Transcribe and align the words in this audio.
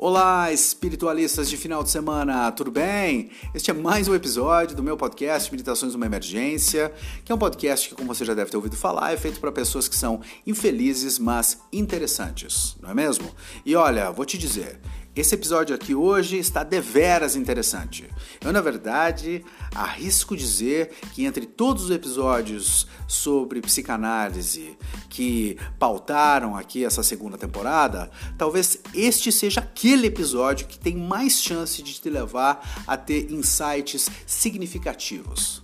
Olá, 0.00 0.52
espiritualistas 0.52 1.50
de 1.50 1.56
final 1.56 1.82
de 1.82 1.90
semana, 1.90 2.52
tudo 2.52 2.70
bem? 2.70 3.32
Este 3.52 3.72
é 3.72 3.74
mais 3.74 4.06
um 4.06 4.14
episódio 4.14 4.76
do 4.76 4.82
meu 4.82 4.96
podcast 4.96 5.50
Meditações 5.50 5.92
numa 5.92 6.06
Emergência, 6.06 6.92
que 7.24 7.32
é 7.32 7.34
um 7.34 7.38
podcast 7.38 7.88
que, 7.88 7.96
como 7.96 8.14
você 8.14 8.24
já 8.24 8.32
deve 8.32 8.48
ter 8.48 8.56
ouvido 8.56 8.76
falar, 8.76 9.12
é 9.12 9.16
feito 9.16 9.40
para 9.40 9.50
pessoas 9.50 9.88
que 9.88 9.96
são 9.96 10.20
infelizes, 10.46 11.18
mas 11.18 11.58
interessantes, 11.72 12.76
não 12.80 12.90
é 12.90 12.94
mesmo? 12.94 13.28
E 13.66 13.74
olha, 13.74 14.12
vou 14.12 14.24
te 14.24 14.38
dizer, 14.38 14.78
esse 15.18 15.34
episódio 15.34 15.74
aqui 15.74 15.94
hoje 15.94 16.38
está 16.38 16.62
deveras 16.62 17.34
interessante. 17.34 18.08
Eu, 18.40 18.52
na 18.52 18.60
verdade, 18.60 19.44
arrisco 19.74 20.36
dizer 20.36 20.90
que 21.12 21.24
entre 21.24 21.44
todos 21.44 21.84
os 21.84 21.90
episódios 21.90 22.86
sobre 23.06 23.60
psicanálise 23.60 24.76
que 25.08 25.56
pautaram 25.78 26.56
aqui 26.56 26.84
essa 26.84 27.02
segunda 27.02 27.36
temporada, 27.36 28.10
talvez 28.36 28.78
este 28.94 29.32
seja 29.32 29.60
aquele 29.60 30.06
episódio 30.06 30.68
que 30.68 30.78
tem 30.78 30.96
mais 30.96 31.42
chance 31.42 31.82
de 31.82 31.94
te 31.94 32.08
levar 32.08 32.84
a 32.86 32.96
ter 32.96 33.32
insights 33.32 34.08
significativos. 34.26 35.62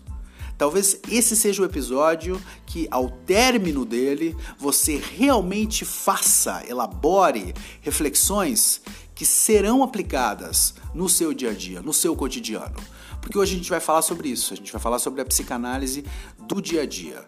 Talvez 0.57 1.01
esse 1.11 1.37
seja 1.37 1.63
o 1.63 1.65
episódio 1.65 2.41
que, 2.65 2.87
ao 2.91 3.11
término 3.11 3.85
dele, 3.85 4.37
você 4.57 4.97
realmente 4.97 5.85
faça, 5.85 6.63
elabore 6.69 7.53
reflexões 7.81 8.81
que 9.15 9.25
serão 9.25 9.83
aplicadas 9.83 10.75
no 10.93 11.09
seu 11.09 11.33
dia 11.33 11.51
a 11.51 11.55
dia, 11.55 11.81
no 11.81 11.93
seu 11.93 12.17
cotidiano. 12.17 12.77
Porque 13.21 13.39
hoje 13.39 13.55
a 13.55 13.57
gente 13.57 13.71
vai 13.71 13.81
falar 13.81 14.03
sobre 14.03 14.29
isso, 14.29 14.53
a 14.53 14.57
gente 14.57 14.73
vai 14.73 14.81
falar 14.81 14.99
sobre 14.99 15.21
a 15.21 15.25
psicanálise 15.25 16.05
do 16.39 16.61
dia 16.61 16.83
a 16.83 16.87
dia, 16.87 17.25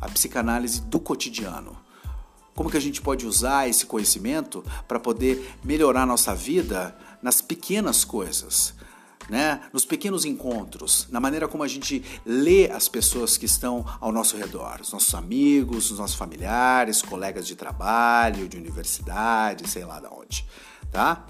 a 0.00 0.08
psicanálise 0.08 0.82
do 0.82 0.98
cotidiano. 0.98 1.76
Como 2.54 2.70
que 2.70 2.76
a 2.76 2.80
gente 2.80 3.00
pode 3.00 3.26
usar 3.26 3.68
esse 3.68 3.86
conhecimento 3.86 4.62
para 4.86 5.00
poder 5.00 5.54
melhorar 5.64 6.04
nossa 6.04 6.34
vida 6.34 6.94
nas 7.22 7.40
pequenas 7.40 8.04
coisas, 8.04 8.74
né? 9.30 9.62
nos 9.72 9.86
pequenos 9.86 10.26
encontros, 10.26 11.06
na 11.10 11.18
maneira 11.18 11.48
como 11.48 11.62
a 11.62 11.68
gente 11.68 12.04
lê 12.26 12.70
as 12.70 12.88
pessoas 12.88 13.38
que 13.38 13.46
estão 13.46 13.86
ao 14.00 14.12
nosso 14.12 14.36
redor, 14.36 14.80
os 14.82 14.92
nossos 14.92 15.14
amigos, 15.14 15.90
os 15.90 15.98
nossos 15.98 16.16
familiares, 16.16 17.00
colegas 17.00 17.46
de 17.46 17.54
trabalho, 17.54 18.48
de 18.48 18.58
universidade, 18.58 19.66
sei 19.66 19.86
lá 19.86 19.98
de 19.98 20.08
onde 20.08 20.44
tá? 20.92 21.26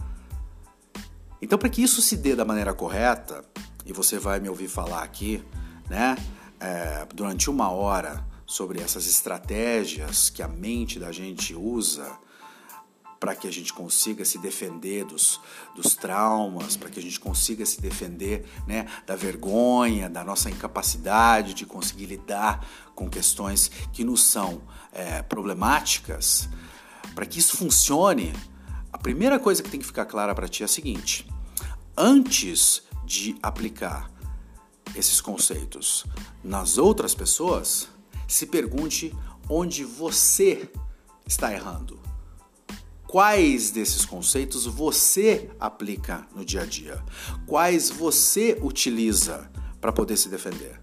Então, 1.40 1.58
para 1.58 1.68
que 1.68 1.82
isso 1.82 2.02
se 2.02 2.16
dê 2.16 2.36
da 2.36 2.44
maneira 2.44 2.74
correta, 2.74 3.44
e 3.86 3.92
você 3.92 4.18
vai 4.18 4.38
me 4.38 4.48
ouvir 4.48 4.68
falar 4.68 5.02
aqui, 5.02 5.42
né, 5.88 6.16
é, 6.60 7.06
durante 7.14 7.48
uma 7.48 7.70
hora 7.70 8.24
sobre 8.44 8.80
essas 8.80 9.06
estratégias 9.06 10.28
que 10.28 10.42
a 10.42 10.48
mente 10.48 10.98
da 10.98 11.10
gente 11.10 11.54
usa 11.54 12.20
para 13.18 13.36
que 13.36 13.46
a 13.46 13.52
gente 13.52 13.72
consiga 13.72 14.24
se 14.24 14.36
defender 14.38 15.04
dos, 15.04 15.40
dos 15.76 15.94
traumas, 15.94 16.76
para 16.76 16.90
que 16.90 16.98
a 16.98 17.02
gente 17.02 17.20
consiga 17.20 17.64
se 17.64 17.80
defender 17.80 18.44
né, 18.66 18.84
da 19.06 19.14
vergonha, 19.14 20.10
da 20.10 20.24
nossa 20.24 20.50
incapacidade 20.50 21.54
de 21.54 21.64
conseguir 21.64 22.06
lidar 22.06 22.66
com 22.96 23.08
questões 23.08 23.70
que 23.92 24.02
nos 24.02 24.24
são 24.24 24.62
é, 24.92 25.22
problemáticas. 25.22 26.48
Para 27.14 27.24
que 27.24 27.38
isso 27.38 27.56
funcione, 27.56 28.32
primeira 29.02 29.38
coisa 29.38 29.62
que 29.62 29.70
tem 29.70 29.80
que 29.80 29.86
ficar 29.86 30.06
clara 30.06 30.34
para 30.34 30.48
ti 30.48 30.62
é 30.62 30.66
a 30.66 30.68
seguinte: 30.68 31.26
antes 31.96 32.82
de 33.04 33.36
aplicar 33.42 34.10
esses 34.94 35.20
conceitos 35.20 36.04
nas 36.42 36.78
outras 36.78 37.14
pessoas, 37.14 37.88
se 38.28 38.46
pergunte 38.46 39.14
onde 39.48 39.84
você 39.84 40.70
está 41.26 41.52
errando. 41.52 42.00
Quais 43.06 43.70
desses 43.70 44.06
conceitos 44.06 44.64
você 44.64 45.50
aplica 45.60 46.26
no 46.34 46.44
dia 46.44 46.62
a 46.62 46.66
dia? 46.66 47.02
Quais 47.46 47.90
você 47.90 48.58
utiliza 48.62 49.50
para 49.80 49.92
poder 49.92 50.16
se 50.16 50.30
defender? 50.30 50.81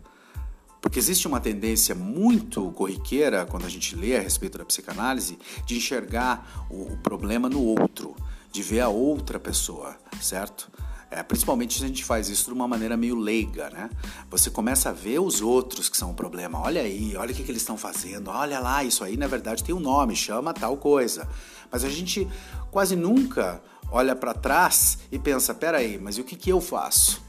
Porque 0.82 0.98
existe 0.98 1.28
uma 1.28 1.40
tendência 1.40 1.94
muito 1.94 2.72
corriqueira, 2.72 3.46
quando 3.46 3.66
a 3.66 3.70
gente 3.70 3.96
lê 3.96 4.16
a 4.16 4.22
respeito 4.22 4.58
da 4.58 4.66
psicanálise, 4.66 5.38
de 5.66 5.76
enxergar 5.76 6.68
o 6.70 6.96
problema 6.98 7.50
no 7.50 7.62
outro, 7.62 8.16
de 8.52 8.64
ver 8.64 8.80
a 8.80 8.90
outra 8.90 9.40
pessoa, 9.40 9.98
certo? 10.22 10.72
É, 11.12 11.24
principalmente 11.24 11.78
se 11.78 11.84
a 11.84 11.88
gente 11.88 12.06
faz 12.06 12.30
isso 12.30 12.46
de 12.46 12.54
uma 12.54 12.68
maneira 12.68 12.96
meio 12.96 13.16
leiga, 13.16 13.70
né? 13.72 13.90
Você 14.30 14.52
começa 14.52 14.90
a 14.90 14.94
ver 14.94 15.20
os 15.20 15.42
outros 15.42 15.90
que 15.90 15.98
são 15.98 16.12
o 16.12 16.14
problema. 16.14 16.62
Olha 16.62 16.82
aí, 16.82 17.16
olha 17.18 17.32
o 17.32 17.36
que, 17.36 17.44
que 17.44 17.52
eles 17.52 17.64
estão 17.64 17.78
fazendo. 17.78 18.30
Olha 18.30 18.60
lá, 18.60 18.84
isso 18.84 19.04
aí 19.04 19.18
na 19.18 19.26
verdade 19.26 19.64
tem 19.64 19.74
um 19.74 19.80
nome, 19.80 20.16
chama 20.16 20.54
tal 20.54 20.78
coisa. 20.78 21.28
Mas 21.72 21.84
a 21.84 21.90
gente 21.90 22.28
quase 22.70 22.96
nunca 22.96 23.60
olha 23.92 24.16
para 24.16 24.36
trás 24.36 25.00
e 25.12 25.18
pensa: 25.18 25.52
peraí, 25.52 25.98
mas 25.98 26.18
e 26.18 26.22
o 26.22 26.24
que, 26.24 26.36
que 26.36 26.52
eu 26.52 26.62
faço? 26.62 27.22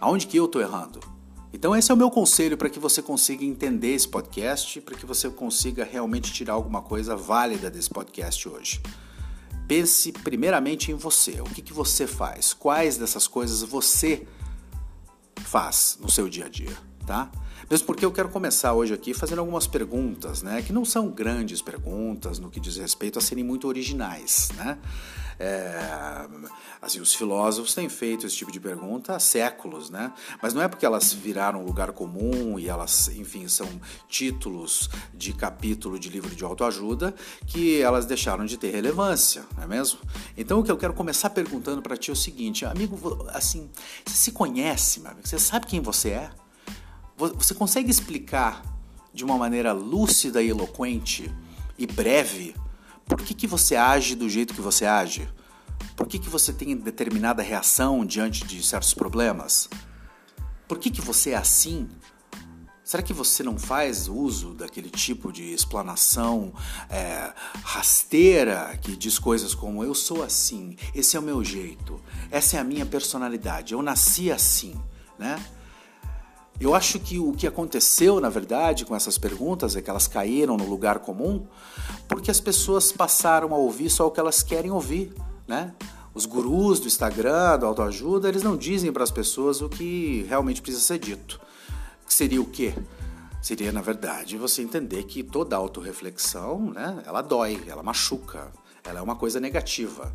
Aonde 0.00 0.26
que 0.26 0.36
eu 0.36 0.46
estou 0.46 0.60
errando? 0.60 1.11
Então, 1.52 1.76
esse 1.76 1.90
é 1.90 1.94
o 1.94 1.96
meu 1.96 2.10
conselho 2.10 2.56
para 2.56 2.70
que 2.70 2.78
você 2.78 3.02
consiga 3.02 3.44
entender 3.44 3.94
esse 3.94 4.08
podcast, 4.08 4.80
para 4.80 4.96
que 4.96 5.04
você 5.04 5.28
consiga 5.28 5.84
realmente 5.84 6.32
tirar 6.32 6.54
alguma 6.54 6.80
coisa 6.80 7.14
válida 7.14 7.70
desse 7.70 7.90
podcast 7.90 8.48
hoje. 8.48 8.80
Pense 9.68 10.12
primeiramente 10.12 10.90
em 10.90 10.94
você. 10.94 11.40
O 11.40 11.44
que, 11.44 11.60
que 11.60 11.72
você 11.72 12.06
faz? 12.06 12.52
Quais 12.54 12.96
dessas 12.96 13.28
coisas 13.28 13.62
você 13.62 14.26
faz 15.36 15.98
no 16.00 16.10
seu 16.10 16.28
dia 16.28 16.46
a 16.46 16.48
dia, 16.48 16.76
tá? 17.06 17.30
Mesmo 17.70 17.86
porque 17.86 18.04
eu 18.04 18.12
quero 18.12 18.28
começar 18.28 18.72
hoje 18.72 18.92
aqui 18.94 19.14
fazendo 19.14 19.38
algumas 19.38 19.66
perguntas, 19.66 20.42
né? 20.42 20.62
Que 20.62 20.72
não 20.72 20.84
são 20.84 21.08
grandes 21.08 21.62
perguntas 21.62 22.38
no 22.38 22.50
que 22.50 22.60
diz 22.60 22.76
respeito 22.76 23.18
a 23.18 23.22
serem 23.22 23.44
muito 23.44 23.68
originais, 23.68 24.50
né? 24.56 24.78
É, 25.44 26.28
assim, 26.80 27.00
os 27.00 27.12
filósofos 27.16 27.74
têm 27.74 27.88
feito 27.88 28.24
esse 28.24 28.36
tipo 28.36 28.52
de 28.52 28.60
pergunta 28.60 29.16
há 29.16 29.18
séculos, 29.18 29.90
né? 29.90 30.12
Mas 30.40 30.54
não 30.54 30.62
é 30.62 30.68
porque 30.68 30.86
elas 30.86 31.12
viraram 31.12 31.64
lugar 31.64 31.90
comum 31.90 32.60
e 32.60 32.68
elas, 32.68 33.08
enfim, 33.08 33.48
são 33.48 33.68
títulos 34.08 34.88
de 35.12 35.32
capítulo 35.32 35.98
de 35.98 36.08
livro 36.08 36.32
de 36.32 36.44
autoajuda 36.44 37.12
que 37.44 37.82
elas 37.82 38.06
deixaram 38.06 38.44
de 38.44 38.56
ter 38.56 38.70
relevância, 38.70 39.44
não 39.56 39.64
é 39.64 39.66
mesmo? 39.66 39.98
Então 40.36 40.60
o 40.60 40.62
que 40.62 40.70
eu 40.70 40.76
quero 40.76 40.94
começar 40.94 41.30
perguntando 41.30 41.82
para 41.82 41.96
ti 41.96 42.10
é 42.10 42.12
o 42.12 42.16
seguinte, 42.16 42.64
amigo, 42.64 43.26
assim, 43.30 43.68
você 44.06 44.14
se 44.14 44.30
conhece, 44.30 45.00
meu 45.00 45.10
amigo? 45.10 45.26
Você 45.26 45.40
sabe 45.40 45.66
quem 45.66 45.80
você 45.80 46.10
é? 46.10 46.30
Você 47.16 47.52
consegue 47.52 47.90
explicar 47.90 48.62
de 49.12 49.24
uma 49.24 49.36
maneira 49.36 49.72
lúcida 49.72 50.40
e 50.40 50.50
eloquente 50.50 51.34
e 51.76 51.84
breve 51.84 52.54
por 53.06 53.22
que, 53.22 53.34
que 53.34 53.46
você 53.46 53.76
age 53.76 54.14
do 54.14 54.28
jeito 54.28 54.54
que 54.54 54.60
você 54.60 54.86
age? 54.86 55.28
Por 55.96 56.06
que, 56.06 56.18
que 56.18 56.28
você 56.28 56.52
tem 56.52 56.76
determinada 56.76 57.42
reação 57.42 58.04
diante 58.04 58.44
de 58.44 58.62
certos 58.62 58.94
problemas? 58.94 59.68
Por 60.66 60.78
que, 60.78 60.90
que 60.90 61.00
você 61.00 61.30
é 61.30 61.36
assim? 61.36 61.88
Será 62.84 63.02
que 63.02 63.12
você 63.12 63.42
não 63.42 63.58
faz 63.58 64.08
uso 64.08 64.54
daquele 64.54 64.90
tipo 64.90 65.32
de 65.32 65.52
explanação 65.52 66.52
é, 66.90 67.32
rasteira 67.62 68.76
que 68.82 68.96
diz 68.96 69.18
coisas 69.18 69.54
como 69.54 69.84
eu 69.84 69.94
sou 69.94 70.22
assim, 70.22 70.76
esse 70.94 71.16
é 71.16 71.20
o 71.20 71.22
meu 71.22 71.44
jeito, 71.44 72.00
essa 72.30 72.56
é 72.56 72.60
a 72.60 72.64
minha 72.64 72.84
personalidade, 72.84 73.72
eu 73.72 73.80
nasci 73.80 74.32
assim, 74.32 74.74
né? 75.18 75.42
Eu 76.62 76.76
acho 76.76 77.00
que 77.00 77.18
o 77.18 77.32
que 77.32 77.44
aconteceu, 77.44 78.20
na 78.20 78.28
verdade, 78.28 78.84
com 78.84 78.94
essas 78.94 79.18
perguntas 79.18 79.74
é 79.74 79.82
que 79.82 79.90
elas 79.90 80.06
caíram 80.06 80.56
no 80.56 80.64
lugar 80.64 81.00
comum 81.00 81.44
porque 82.06 82.30
as 82.30 82.40
pessoas 82.40 82.92
passaram 82.92 83.52
a 83.52 83.58
ouvir 83.58 83.90
só 83.90 84.06
o 84.06 84.12
que 84.12 84.20
elas 84.20 84.44
querem 84.44 84.70
ouvir, 84.70 85.12
né? 85.44 85.74
Os 86.14 86.24
gurus 86.24 86.78
do 86.78 86.86
Instagram, 86.86 87.58
do 87.58 87.66
autoajuda, 87.66 88.28
eles 88.28 88.44
não 88.44 88.56
dizem 88.56 88.92
para 88.92 89.02
as 89.02 89.10
pessoas 89.10 89.60
o 89.60 89.68
que 89.68 90.24
realmente 90.28 90.62
precisa 90.62 90.84
ser 90.84 91.00
dito. 91.00 91.40
Que 92.06 92.14
seria 92.14 92.40
o 92.40 92.46
quê? 92.46 92.72
Seria, 93.40 93.72
na 93.72 93.80
verdade, 93.80 94.36
você 94.36 94.62
entender 94.62 95.02
que 95.02 95.24
toda 95.24 95.56
autorreflexão, 95.56 96.70
né, 96.70 97.02
ela 97.04 97.22
dói, 97.22 97.60
ela 97.66 97.82
machuca, 97.82 98.52
ela 98.84 99.00
é 99.00 99.02
uma 99.02 99.16
coisa 99.16 99.40
negativa 99.40 100.12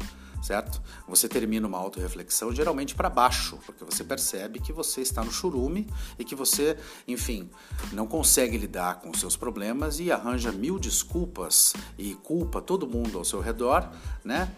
certo? 0.48 0.82
Você 1.10 1.28
termina 1.28 1.68
uma 1.68 1.78
autorreflexão 1.78 2.56
geralmente 2.56 2.96
para 2.96 3.10
baixo, 3.10 3.60
porque 3.66 3.84
você 3.84 4.02
percebe 4.02 4.62
que 4.62 4.72
você 4.72 5.02
está 5.02 5.22
no 5.22 5.30
churume 5.32 5.86
e 6.18 6.24
que 6.24 6.36
você, 6.36 6.78
enfim, 7.06 7.50
não 7.92 8.08
consegue 8.08 8.58
lidar 8.58 9.02
com 9.02 9.10
os 9.10 9.20
seus 9.20 9.36
problemas 9.36 10.00
e 10.00 10.10
arranja 10.10 10.52
mil 10.54 10.80
desculpas 10.80 11.74
e 11.98 12.16
culpa 12.16 12.62
todo 12.62 12.88
mundo 12.88 13.18
ao 13.18 13.26
seu 13.26 13.42
redor, 13.42 13.92
né? 14.24 14.50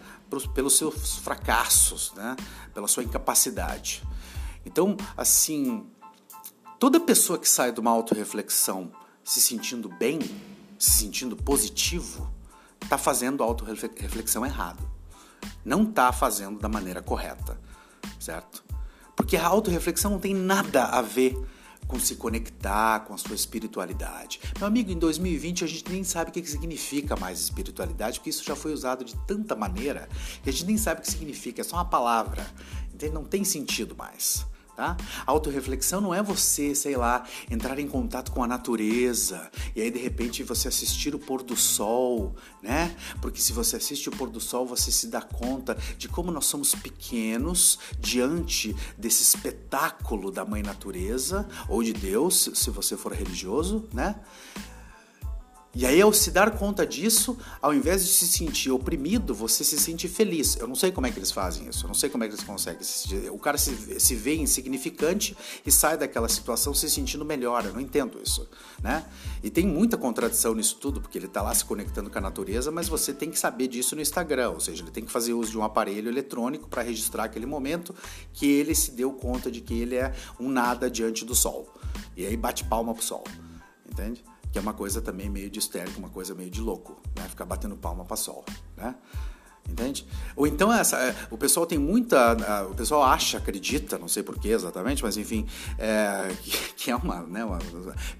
Pelos 0.53 0.77
seus 0.77 1.18
fracassos, 1.18 2.13
né? 2.15 2.36
Pela 2.71 2.88
sua 2.88 3.03
incapacidade. 3.03 4.03
Então, 4.63 4.95
assim, 5.18 5.88
toda 6.77 7.00
pessoa 7.00 7.39
que 7.39 7.50
sai 7.50 7.71
de 7.71 7.80
uma 7.80 7.89
autorreflexão 7.89 8.91
se 9.24 9.41
sentindo 9.41 9.89
bem, 9.89 10.19
se 10.77 10.91
sentindo 10.91 11.36
positivo, 11.36 12.31
está 12.80 12.97
fazendo 12.97 13.41
autorreflexão 13.41 14.45
errado 14.45 14.99
não 15.63 15.83
está 15.83 16.12
fazendo 16.12 16.59
da 16.59 16.69
maneira 16.69 17.01
correta, 17.01 17.59
certo? 18.19 18.63
Porque 19.15 19.36
a 19.36 19.45
autorreflexão 19.45 20.12
não 20.12 20.19
tem 20.19 20.33
nada 20.33 20.86
a 20.86 21.01
ver 21.01 21.38
com 21.88 22.00
se 22.00 22.15
conectar 22.15 23.00
com 23.01 23.15
a 23.15 23.18
sua 23.18 23.36
espiritualidade. 23.36 24.39
Meu 24.57 24.68
amigo, 24.68 24.91
em 24.91 24.97
2020 24.97 25.63
a 25.63 25.68
gente 25.68 25.91
nem 25.91 26.03
sabe 26.03 26.30
o 26.30 26.33
que 26.33 26.45
significa 26.45 27.15
mais 27.15 27.39
espiritualidade, 27.39 28.19
porque 28.19 28.30
isso 28.30 28.44
já 28.44 28.56
foi 28.56 28.71
usado 28.71 29.03
de 29.03 29.15
tanta 29.25 29.56
maneira 29.56 30.07
que 30.44 30.50
a 30.50 30.53
gente 30.53 30.65
nem 30.65 30.77
sabe 30.77 31.00
o 31.00 31.03
que 31.03 31.09
significa, 31.09 31.62
é 31.62 31.63
só 31.63 31.77
uma 31.77 31.86
palavra. 31.86 32.45
Então 32.94 33.12
não 33.12 33.24
tem 33.24 33.44
sentido 33.44 33.95
mais. 33.95 34.45
Tá? 34.79 34.95
A 35.27 35.31
autorreflexão 35.31 35.99
não 35.99 36.15
é 36.15 36.23
você, 36.23 36.73
sei 36.73 36.95
lá, 36.95 37.25
entrar 37.51 37.77
em 37.79 37.85
contato 37.85 38.31
com 38.31 38.41
a 38.41 38.47
natureza 38.47 39.51
e 39.75 39.81
aí 39.81 39.91
de 39.91 39.99
repente 39.99 40.41
você 40.41 40.69
assistir 40.69 41.13
o 41.13 41.19
pôr 41.19 41.43
do 41.43 41.53
sol, 41.57 42.33
né? 42.63 42.95
Porque 43.21 43.41
se 43.41 43.51
você 43.51 43.75
assiste 43.75 44.07
o 44.07 44.11
pôr 44.13 44.29
do 44.29 44.39
sol, 44.39 44.65
você 44.65 44.89
se 44.89 45.07
dá 45.07 45.21
conta 45.21 45.77
de 45.97 46.07
como 46.07 46.31
nós 46.31 46.45
somos 46.45 46.73
pequenos 46.73 47.77
diante 47.99 48.73
desse 48.97 49.21
espetáculo 49.21 50.31
da 50.31 50.45
mãe 50.45 50.63
natureza 50.63 51.45
ou 51.67 51.83
de 51.83 51.91
Deus, 51.91 52.49
se 52.53 52.69
você 52.69 52.95
for 52.95 53.11
religioso, 53.11 53.85
né? 53.93 54.15
E 55.75 55.86
aí, 55.86 56.01
ao 56.01 56.12
se 56.12 56.31
dar 56.31 56.57
conta 56.57 56.86
disso, 56.86 57.38
ao 57.62 57.71
invés 57.71 58.04
de 58.04 58.12
se 58.12 58.27
sentir 58.27 58.71
oprimido, 58.71 59.36
você 59.36 59.63
se 59.63 59.77
sente 59.77 60.07
feliz. 60.07 60.56
Eu 60.56 60.68
não 60.68 60.74
sei 60.74 60.92
como 60.92 61.06
é 61.06 61.12
que 61.12 61.19
eles 61.19 61.31
fazem 61.31 61.68
isso, 61.68 61.86
eu 61.86 61.88
não 61.88 61.94
sei 61.94 62.10
como 62.10 62.24
é 62.24 62.27
que 62.27 62.33
eles 62.33 62.44
conseguem. 62.44 62.81
O 63.30 63.38
cara 63.38 63.56
se, 63.56 64.00
se 64.00 64.16
vê 64.16 64.36
insignificante 64.36 65.38
e 65.63 65.71
sai 65.71 65.95
daquela 65.95 66.27
situação 66.27 66.74
se 66.74 66.89
sentindo 66.89 67.24
melhor. 67.24 67.66
Eu 67.66 67.74
não 67.74 67.80
entendo 67.80 68.19
isso, 68.24 68.50
né? 68.81 69.06
E 69.44 69.51
tem 69.51 69.68
muita 69.68 69.95
contradição 69.95 70.56
nisso 70.56 70.75
tudo, 70.81 71.00
porque 71.00 71.19
ele 71.19 71.27
está 71.27 71.44
lá 71.44 71.54
se 71.54 71.63
conectando 71.63 72.10
com 72.10 72.18
a 72.18 72.22
natureza, 72.22 72.72
mas 72.72 72.89
você 72.89 73.13
tem 73.13 73.30
que 73.30 73.38
saber 73.38 73.68
disso 73.68 73.95
no 73.95 74.01
Instagram, 74.01 74.50
ou 74.50 74.60
seja, 74.60 74.83
ele 74.83 74.92
tem 74.92 75.06
que 75.06 75.12
fazer 75.12 75.33
uso 75.33 75.51
de 75.51 75.57
um 75.57 75.63
aparelho 75.63 76.10
eletrônico 76.10 76.68
para 76.68 76.81
registrar 76.81 77.25
aquele 77.25 77.45
momento 77.45 77.94
que 78.33 78.48
ele 78.48 78.74
se 78.74 78.92
deu 78.92 79.13
conta 79.13 79.51
de 79.51 79.62
que 79.62 79.80
ele 79.80 79.95
é 79.95 80.15
um 80.39 80.50
nada 80.50 80.89
diante 80.89 81.24
do 81.24 81.36
sol. 81.36 81.72
E 82.18 82.25
aí 82.25 82.36
bate 82.36 82.63
palma 82.63 82.92
pro 82.94 83.04
sol, 83.04 83.24
entende? 83.88 84.24
Que 84.51 84.57
é 84.57 84.62
uma 84.62 84.74
coisa 84.74 85.01
também 85.01 85.30
meio 85.30 85.50
de 85.50 85.60
histérico, 85.60 86.00
uma 86.00 86.10
coisa 86.10 86.34
meio 86.34 86.50
de 86.50 86.62
louco, 86.62 87.01
né? 87.16 87.28
Ficar 87.30 87.46
batendo 87.46 87.75
palma 87.75 88.06
para 88.06 88.18
sol, 88.18 88.44
né? 88.75 88.96
Entende? 89.69 90.07
Ou 90.36 90.48
então 90.48 90.74
essa, 90.74 90.98
é, 90.98 91.16
o 91.30 91.38
pessoal 91.38 91.66
tem 91.66 91.78
muita, 91.78 92.66
o 92.69 92.74
pessoal 92.74 93.04
acha, 93.04 93.38
acredita, 93.38 94.00
não 94.00 94.07
sei 94.07 94.24
porquê 94.24 94.50
exatamente, 94.50 95.04
mas 95.04 95.16
enfim, 95.16 95.46
é, 95.78 96.36
que, 96.75 96.90
é 96.90 96.96
uma, 96.96 97.22
né, 97.22 97.46
uma, 97.46 97.60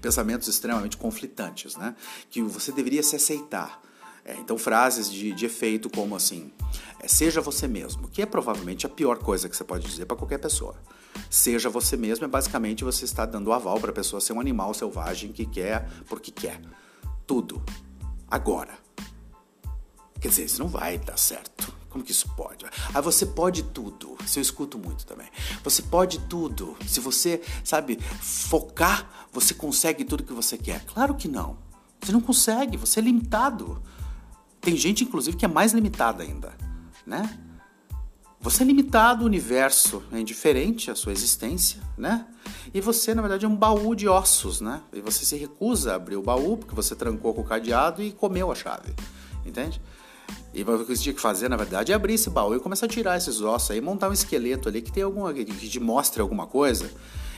pensamentos 0.00 0.46
extremamente 0.46 0.96
conflitantes, 0.96 1.76
né? 1.76 1.96
Que 2.30 2.40
você 2.40 2.70
deveria 2.70 3.02
se 3.02 3.16
aceitar. 3.16 3.82
É, 4.24 4.36
então 4.36 4.56
frases 4.58 5.10
de, 5.10 5.32
de 5.32 5.46
efeito 5.46 5.88
como 5.90 6.14
assim, 6.14 6.52
é, 7.00 7.08
seja 7.08 7.40
você 7.40 7.66
mesmo, 7.66 8.08
que 8.08 8.22
é 8.22 8.26
provavelmente 8.26 8.86
a 8.86 8.88
pior 8.88 9.18
coisa 9.18 9.48
que 9.48 9.56
você 9.56 9.64
pode 9.64 9.86
dizer 9.86 10.04
para 10.04 10.16
qualquer 10.16 10.38
pessoa. 10.38 10.76
Seja 11.28 11.70
você 11.70 11.96
mesmo 11.96 12.24
é 12.24 12.28
basicamente 12.28 12.84
você 12.84 13.04
está 13.04 13.24
dando 13.24 13.52
aval 13.52 13.78
para 13.80 13.90
a 13.90 13.94
pessoa 13.94 14.20
ser 14.20 14.32
um 14.32 14.40
animal 14.40 14.74
selvagem 14.74 15.32
que 15.32 15.46
quer 15.46 15.88
porque 16.08 16.30
quer. 16.30 16.60
Tudo. 17.26 17.62
Agora. 18.28 18.78
Quer 20.20 20.28
dizer, 20.28 20.44
isso 20.44 20.60
não 20.60 20.68
vai 20.68 20.98
dar 20.98 21.16
certo. 21.16 21.72
Como 21.88 22.04
que 22.04 22.12
isso 22.12 22.28
pode? 22.36 22.64
Ah, 22.94 23.00
você 23.00 23.26
pode 23.26 23.64
tudo. 23.64 24.16
Isso 24.24 24.38
eu 24.38 24.42
escuto 24.42 24.78
muito 24.78 25.04
também. 25.04 25.28
Você 25.64 25.82
pode 25.82 26.20
tudo. 26.20 26.76
Se 26.86 27.00
você, 27.00 27.42
sabe, 27.64 27.98
focar, 28.20 29.28
você 29.32 29.54
consegue 29.54 30.04
tudo 30.04 30.22
que 30.22 30.32
você 30.32 30.56
quer. 30.56 30.84
Claro 30.84 31.14
que 31.14 31.26
não. 31.26 31.58
Você 32.00 32.12
não 32.12 32.20
consegue, 32.20 32.76
você 32.76 33.00
é 33.00 33.02
limitado. 33.02 33.82
Tem 34.60 34.76
gente, 34.76 35.02
inclusive, 35.04 35.36
que 35.36 35.44
é 35.44 35.48
mais 35.48 35.72
limitada 35.72 36.22
ainda, 36.22 36.56
né? 37.04 37.38
Você 38.42 38.62
é 38.62 38.66
limitado, 38.66 39.22
o 39.22 39.26
universo 39.26 40.02
é 40.10 40.18
indiferente 40.18 40.90
à 40.90 40.94
sua 40.94 41.12
existência, 41.12 41.78
né? 41.96 42.26
E 42.72 42.80
você, 42.80 43.14
na 43.14 43.20
verdade, 43.20 43.44
é 43.44 43.48
um 43.48 43.54
baú 43.54 43.94
de 43.94 44.08
ossos, 44.08 44.62
né? 44.62 44.80
E 44.94 45.02
você 45.02 45.26
se 45.26 45.36
recusa 45.36 45.92
a 45.92 45.96
abrir 45.96 46.16
o 46.16 46.22
baú 46.22 46.56
porque 46.56 46.74
você 46.74 46.96
trancou 46.96 47.34
com 47.34 47.42
o 47.42 47.44
cadeado 47.44 48.02
e 48.02 48.12
comeu 48.12 48.50
a 48.50 48.54
chave, 48.54 48.94
entende? 49.44 49.78
E 50.54 50.62
o 50.62 50.86
que 50.86 50.96
você 50.96 51.02
tinha 51.02 51.14
que 51.14 51.20
fazer, 51.20 51.50
na 51.50 51.56
verdade, 51.56 51.92
é 51.92 51.94
abrir 51.94 52.14
esse 52.14 52.30
baú 52.30 52.54
e 52.54 52.60
começar 52.60 52.86
a 52.86 52.88
tirar 52.88 53.18
esses 53.18 53.42
ossos 53.42 53.72
aí, 53.72 53.80
montar 53.80 54.08
um 54.08 54.12
esqueleto 54.12 54.70
ali 54.70 54.80
que 54.80 54.90
tem 54.90 55.02
alguma 55.02 55.34
que 55.34 55.44
te 55.44 55.78
mostre 55.78 56.22
alguma 56.22 56.46
coisa 56.46 56.90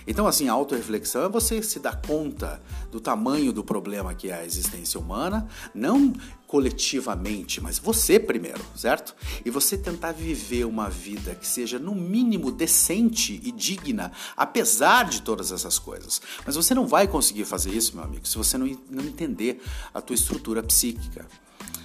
então, 0.07 0.27
assim, 0.27 0.49
a 0.49 0.53
autorreflexão 0.53 1.25
é 1.25 1.29
você 1.29 1.63
se 1.63 1.79
dar 1.79 2.01
conta 2.01 2.61
do 2.91 3.01
tamanho 3.01 3.53
do 3.53 3.63
problema 3.63 4.15
que 4.15 4.31
é 4.31 4.35
a 4.35 4.45
existência 4.45 4.99
humana, 4.99 5.49
não 5.75 6.13
coletivamente, 6.47 7.63
mas 7.63 7.79
você 7.79 8.21
primeiro, 8.21 8.63
certo? 8.77 9.15
E 9.45 9.51
você 9.51 9.79
tentar 9.79 10.13
viver 10.13 10.67
uma 10.67 10.91
vida 10.91 11.35
que 11.35 11.47
seja 11.47 11.79
no 11.79 11.95
mínimo 11.95 12.53
decente 12.53 13.41
e 13.43 13.51
digna, 13.51 14.13
apesar 14.37 15.05
de 15.05 15.23
todas 15.23 15.51
essas 15.51 15.79
coisas. 15.79 16.21
Mas 16.45 16.55
você 16.55 16.75
não 16.75 16.87
vai 16.87 17.09
conseguir 17.09 17.47
fazer 17.47 17.71
isso, 17.71 17.95
meu 17.97 18.05
amigo, 18.05 18.29
se 18.29 18.37
você 18.37 18.59
não, 18.59 18.67
não 18.91 19.05
entender 19.05 19.63
a 19.95 20.01
tua 20.01 20.15
estrutura 20.15 20.63
psíquica. 20.63 21.27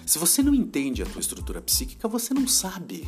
Se 0.06 0.20
você 0.20 0.42
não 0.42 0.54
entende 0.54 1.02
a 1.02 1.06
tua 1.06 1.22
estrutura 1.22 1.62
psíquica, 1.62 2.08
você 2.08 2.34
não 2.34 2.48
sabe 2.48 3.08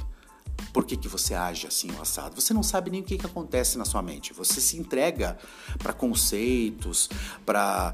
por 0.74 0.86
que, 0.86 0.96
que 0.96 1.08
você 1.08 1.34
age 1.34 1.68
assim 1.68 1.92
o 1.92 2.02
assado. 2.02 2.40
Você 2.40 2.54
não 2.54 2.64
sabe 2.64 2.92
nem 2.92 3.02
o 3.02 3.04
que, 3.04 3.18
que 3.18 3.26
acontece 3.26 3.78
na 3.78 3.86
sua 3.86 4.02
mente. 4.02 4.34
Você 4.34 4.62
se 4.62 4.78
entrega 4.78 5.38
para 5.78 5.94
conceitos, 5.94 7.10
para 7.46 7.94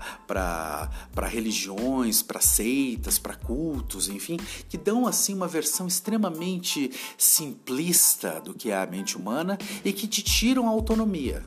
religiões, 1.27 2.21
para 2.21 2.41
seitas, 2.41 3.17
para 3.17 3.35
cultos, 3.35 4.09
enfim, 4.09 4.37
que 4.69 4.77
dão 4.77 5.07
assim 5.07 5.33
uma 5.33 5.47
versão 5.47 5.87
extremamente 5.87 6.91
simplista 7.17 8.41
do 8.41 8.53
que 8.53 8.71
é 8.71 8.77
a 8.77 8.85
mente 8.85 9.17
humana 9.17 9.57
e 9.83 9.93
que 9.93 10.07
te 10.07 10.21
tiram 10.21 10.67
a 10.67 10.71
autonomia. 10.71 11.43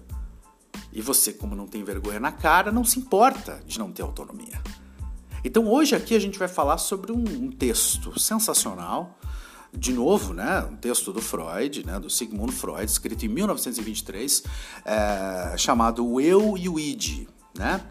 E 0.92 1.02
você, 1.02 1.32
como 1.32 1.54
não 1.54 1.66
tem 1.66 1.84
vergonha 1.84 2.18
na 2.18 2.32
cara, 2.32 2.72
não 2.72 2.84
se 2.84 2.98
importa 2.98 3.62
de 3.66 3.78
não 3.78 3.92
ter 3.92 4.02
autonomia. 4.02 4.60
Então 5.44 5.68
hoje 5.68 5.94
aqui 5.94 6.14
a 6.14 6.18
gente 6.18 6.38
vai 6.38 6.48
falar 6.48 6.78
sobre 6.78 7.12
um, 7.12 7.22
um 7.22 7.50
texto 7.50 8.18
sensacional 8.18 9.18
de 9.72 9.92
novo, 9.92 10.32
né, 10.32 10.66
um 10.70 10.76
texto 10.76 11.12
do 11.12 11.20
Freud, 11.20 11.84
né, 11.84 11.98
do 11.98 12.08
Sigmund 12.08 12.52
Freud, 12.52 12.84
escrito 12.84 13.24
em 13.24 13.28
1923, 13.28 14.42
é, 14.84 15.56
chamado 15.56 16.06
O 16.06 16.20
Eu 16.20 16.56
e 16.56 16.68
o 16.68 16.78
Id, 16.78 17.26
né? 17.56 17.82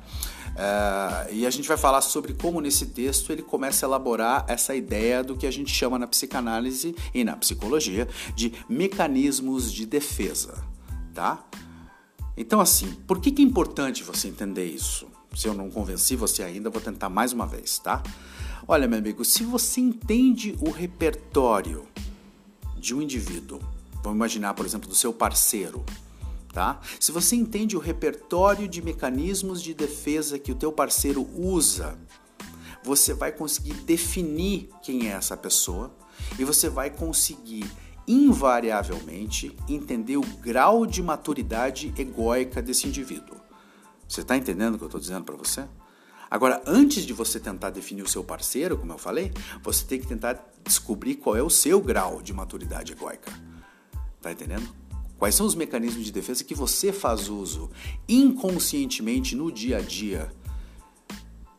É, 0.55 1.33
e 1.33 1.45
a 1.45 1.49
gente 1.51 1.67
vai 1.67 1.77
falar 1.77 2.01
sobre 2.01 2.33
como 2.33 2.59
nesse 2.59 2.87
texto 2.87 3.31
ele 3.31 3.43
começa 3.43 3.85
a 3.85 3.87
elaborar 3.87 4.43
essa 4.47 4.73
ideia 4.73 5.23
do 5.23 5.37
que 5.37 5.45
a 5.45 5.51
gente 5.51 5.71
chama 5.71 5.99
na 5.99 6.07
psicanálise 6.07 6.95
e 7.13 7.23
na 7.23 7.35
psicologia 7.35 8.07
de 8.35 8.53
mecanismos 8.67 9.71
de 9.71 9.85
defesa, 9.85 10.55
tá? 11.13 11.45
Então 12.35 12.59
assim, 12.59 12.91
por 13.05 13.21
que, 13.21 13.31
que 13.31 13.41
é 13.41 13.45
importante 13.45 14.03
você 14.03 14.27
entender 14.27 14.65
isso? 14.65 15.07
Se 15.35 15.47
eu 15.47 15.53
não 15.53 15.69
convenci 15.69 16.15
você 16.15 16.41
ainda, 16.41 16.71
vou 16.71 16.81
tentar 16.81 17.09
mais 17.09 17.31
uma 17.33 17.45
vez, 17.45 17.77
tá? 17.77 18.01
Olha, 18.65 18.87
meu 18.87 18.99
amigo, 18.99 19.25
se 19.25 19.43
você 19.43 19.81
entende 19.81 20.57
o 20.61 20.71
repertório 20.71 21.85
de 22.77 22.95
um 22.95 23.01
indivíduo, 23.01 23.59
vamos 23.95 24.15
imaginar, 24.15 24.53
por 24.53 24.65
exemplo, 24.65 24.87
do 24.87 24.95
seu 24.95 25.11
parceiro, 25.11 25.83
tá? 26.53 26.79
Se 26.99 27.11
você 27.11 27.35
entende 27.35 27.75
o 27.75 27.79
repertório 27.79 28.67
de 28.67 28.81
mecanismos 28.81 29.61
de 29.61 29.73
defesa 29.73 30.39
que 30.39 30.51
o 30.51 30.55
teu 30.55 30.71
parceiro 30.71 31.27
usa, 31.35 31.97
você 32.83 33.13
vai 33.13 33.31
conseguir 33.31 33.73
definir 33.73 34.69
quem 34.81 35.07
é 35.07 35.11
essa 35.11 35.35
pessoa 35.35 35.93
e 36.39 36.43
você 36.43 36.69
vai 36.69 36.89
conseguir 36.89 37.69
invariavelmente 38.07 39.55
entender 39.67 40.15
o 40.15 40.21
grau 40.21 40.85
de 40.85 41.03
maturidade 41.03 41.93
egóica 41.97 42.61
desse 42.61 42.87
indivíduo. 42.87 43.35
Você 44.07 44.21
está 44.21 44.37
entendendo 44.37 44.75
o 44.75 44.77
que 44.77 44.83
eu 44.85 44.87
estou 44.87 45.01
dizendo 45.01 45.25
para 45.25 45.35
você? 45.35 45.67
Agora, 46.29 46.61
antes 46.65 47.05
de 47.05 47.13
você 47.13 47.39
tentar 47.39 47.69
definir 47.69 48.03
o 48.03 48.09
seu 48.09 48.23
parceiro, 48.23 48.77
como 48.77 48.91
eu 48.91 48.97
falei, 48.97 49.31
você 49.63 49.85
tem 49.85 49.99
que 49.99 50.07
tentar 50.07 50.45
descobrir 50.63 51.15
qual 51.15 51.35
é 51.35 51.41
o 51.41 51.49
seu 51.49 51.81
grau 51.81 52.21
de 52.21 52.33
maturidade 52.33 52.91
egóica. 52.91 53.31
Tá 54.21 54.31
entendendo? 54.31 54.67
Quais 55.17 55.33
são 55.33 55.45
os 55.45 55.55
mecanismos 55.55 56.05
de 56.05 56.11
defesa 56.11 56.43
que 56.43 56.53
você 56.53 56.93
faz 56.93 57.27
uso 57.27 57.71
inconscientemente 58.07 59.35
no 59.35 59.51
dia 59.51 59.77
a 59.77 59.81
dia 59.81 60.31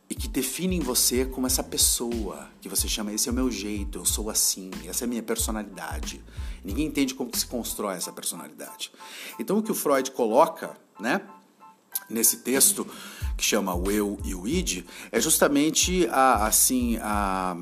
e 0.09 0.15
que 0.15 0.29
definem 0.29 0.81
você 0.81 1.25
como 1.27 1.47
essa 1.47 1.63
pessoa 1.63 2.49
que 2.61 2.69
você 2.69 2.89
chama 2.89 3.13
esse 3.13 3.29
é 3.29 3.33
o 3.33 3.35
meu 3.35 3.51
jeito, 3.51 3.99
eu 3.99 4.05
sou 4.05 4.31
assim, 4.31 4.71
essa 4.87 5.05
é 5.05 5.07
a 5.07 5.09
minha 5.09 5.23
personalidade. 5.23 6.25
Ninguém 6.65 6.87
entende 6.87 7.15
como 7.15 7.35
se 7.37 7.47
constrói 7.47 7.97
essa 7.97 8.13
personalidade. 8.13 8.93
Então 9.39 9.59
o 9.59 9.63
que 9.63 9.73
o 9.73 9.75
Freud 9.75 10.11
coloca, 10.13 10.77
né, 10.99 11.21
nesse 12.09 12.39
texto 12.39 12.87
que 13.39 13.45
chama 13.45 13.75
o 13.75 13.91
eu 13.91 14.19
e 14.25 14.35
o 14.35 14.47
id, 14.47 14.85
é 15.11 15.21
justamente 15.21 16.07
a, 16.11 16.47
assim 16.47 16.99
a 17.01 17.57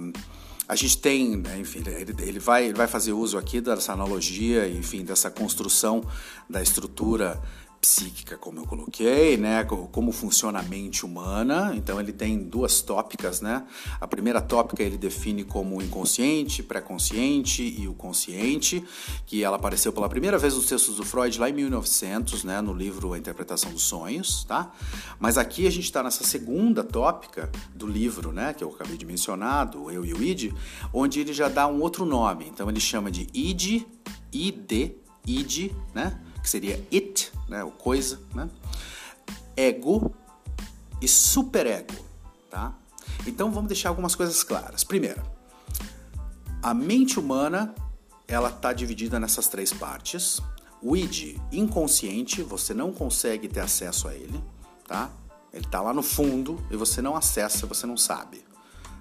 a 0.68 0.75
gente 0.75 0.99
tem, 0.99 1.37
né, 1.37 1.61
enfim, 1.61 1.80
ele, 2.18 2.40
vai, 2.40 2.64
ele 2.64 2.75
vai 2.75 2.88
fazer 2.88 3.12
uso 3.12 3.38
aqui 3.38 3.61
dessa 3.61 3.92
analogia, 3.92 4.68
enfim, 4.68 5.04
dessa 5.04 5.30
construção 5.30 6.02
da 6.50 6.61
estrutura 6.61 7.40
psíquica, 7.87 8.37
como 8.37 8.59
eu 8.59 8.66
coloquei, 8.66 9.37
né? 9.37 9.62
Como 9.64 10.11
funciona 10.11 10.59
a 10.59 10.62
mente 10.64 11.07
humana. 11.07 11.73
Então 11.76 12.00
ele 12.00 12.12
tem 12.12 12.37
duas 12.37 12.81
tópicas, 12.81 13.40
né? 13.40 13.64
A 14.00 14.09
primeira 14.09 14.40
tópica 14.40 14.83
ele 14.83 14.99
define 14.99 15.45
como 15.45 15.78
o 15.78 15.83
inconsciente, 15.83 16.64
pré-consciente 16.64 17.62
e 17.62 17.87
o 17.87 17.95
consciente, 17.95 18.85
que 19.25 19.45
ela 19.45 19.57
apareceu 19.57 19.93
pela 19.93 20.09
primeira 20.09 20.37
vez 20.37 20.57
nos 20.57 20.66
textos 20.66 20.97
do 20.97 21.05
Freud 21.05 21.38
lá 21.38 21.49
em 21.49 21.52
1900, 21.52 22.43
né? 22.43 22.61
No 22.61 22.75
livro 22.75 23.12
A 23.12 23.19
Interpretação 23.19 23.73
dos 23.73 23.85
Sonhos, 23.85 24.43
tá? 24.43 24.73
Mas 25.21 25.38
aqui 25.38 25.64
a 25.64 25.71
gente 25.71 25.85
está 25.85 26.02
nessa 26.02 26.25
segunda 26.25 26.83
tópica 26.83 27.49
do 27.73 27.87
livro, 27.87 28.33
né? 28.33 28.52
Que 28.52 28.64
eu 28.64 28.71
acabei 28.71 28.97
de 28.97 29.07
mencionar, 29.07 29.64
do 29.64 29.93
Eu 29.93 30.05
e 30.05 30.12
o 30.12 30.21
Id, 30.21 30.52
onde 30.93 31.21
ele 31.21 31.33
já 31.33 31.49
dá 31.49 31.69
um 31.69 31.81
outro 31.81 32.05
nome. 32.05 32.47
Então 32.52 32.69
ele 32.69 32.81
chama 32.81 33.12
de 33.12 33.28
id, 33.33 33.85
id, 34.33 34.90
id, 35.25 35.71
né? 35.95 36.21
Que 36.47 36.50
seria 36.50 36.76
it, 36.93 37.33
né? 37.49 37.65
O 37.65 37.73
coisa, 37.73 38.21
né? 38.33 38.49
Ego 39.57 40.15
e 41.03 41.09
superego, 41.09 41.93
tá? 42.49 42.73
Então 43.26 43.50
vamos 43.50 43.67
deixar 43.67 43.88
algumas 43.88 44.15
coisas 44.15 44.45
claras. 44.45 44.85
Primeiro, 44.85 45.21
a 46.62 46.73
mente 46.73 47.19
humana 47.19 47.75
ela 48.29 48.49
está 48.49 48.73
dividida 48.73 49.19
nessas 49.19 49.49
três 49.49 49.73
partes. 49.73 50.41
O 50.81 50.97
id 50.97 51.37
inconsciente, 51.50 52.45
você 52.45 52.73
não 52.73 52.93
consegue 52.93 53.49
ter 53.49 53.59
acesso 53.59 54.07
a 54.07 54.15
ele, 54.15 54.41
tá? 54.87 55.11
Ele 55.53 55.65
está 55.65 55.81
lá 55.81 55.93
no 55.93 56.03
fundo 56.03 56.65
e 56.71 56.76
você 56.76 57.03
não 57.03 57.17
acessa, 57.17 57.67
você 57.67 57.88
não 57.88 57.97
sabe. 57.97 58.45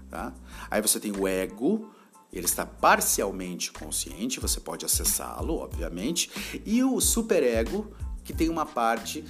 Tá? 0.10 0.34
Aí 0.72 0.82
você 0.82 1.00
tem 1.00 1.12
o 1.12 1.28
ego, 1.28 1.94
ele 2.36 2.46
está 2.46 2.66
parcialmente 2.66 3.72
consciente, 3.72 4.40
você 4.40 4.60
pode 4.60 4.86
acessá-lo, 4.86 5.56
obviamente, 5.56 6.30
e 6.66 6.84
o 6.84 7.00
superego, 7.00 7.94
que 8.24 8.34
tem 8.34 8.50
uma 8.50 8.66
parte 8.66 9.24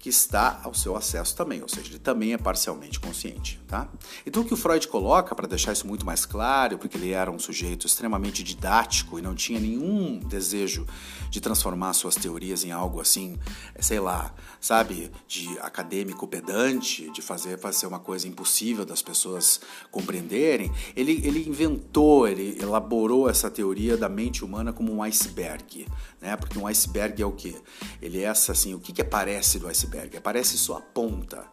que 0.00 0.08
está 0.08 0.62
ao 0.64 0.72
seu 0.72 0.96
acesso 0.96 1.36
também, 1.36 1.60
ou 1.60 1.68
seja, 1.68 1.90
ele 1.90 1.98
também 1.98 2.32
é 2.32 2.38
parcialmente 2.38 2.98
consciente, 2.98 3.60
tá? 3.68 3.86
Então 4.24 4.42
o 4.42 4.46
que 4.46 4.54
o 4.54 4.56
Freud 4.56 4.88
coloca 4.88 5.34
para 5.34 5.46
deixar 5.46 5.74
isso 5.74 5.86
muito 5.86 6.06
mais 6.06 6.24
claro, 6.24 6.78
porque 6.78 6.96
ele 6.96 7.10
era 7.10 7.30
um 7.30 7.38
sujeito 7.38 7.86
extremamente 7.86 8.42
didático 8.42 9.18
e 9.18 9.22
não 9.22 9.34
tinha 9.34 9.60
nenhum 9.60 10.18
desejo 10.18 10.86
de 11.30 11.40
transformar 11.40 11.92
suas 11.92 12.14
teorias 12.14 12.64
em 12.64 12.72
algo 12.72 13.00
assim, 13.00 13.38
sei 13.78 14.00
lá, 14.00 14.34
sabe, 14.60 15.10
de 15.26 15.58
acadêmico 15.60 16.26
pedante, 16.26 17.10
de 17.10 17.22
fazer 17.22 17.58
fazer 17.58 17.86
uma 17.86 17.98
coisa 17.98 18.28
impossível 18.28 18.84
das 18.84 19.02
pessoas 19.02 19.60
compreenderem, 19.90 20.72
ele, 20.94 21.20
ele 21.24 21.48
inventou, 21.48 22.28
ele 22.28 22.58
elaborou 22.60 23.28
essa 23.28 23.50
teoria 23.50 23.96
da 23.96 24.08
mente 24.08 24.44
humana 24.44 24.72
como 24.72 24.92
um 24.92 25.02
iceberg, 25.02 25.86
né? 26.20 26.36
Porque 26.36 26.58
um 26.58 26.66
iceberg 26.66 27.22
é 27.22 27.26
o 27.26 27.32
quê? 27.32 27.56
Ele 28.02 28.18
é 28.18 28.24
essa 28.24 28.52
assim, 28.52 28.74
o 28.74 28.80
que 28.80 28.92
que 28.92 29.02
aparece 29.02 29.58
do 29.58 29.68
iceberg? 29.68 30.00
iceberg, 30.00 30.16
aparece 30.16 30.56
só 30.56 30.78
a 30.78 30.80
ponta 30.80 31.44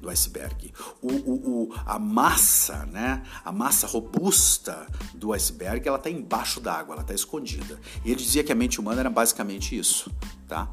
do 0.00 0.08
iceberg. 0.08 0.72
O, 1.02 1.12
o, 1.12 1.62
o, 1.62 1.74
a 1.84 1.98
massa, 1.98 2.86
né? 2.86 3.22
A 3.44 3.52
massa 3.52 3.86
robusta 3.86 4.86
do 5.14 5.32
iceberg, 5.32 5.86
ela 5.86 5.96
está 5.96 6.10
embaixo 6.10 6.60
d'água, 6.60 6.94
ela 6.94 7.02
está 7.02 7.14
escondida. 7.14 7.78
E 8.04 8.10
ele 8.10 8.20
dizia 8.20 8.44
que 8.44 8.52
a 8.52 8.54
mente 8.54 8.80
humana 8.80 9.00
era 9.00 9.10
basicamente 9.26 9.76
isso, 9.76 10.08
tá? 10.46 10.68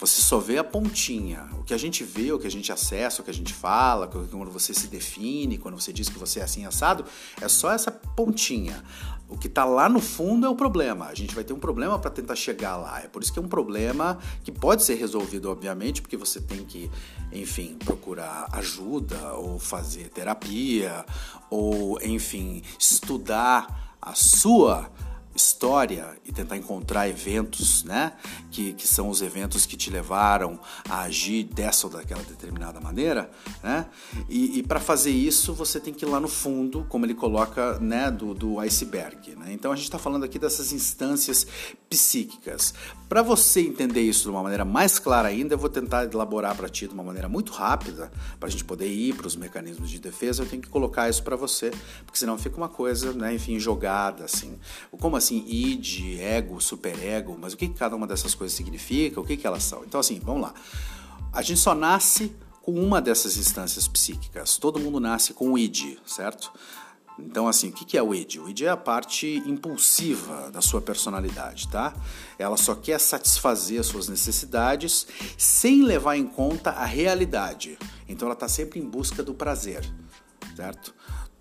Você 0.00 0.22
só 0.22 0.38
vê 0.38 0.56
a 0.58 0.64
pontinha. 0.64 1.48
O 1.58 1.64
que 1.64 1.74
a 1.74 1.76
gente 1.76 2.04
vê, 2.04 2.32
o 2.32 2.38
que 2.38 2.46
a 2.46 2.50
gente 2.50 2.70
acessa, 2.72 3.20
o 3.20 3.24
que 3.24 3.30
a 3.30 3.34
gente 3.34 3.52
fala, 3.52 4.06
quando 4.06 4.50
você 4.50 4.72
se 4.72 4.86
define, 4.86 5.58
quando 5.58 5.78
você 5.78 5.92
diz 5.92 6.08
que 6.08 6.18
você 6.18 6.38
é 6.38 6.44
assim 6.44 6.64
assado, 6.64 7.04
é 7.40 7.48
só 7.48 7.72
essa 7.72 7.90
pontinha. 7.90 8.82
O 9.28 9.36
que 9.36 9.48
está 9.48 9.64
lá 9.64 9.88
no 9.88 10.00
fundo 10.00 10.46
é 10.46 10.48
o 10.48 10.54
problema. 10.54 11.06
A 11.06 11.14
gente 11.14 11.34
vai 11.34 11.42
ter 11.42 11.52
um 11.52 11.58
problema 11.58 11.98
para 11.98 12.10
tentar 12.10 12.36
chegar 12.36 12.76
lá. 12.76 13.00
É 13.00 13.08
por 13.08 13.22
isso 13.22 13.32
que 13.32 13.40
é 13.40 13.42
um 13.42 13.48
problema 13.48 14.18
que 14.44 14.52
pode 14.52 14.84
ser 14.84 14.94
resolvido, 14.94 15.50
obviamente, 15.50 16.00
porque 16.00 16.16
você 16.16 16.40
tem 16.40 16.64
que, 16.64 16.88
enfim, 17.32 17.76
procurar 17.84 18.48
ajuda 18.52 19.34
ou 19.34 19.58
fazer 19.58 20.08
terapia 20.10 21.04
ou, 21.50 22.00
enfim, 22.02 22.62
estudar 22.78 23.96
a 24.00 24.14
sua 24.14 24.88
história 25.38 26.18
e 26.26 26.32
tentar 26.32 26.56
encontrar 26.56 27.08
eventos, 27.08 27.84
né? 27.84 28.12
Que, 28.50 28.74
que 28.74 28.86
são 28.86 29.08
os 29.08 29.22
eventos 29.22 29.64
que 29.64 29.76
te 29.76 29.88
levaram 29.88 30.60
a 30.88 31.02
agir 31.02 31.44
dessa 31.44 31.86
ou 31.86 31.92
daquela 31.92 32.22
determinada 32.22 32.80
maneira, 32.80 33.30
né? 33.62 33.86
E, 34.28 34.58
e 34.58 34.62
para 34.62 34.80
fazer 34.80 35.10
isso 35.10 35.54
você 35.54 35.80
tem 35.80 35.94
que 35.94 36.04
ir 36.04 36.08
lá 36.08 36.20
no 36.20 36.28
fundo, 36.28 36.84
como 36.88 37.06
ele 37.06 37.14
coloca, 37.14 37.78
né? 37.78 38.10
Do, 38.10 38.34
do 38.34 38.58
iceberg, 38.60 39.36
né? 39.36 39.52
Então 39.52 39.72
a 39.72 39.76
gente 39.76 39.84
está 39.84 39.98
falando 39.98 40.24
aqui 40.24 40.38
dessas 40.38 40.72
instâncias 40.72 41.46
psíquicas. 41.88 42.74
Para 43.08 43.22
você 43.22 43.60
entender 43.60 44.02
isso 44.02 44.24
de 44.24 44.28
uma 44.30 44.42
maneira 44.42 44.64
mais 44.64 44.98
clara 44.98 45.28
ainda, 45.28 45.54
eu 45.54 45.58
vou 45.58 45.70
tentar 45.70 46.04
elaborar 46.12 46.54
para 46.54 46.68
ti 46.68 46.86
de 46.86 46.92
uma 46.92 47.02
maneira 47.02 47.28
muito 47.28 47.52
rápida, 47.52 48.10
para 48.38 48.48
a 48.48 48.50
gente 48.50 48.64
poder 48.64 48.88
ir 48.88 49.14
para 49.14 49.26
os 49.26 49.36
mecanismos 49.36 49.88
de 49.88 49.98
defesa. 49.98 50.42
Eu 50.42 50.48
tenho 50.48 50.60
que 50.60 50.68
colocar 50.68 51.08
isso 51.08 51.22
para 51.22 51.36
você, 51.36 51.70
porque 52.04 52.18
senão 52.18 52.36
fica 52.36 52.56
uma 52.56 52.68
coisa, 52.68 53.12
né? 53.12 53.34
Enfim, 53.34 53.58
jogada 53.58 54.24
assim. 54.24 54.58
Como 54.98 55.16
assim? 55.16 55.27
Assim, 55.28 55.44
id, 55.46 56.18
ego, 56.20 56.60
superego, 56.60 57.36
mas 57.38 57.52
o 57.52 57.56
que 57.56 57.68
cada 57.68 57.94
uma 57.94 58.06
dessas 58.06 58.34
coisas 58.34 58.56
significa, 58.56 59.20
o 59.20 59.24
que, 59.24 59.36
que 59.36 59.46
elas 59.46 59.62
são. 59.62 59.84
Então, 59.84 60.00
assim, 60.00 60.18
vamos 60.18 60.42
lá. 60.42 60.54
A 61.32 61.42
gente 61.42 61.60
só 61.60 61.74
nasce 61.74 62.34
com 62.62 62.72
uma 62.72 63.00
dessas 63.00 63.36
instâncias 63.36 63.86
psíquicas. 63.86 64.56
Todo 64.56 64.80
mundo 64.80 64.98
nasce 64.98 65.34
com 65.34 65.52
o 65.52 65.58
id, 65.58 65.98
certo? 66.06 66.50
Então, 67.18 67.48
assim, 67.48 67.68
o 67.68 67.72
que 67.72 67.98
é 67.98 68.02
o 68.02 68.14
id? 68.14 68.36
O 68.36 68.48
id 68.48 68.62
é 68.62 68.68
a 68.68 68.76
parte 68.76 69.42
impulsiva 69.44 70.50
da 70.50 70.60
sua 70.60 70.80
personalidade, 70.80 71.68
tá? 71.68 71.92
Ela 72.38 72.56
só 72.56 72.74
quer 72.74 72.98
satisfazer 72.98 73.80
as 73.80 73.86
suas 73.86 74.08
necessidades 74.08 75.06
sem 75.36 75.82
levar 75.82 76.16
em 76.16 76.26
conta 76.26 76.70
a 76.70 76.84
realidade. 76.84 77.76
Então, 78.08 78.26
ela 78.26 78.34
está 78.34 78.48
sempre 78.48 78.78
em 78.78 78.88
busca 78.88 79.22
do 79.22 79.34
prazer, 79.34 79.84
certo? 80.56 80.94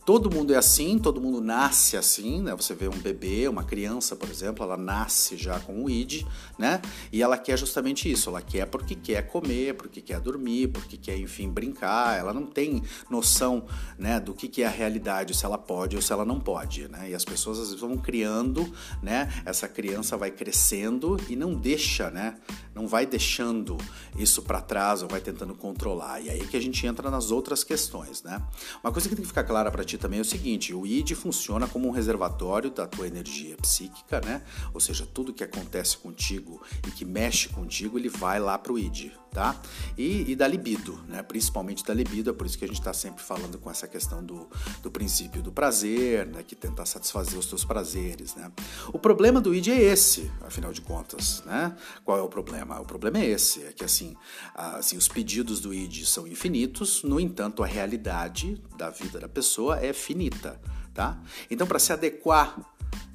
Todo 0.07 0.33
mundo 0.33 0.53
é 0.53 0.55
assim, 0.55 0.97
todo 0.97 1.19
mundo 1.19 1.41
nasce 1.41 1.97
assim, 1.97 2.41
né? 2.41 2.55
Você 2.55 2.73
vê 2.73 2.87
um 2.87 2.97
bebê, 2.97 3.45
uma 3.49 3.65
criança, 3.65 4.15
por 4.15 4.29
exemplo, 4.29 4.63
ela 4.63 4.77
nasce 4.77 5.35
já 5.35 5.59
com 5.59 5.83
o 5.83 5.89
id, 5.89 6.25
né? 6.57 6.81
E 7.11 7.21
ela 7.21 7.37
quer 7.37 7.59
justamente 7.59 8.09
isso, 8.09 8.29
ela 8.29 8.41
quer 8.41 8.67
porque 8.67 8.95
quer 8.95 9.27
comer, 9.27 9.73
porque 9.73 9.99
quer 10.01 10.21
dormir, 10.21 10.69
porque 10.69 10.95
quer, 10.95 11.17
enfim, 11.17 11.49
brincar. 11.49 12.17
Ela 12.17 12.33
não 12.33 12.45
tem 12.45 12.81
noção, 13.09 13.65
né, 13.99 14.17
do 14.17 14.33
que, 14.33 14.47
que 14.47 14.63
é 14.63 14.67
a 14.67 14.69
realidade, 14.69 15.35
se 15.35 15.43
ela 15.43 15.57
pode 15.57 15.97
ou 15.97 16.01
se 16.01 16.13
ela 16.13 16.23
não 16.23 16.39
pode, 16.39 16.87
né? 16.87 17.09
E 17.09 17.13
as 17.13 17.25
pessoas 17.25 17.59
às 17.59 17.65
vezes 17.65 17.81
vão 17.81 17.97
criando, 17.97 18.65
né? 19.03 19.29
Essa 19.45 19.67
criança 19.67 20.15
vai 20.15 20.31
crescendo 20.31 21.19
e 21.27 21.35
não 21.35 21.53
deixa, 21.53 22.09
né? 22.09 22.37
Não 22.73 22.87
vai 22.87 23.05
deixando 23.05 23.75
isso 24.17 24.41
para 24.41 24.61
trás 24.61 25.01
ou 25.01 25.09
vai 25.09 25.19
tentando 25.19 25.53
controlar. 25.53 26.21
E 26.21 26.29
aí 26.29 26.47
que 26.47 26.55
a 26.55 26.61
gente 26.61 26.87
entra 26.87 27.11
nas 27.11 27.29
outras 27.29 27.61
questões, 27.61 28.23
né? 28.23 28.41
Uma 28.81 28.93
coisa 28.93 29.09
que 29.09 29.15
tem 29.15 29.23
que 29.23 29.27
ficar 29.27 29.43
clara 29.43 29.69
para 29.69 29.83
ti 29.83 29.96
também 29.97 30.19
é 30.19 30.21
o 30.21 30.25
seguinte: 30.25 30.73
o 30.73 30.85
id 30.85 31.11
funciona 31.13 31.67
como 31.67 31.87
um 31.87 31.91
reservatório 31.91 32.69
da 32.69 32.87
tua 32.87 33.07
energia 33.07 33.55
psíquica, 33.57 34.21
né? 34.21 34.41
Ou 34.73 34.79
seja, 34.79 35.05
tudo 35.05 35.33
que 35.33 35.43
acontece 35.43 35.97
contigo 35.97 36.61
e 36.87 36.91
que 36.91 37.05
mexe 37.05 37.49
contigo, 37.49 37.97
ele 37.97 38.09
vai 38.09 38.39
lá 38.39 38.57
para 38.57 38.73
o 38.73 38.79
id, 38.79 39.11
tá? 39.38 39.56
E, 39.96 40.32
e, 40.32 40.36
da 40.36 40.48
libido, 40.48 41.00
né? 41.08 41.22
Principalmente 41.22 41.84
da 41.86 41.94
libido, 41.94 42.32
é 42.32 42.34
por 42.34 42.48
isso 42.48 42.58
que 42.58 42.65
a 42.65 42.67
gente 42.67 42.79
está 42.79 42.91
sempre 42.91 43.24
falando 43.24 43.60
com 43.60 43.70
essa 43.70 43.88
questão 43.88 44.25
do, 44.25 44.50
do 44.82 44.89
princípio 44.89 45.44
do 45.44 45.51
prazer, 45.51 46.25
né? 46.25 46.41
Que 46.41 46.56
tentar 46.56 46.88
satisfazer 46.88 47.38
os 47.38 47.46
teus 47.46 47.63
prazeres, 47.63 48.34
né? 48.34 48.51
O 48.91 48.98
problema 48.98 49.39
do 49.39 49.53
id 49.53 49.67
é 49.67 49.79
esse, 49.79 50.32
afinal 50.41 50.74
de 50.74 50.82
contas, 50.82 51.44
né? 51.46 51.75
Qual 52.03 52.17
é 52.17 52.22
o 52.24 52.27
problema? 52.27 52.82
O 52.82 52.86
problema 52.86 53.20
é 53.20 53.25
esse, 53.25 53.62
é 53.63 53.72
que 53.72 53.84
assim, 53.84 54.15
assim 54.56 54.98
os 54.98 55.08
pedidos 55.08 55.60
do 55.60 55.72
id 55.72 56.06
são 56.06 56.27
infinitos, 56.27 57.03
no 57.03 57.20
entanto, 57.20 57.62
a 57.62 57.67
realidade 57.67 58.60
da 58.75 58.89
vida 58.89 59.20
da 59.20 59.29
pessoa 59.29 59.79
é 59.79 59.88
é 59.88 59.94
finita, 59.94 60.60
tá? 60.94 61.22
Então, 61.50 61.65
para 61.67 61.79
se 61.79 61.94
adequar, 61.94 62.60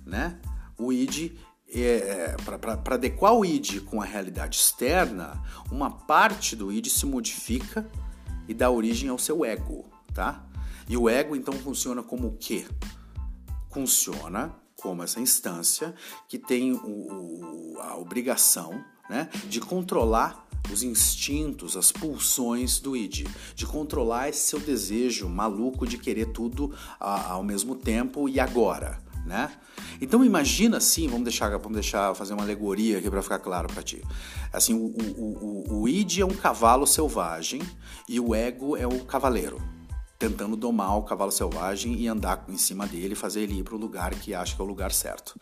né, 0.07 0.41
o 0.79 0.93
id 0.93 1.33
é, 1.75 2.37
para 2.45 2.95
adequar 2.95 3.33
o 3.33 3.45
id 3.45 3.81
com 3.81 4.01
a 4.01 4.05
realidade 4.05 4.57
externa, 4.57 5.43
uma 5.71 5.91
parte 5.91 6.55
do 6.55 6.73
id 6.73 6.87
se 6.89 7.07
modifica 7.07 7.89
e 8.47 8.53
dá 8.53 8.71
origem 8.71 9.09
ao 9.09 9.19
seu 9.19 9.45
ego, 9.45 9.87
tá? 10.13 10.45
E 10.89 10.97
o 10.97 11.09
ego 11.09 11.35
então 11.35 11.55
funciona 11.55 12.03
como 12.03 12.29
o 12.29 12.37
quê? 12.37 12.67
Funciona 13.71 14.55
como 14.77 15.03
essa 15.03 15.21
instância 15.21 15.95
que 16.29 16.39
tem 16.39 16.73
o, 16.73 17.79
a 17.81 17.97
obrigação 17.97 18.85
né, 19.09 19.29
de 19.49 19.61
controlar 19.61 20.47
os 20.73 20.83
instintos, 20.83 21.77
as 21.77 21.91
pulsões 21.91 22.79
do 22.79 22.97
id, 22.97 23.27
de 23.55 23.67
controlar 23.67 24.29
esse 24.29 24.41
seu 24.41 24.61
desejo 24.61 25.29
maluco 25.29 25.87
de 25.87 25.99
querer 25.99 26.27
tudo 26.27 26.75
a, 27.01 27.33
ao 27.33 27.43
mesmo 27.43 27.75
tempo 27.75 28.29
e 28.29 28.39
agora, 28.39 29.02
né? 29.25 29.51
Então 30.01 30.25
imagina 30.25 30.79
assim, 30.79 31.07
vamos 31.07 31.25
deixar, 31.25 31.51
vamos 31.51 31.75
deixar 31.75 32.15
fazer 32.15 32.35
uma 32.35 32.43
alegoria 32.43 32.99
aqui 32.99 33.11
para 33.11 33.23
ficar 33.23 33.39
claro 33.39 33.69
para 33.69 33.83
ti. 33.83 34.03
Assim, 34.53 34.75
o, 34.75 34.87
o, 34.87 35.65
o, 35.71 35.81
o 35.83 35.89
id 35.89 36.19
é 36.19 36.25
um 36.25 36.35
cavalo 36.35 36.87
selvagem 36.87 37.63
e 38.09 38.19
o 38.19 38.35
ego 38.35 38.77
é 38.77 38.87
o 38.87 39.05
cavaleiro, 39.05 39.63
tentando 40.19 40.57
domar 40.57 40.99
o 40.99 41.03
cavalo 41.03 41.31
selvagem 41.31 41.95
e 41.95 42.09
andar 42.09 42.45
em 42.49 42.59
cima 42.59 42.87
dele, 42.87 43.15
fazer 43.15 43.43
ele 43.43 43.61
ir 43.61 43.63
para 43.63 43.75
o 43.75 43.79
lugar 43.79 44.15
que 44.15 44.35
acha 44.35 44.55
que 44.55 44.61
é 44.61 44.65
o 44.65 44.69
lugar 44.69 44.93
certo, 44.93 45.39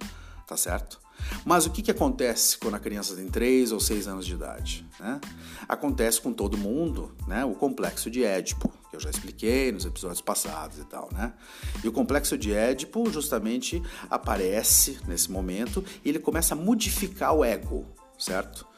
tá 0.46 0.56
certo? 0.56 1.00
Mas 1.44 1.66
o 1.66 1.70
que, 1.70 1.82
que 1.82 1.90
acontece 1.90 2.58
quando 2.58 2.74
a 2.74 2.78
criança 2.78 3.14
tem 3.14 3.28
3 3.28 3.72
ou 3.72 3.80
6 3.80 4.08
anos 4.08 4.26
de 4.26 4.34
idade? 4.34 4.86
Né? 4.98 5.20
Acontece 5.68 6.20
com 6.20 6.32
todo 6.32 6.56
mundo 6.56 7.14
né? 7.26 7.44
o 7.44 7.54
complexo 7.54 8.10
de 8.10 8.24
Édipo, 8.24 8.72
que 8.90 8.96
eu 8.96 9.00
já 9.00 9.08
expliquei 9.08 9.70
nos 9.70 9.86
episódios 9.86 10.20
passados 10.20 10.78
e 10.78 10.84
tal. 10.84 11.08
Né? 11.12 11.32
E 11.82 11.88
o 11.88 11.92
complexo 11.92 12.36
de 12.36 12.52
Édipo 12.52 13.10
justamente 13.10 13.82
aparece 14.10 14.98
nesse 15.06 15.30
momento 15.30 15.84
e 16.04 16.08
ele 16.08 16.18
começa 16.18 16.54
a 16.54 16.56
modificar 16.56 17.32
o 17.32 17.44
ego, 17.44 17.86
certo? 18.18 18.68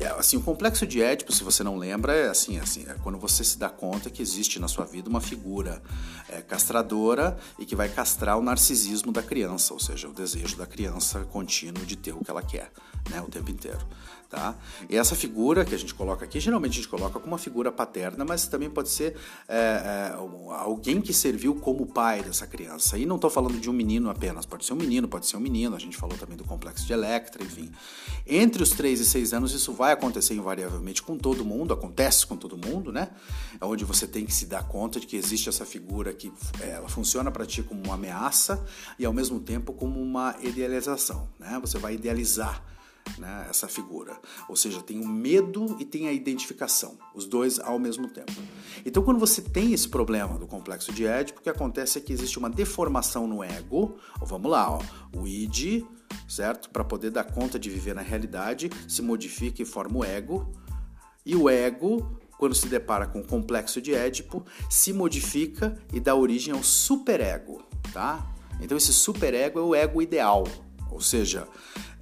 É, 0.00 0.06
assim, 0.08 0.36
o 0.36 0.42
complexo 0.42 0.86
de 0.86 1.00
Édipo, 1.00 1.32
se 1.32 1.44
você 1.44 1.62
não 1.62 1.76
lembra, 1.76 2.12
é 2.14 2.28
assim, 2.28 2.58
assim, 2.58 2.84
é 2.88 2.94
quando 2.94 3.18
você 3.18 3.44
se 3.44 3.58
dá 3.58 3.68
conta 3.68 4.10
que 4.10 4.20
existe 4.20 4.58
na 4.58 4.66
sua 4.66 4.84
vida 4.84 5.08
uma 5.08 5.20
figura 5.20 5.80
é, 6.28 6.42
castradora 6.42 7.38
e 7.58 7.64
que 7.64 7.76
vai 7.76 7.88
castrar 7.88 8.36
o 8.36 8.42
narcisismo 8.42 9.12
da 9.12 9.22
criança, 9.22 9.72
ou 9.72 9.78
seja, 9.78 10.08
o 10.08 10.12
desejo 10.12 10.56
da 10.56 10.66
criança 10.66 11.20
contínuo 11.26 11.86
de 11.86 11.96
ter 11.96 12.12
o 12.12 12.24
que 12.24 12.30
ela 12.30 12.42
quer, 12.42 12.72
né, 13.08 13.20
o 13.20 13.30
tempo 13.30 13.50
inteiro. 13.50 13.86
Tá? 14.34 14.56
E 14.90 14.96
essa 14.96 15.14
figura 15.14 15.64
que 15.64 15.72
a 15.72 15.78
gente 15.78 15.94
coloca 15.94 16.24
aqui, 16.24 16.40
geralmente 16.40 16.72
a 16.72 16.74
gente 16.74 16.88
coloca 16.88 17.20
como 17.20 17.34
uma 17.34 17.38
figura 17.38 17.70
paterna, 17.70 18.24
mas 18.24 18.48
também 18.48 18.68
pode 18.68 18.88
ser 18.88 19.14
é, 19.46 19.56
é, 19.56 20.14
alguém 20.58 21.00
que 21.00 21.12
serviu 21.12 21.54
como 21.54 21.86
pai 21.86 22.20
dessa 22.20 22.44
criança. 22.44 22.98
E 22.98 23.06
não 23.06 23.14
estou 23.14 23.30
falando 23.30 23.60
de 23.60 23.70
um 23.70 23.72
menino 23.72 24.10
apenas, 24.10 24.44
pode 24.44 24.64
ser 24.64 24.72
um 24.72 24.76
menino, 24.76 25.06
pode 25.06 25.28
ser 25.28 25.36
um 25.36 25.40
menino, 25.40 25.76
a 25.76 25.78
gente 25.78 25.96
falou 25.96 26.18
também 26.18 26.36
do 26.36 26.42
complexo 26.42 26.84
de 26.84 26.92
Electra, 26.92 27.44
enfim. 27.44 27.70
Entre 28.26 28.60
os 28.60 28.70
3 28.70 28.98
e 28.98 29.04
6 29.04 29.34
anos, 29.34 29.54
isso 29.54 29.72
vai 29.72 29.92
acontecer 29.92 30.34
invariavelmente 30.34 31.00
com 31.00 31.16
todo 31.16 31.44
mundo, 31.44 31.72
acontece 31.72 32.26
com 32.26 32.36
todo 32.36 32.56
mundo, 32.58 32.90
né? 32.90 33.10
É 33.60 33.64
onde 33.64 33.84
você 33.84 34.04
tem 34.04 34.26
que 34.26 34.34
se 34.34 34.46
dar 34.46 34.66
conta 34.66 34.98
de 34.98 35.06
que 35.06 35.16
existe 35.16 35.48
essa 35.48 35.64
figura 35.64 36.12
que 36.12 36.32
é, 36.60 36.70
ela 36.70 36.88
funciona 36.88 37.30
para 37.30 37.46
ti 37.46 37.62
como 37.62 37.84
uma 37.84 37.94
ameaça 37.94 38.66
e 38.98 39.04
ao 39.04 39.12
mesmo 39.12 39.38
tempo 39.38 39.72
como 39.72 40.02
uma 40.02 40.34
idealização, 40.42 41.28
né? 41.38 41.56
Você 41.62 41.78
vai 41.78 41.94
idealizar 41.94 42.73
né, 43.18 43.46
essa 43.48 43.68
figura. 43.68 44.18
Ou 44.48 44.56
seja, 44.56 44.80
tem 44.80 45.00
o 45.00 45.06
medo 45.06 45.76
e 45.78 45.84
tem 45.84 46.08
a 46.08 46.12
identificação, 46.12 46.98
os 47.14 47.26
dois 47.26 47.58
ao 47.58 47.78
mesmo 47.78 48.08
tempo. 48.08 48.32
Então, 48.84 49.02
quando 49.02 49.18
você 49.18 49.40
tem 49.40 49.72
esse 49.72 49.88
problema 49.88 50.38
do 50.38 50.46
complexo 50.46 50.92
de 50.92 51.06
Édipo, 51.06 51.40
o 51.40 51.42
que 51.42 51.50
acontece 51.50 51.98
é 51.98 52.00
que 52.00 52.12
existe 52.12 52.38
uma 52.38 52.50
deformação 52.50 53.26
no 53.26 53.42
ego. 53.42 53.96
vamos 54.20 54.50
lá, 54.50 54.70
ó, 54.70 54.80
o 55.16 55.26
id, 55.26 55.84
certo? 56.28 56.70
Para 56.70 56.84
poder 56.84 57.10
dar 57.10 57.24
conta 57.24 57.58
de 57.58 57.70
viver 57.70 57.94
na 57.94 58.02
realidade, 58.02 58.70
se 58.88 59.02
modifica 59.02 59.62
e 59.62 59.64
forma 59.64 59.98
o 59.98 60.04
ego. 60.04 60.52
E 61.24 61.34
o 61.34 61.48
ego, 61.48 62.20
quando 62.38 62.54
se 62.54 62.66
depara 62.66 63.06
com 63.06 63.20
o 63.20 63.26
complexo 63.26 63.80
de 63.80 63.94
Édipo, 63.94 64.44
se 64.68 64.92
modifica 64.92 65.78
e 65.92 66.00
dá 66.00 66.14
origem 66.14 66.52
ao 66.52 66.62
superego, 66.62 67.62
tá? 67.92 68.30
Então 68.60 68.76
esse 68.76 68.92
superego 68.92 69.58
é 69.58 69.62
o 69.62 69.74
ego 69.74 70.02
ideal, 70.02 70.44
ou 70.90 71.00
seja, 71.00 71.48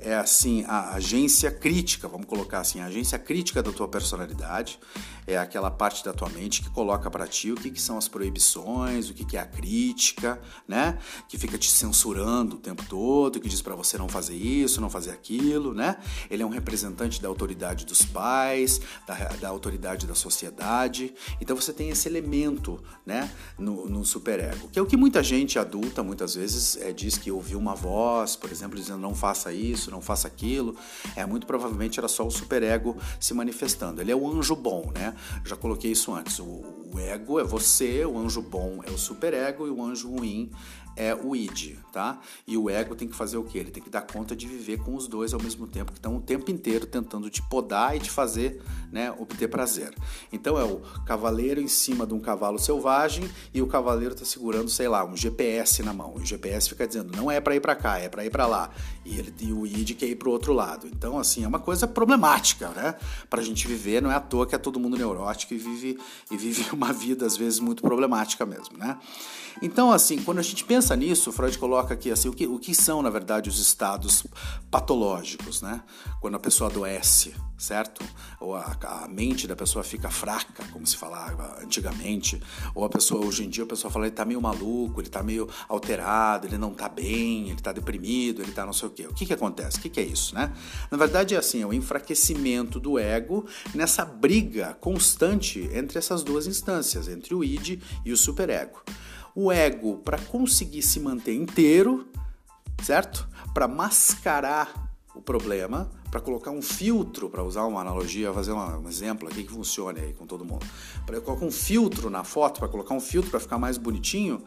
é 0.04 0.14
assim 0.14 0.64
a 0.66 0.94
agência 0.94 1.50
crítica, 1.50 2.09
vamos 2.09 2.26
colocar 2.26 2.61
assim, 2.61 2.80
a 2.80 2.87
agência 2.87 3.18
crítica 3.18 3.62
da 3.62 3.73
tua 3.73 3.88
personalidade, 3.88 4.78
é 5.26 5.38
aquela 5.38 5.71
parte 5.71 6.04
da 6.04 6.12
tua 6.12 6.28
mente 6.28 6.62
que 6.62 6.71
coloca 6.71 7.11
para 7.11 7.26
ti 7.26 7.52
o 7.52 7.54
que, 7.54 7.71
que, 7.71 7.80
são 7.80 7.97
as 7.97 8.09
proibições, 8.09 9.09
o 9.09 9.14
que, 9.14 9.25
que 9.25 9.37
é 9.37 9.40
a 9.40 9.47
crítica, 9.47 10.40
né? 10.66 10.99
Que 11.28 11.38
fica 11.38 11.56
te 11.56 11.71
censurando 11.71 12.56
o 12.56 12.59
tempo 12.59 12.85
todo, 12.88 13.40
que 13.40 13.49
diz 13.49 13.62
para 13.62 13.75
você 13.76 13.97
não 13.97 14.09
fazer 14.09 14.35
isso, 14.35 14.80
não 14.80 14.90
fazer 14.90 15.11
aquilo, 15.11 15.73
né? 15.73 15.97
Ele 16.28 16.42
é 16.42 16.47
um 16.47 16.50
representante 16.50 17.23
da 17.23 17.28
autoridade 17.28 17.87
dos 17.87 18.04
pais, 18.04 18.80
da, 19.06 19.14
da 19.14 19.49
autoridade 19.49 20.06
da 20.06 20.14
sociedade. 20.14 21.14
Então 21.40 21.54
você 21.54 21.73
tem 21.73 21.88
esse 21.88 22.09
elemento, 22.09 22.82
né? 23.06 23.30
No, 23.56 23.88
no 23.88 24.04
superego, 24.04 24.68
que 24.68 24.78
é 24.78 24.82
o 24.82 24.87
que 24.87 24.97
muita 24.97 25.23
gente 25.23 25.59
adulta 25.59 26.02
muitas 26.02 26.35
vezes 26.35 26.76
é, 26.76 26.92
diz 26.92 27.16
que 27.16 27.30
ouviu 27.30 27.59
uma 27.59 27.75
voz, 27.76 28.35
por 28.35 28.50
exemplo, 28.50 28.76
dizendo 28.76 28.99
não 28.99 29.14
faça 29.14 29.52
isso, 29.52 29.90
não 29.92 30.00
faça 30.00 30.26
aquilo. 30.26 30.76
É 31.14 31.25
muito 31.25 31.46
provavelmente 31.46 31.99
era 31.99 32.08
só 32.08 32.26
o 32.26 32.30
superego 32.30 32.96
se 33.20 33.34
manifestando. 33.34 34.00
Ele 34.00 34.11
é 34.11 34.16
o 34.16 34.28
anjo 34.28 34.56
bom, 34.56 34.90
né? 34.94 35.14
Já 35.44 35.56
coloquei 35.56 35.92
isso 35.92 36.12
antes. 36.14 36.38
O, 36.38 36.81
o 36.92 36.99
ego 36.99 37.40
é 37.40 37.44
você, 37.44 38.04
o 38.04 38.18
anjo 38.18 38.42
bom 38.42 38.80
é 38.84 38.90
o 38.90 38.99
superego 38.99 39.66
e 39.66 39.70
o 39.70 39.82
anjo 39.82 40.11
ruim 40.11 40.50
é 40.96 41.14
o 41.14 41.34
id, 41.34 41.78
tá? 41.90 42.20
E 42.46 42.56
o 42.56 42.68
ego 42.68 42.94
tem 42.94 43.08
que 43.08 43.16
fazer 43.16 43.37
o 43.37 43.44
quê? 43.44 43.58
Ele 43.58 43.70
tem 43.70 43.82
que 43.82 43.90
dar 43.90 44.02
conta 44.02 44.37
de 44.37 44.46
viver 44.46 44.78
com 44.78 44.94
os 44.94 45.06
dois 45.06 45.32
ao 45.32 45.40
mesmo 45.40 45.66
tempo, 45.66 45.92
que 45.92 45.99
estão 45.99 46.16
o 46.16 46.20
tempo 46.20 46.50
inteiro 46.50 46.87
tentando 46.87 47.30
te 47.30 47.42
podar 47.42 47.96
e 47.96 48.00
te 48.00 48.11
fazer, 48.11 48.61
né, 48.90 49.11
obter 49.12 49.49
prazer. 49.49 49.94
Então 50.30 50.58
é 50.58 50.64
o 50.64 50.80
cavaleiro 51.06 51.61
em 51.61 51.68
cima 51.68 52.06
de 52.06 52.12
um 52.14 52.20
cavalo 52.20 52.58
selvagem 52.58 53.28
e 53.54 53.62
o 53.62 53.66
cavaleiro 53.66 54.14
está 54.14 54.25
segurando, 54.26 54.68
sei 54.68 54.88
lá, 54.88 55.04
um 55.04 55.16
GPS 55.16 55.82
na 55.82 55.92
mão. 55.92 56.14
E 56.18 56.22
o 56.22 56.26
GPS 56.26 56.69
fica 56.69 56.86
dizendo, 56.86 57.17
não 57.17 57.30
é 57.30 57.40
para 57.40 57.56
ir 57.56 57.60
para 57.60 57.75
cá, 57.75 57.99
é 57.99 58.08
para 58.08 58.25
ir 58.25 58.30
para 58.30 58.47
lá. 58.47 58.71
E, 59.04 59.19
ele, 59.19 59.34
e 59.40 59.52
o 59.52 59.67
id 59.67 59.93
quer 59.97 60.06
ir 60.06 60.17
para 60.17 60.28
o 60.28 60.32
outro 60.32 60.52
lado. 60.52 60.86
Então, 60.86 61.19
assim, 61.19 61.45
é 61.45 61.49
uma 61.49 61.58
coisa 61.58 61.88
problemática, 61.88 62.69
né? 62.69 62.95
Para 63.30 63.40
a 63.40 63.45
gente 63.45 63.67
viver, 63.67 64.02
não 64.02 64.12
é 64.12 64.14
à 64.14 64.21
toa 64.21 64.47
que 64.47 64.54
é 64.54 64.58
todo 64.58 64.78
mundo 64.78 64.97
neurótico 64.97 65.54
e 65.54 65.58
vive, 65.58 65.99
e 66.30 66.36
vive 66.36 66.64
uma 66.82 66.92
vida, 66.92 67.25
às 67.25 67.36
vezes, 67.36 67.60
muito 67.60 67.82
problemática 67.82 68.45
mesmo, 68.45 68.76
né? 68.76 68.99
Então, 69.60 69.92
assim, 69.92 70.18
quando 70.23 70.38
a 70.38 70.42
gente 70.42 70.64
pensa 70.64 70.97
nisso, 70.97 71.30
Freud 71.30 71.56
coloca 71.58 71.95
aqui 71.95 72.10
assim, 72.10 72.28
o 72.28 72.32
que, 72.32 72.47
o 72.47 72.58
que 72.58 72.75
são, 72.75 73.02
na 73.02 73.10
verdade, 73.10 73.49
os 73.49 73.58
estados 73.58 74.25
patológicos, 74.71 75.60
né? 75.60 75.82
Quando 76.21 76.36
a 76.36 76.40
pessoa 76.40 76.71
adoece, 76.71 77.34
certo? 77.58 78.04
Ou 78.40 78.56
a, 78.56 78.76
a, 78.82 79.08
mente 79.08 79.47
da 79.47 79.54
pessoa 79.54 79.84
fica 79.84 80.10
fraca, 80.10 80.64
como 80.73 80.84
se 80.86 80.97
falava 80.97 81.58
antigamente, 81.62 82.42
ou 82.75 82.84
a 82.84 82.88
pessoa, 82.88 83.25
hoje 83.25 83.45
em 83.45 83.49
dia, 83.49 83.62
a 83.62 83.66
pessoa 83.66 83.90
fala, 83.90 84.06
ele 84.06 84.14
tá 84.14 84.25
meio 84.25 84.40
maluco, 84.40 85.00
ele 85.00 85.08
tá 85.08 85.23
meio 85.23 85.49
alterado, 85.68 86.47
ele 86.47 86.58
não 86.58 86.75
tá 86.75 86.88
bem, 86.88 87.50
ele 87.50 87.60
tá 87.60 87.73
deprimido, 87.73 88.42
ele 88.42 88.52
tá 88.52 88.66
não 88.66 88.73
sei 88.73 88.88
o 88.88 88.90
quê. 88.90 89.06
O 89.06 89.14
que 89.14 89.26
que 89.26 89.32
acontece? 89.32 89.78
O 89.78 89.80
que 89.82 89.88
que 89.88 90.00
é 90.00 90.04
isso, 90.04 90.34
né? 90.34 90.52
Na 90.90 90.99
verdade, 90.99 91.34
é 91.34 91.38
assim, 91.38 91.62
é 91.62 91.66
o 91.66 91.73
enfraquecimento 91.73 92.80
do 92.80 92.99
ego 92.99 93.47
nessa 93.75 94.04
briga 94.04 94.76
constante 94.80 95.68
entre 95.73 95.99
essas 95.99 96.25
duas 96.25 96.47
instâncias, 96.47 96.72
entre 97.08 97.35
o 97.35 97.45
id 97.45 97.80
e 98.04 98.13
o 98.13 98.17
superego 98.17 98.80
o 99.35 99.50
ego 99.50 99.99
para 99.99 100.19
conseguir 100.19 100.82
se 100.82 101.00
manter 101.00 101.35
inteiro, 101.35 102.06
certo? 102.82 103.26
Para 103.54 103.67
mascarar 103.67 104.91
o 105.15 105.21
problema, 105.21 105.91
para 106.11 106.21
colocar 106.21 106.50
um 106.50 106.63
filtro, 106.63 107.28
para 107.28 107.43
usar 107.43 107.65
uma 107.65 107.80
analogia, 107.80 108.32
fazer 108.32 108.52
um 108.52 108.89
exemplo 108.89 109.28
aqui 109.28 109.45
que 109.45 109.52
funcione 109.52 110.00
aí 110.00 110.13
com 110.13 110.26
todo 110.26 110.45
mundo. 110.45 110.67
Para 111.06 111.21
colocar 111.21 111.45
um 111.45 111.50
filtro 111.50 112.11
na 112.11 112.25
foto, 112.25 112.61
para 112.61 112.69
colocar 112.69 112.95
um 112.95 113.00
filtro 113.00 113.30
para 113.30 113.41
ficar 113.41 113.58
mais 113.58 113.78
bonitinho, 113.78 114.43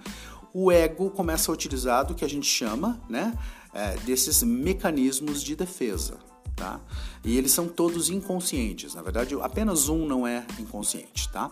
o 0.53 0.71
ego 0.71 1.09
começa 1.09 1.51
a 1.51 1.53
utilizar 1.53 2.05
do 2.05 2.15
que 2.15 2.23
a 2.23 2.29
gente 2.29 2.47
chama, 2.47 2.99
né, 3.09 3.37
é, 3.73 3.95
desses 3.97 4.41
mecanismos 4.43 5.43
de 5.43 5.55
defesa. 5.55 6.17
Tá? 6.55 6.79
E 7.21 7.37
eles 7.37 7.51
são 7.51 7.67
todos 7.67 8.09
inconscientes. 8.09 8.95
Na 8.95 9.01
verdade, 9.01 9.35
apenas 9.41 9.89
um 9.89 10.05
não 10.05 10.25
é 10.25 10.45
inconsciente, 10.57 11.27
tá? 11.29 11.51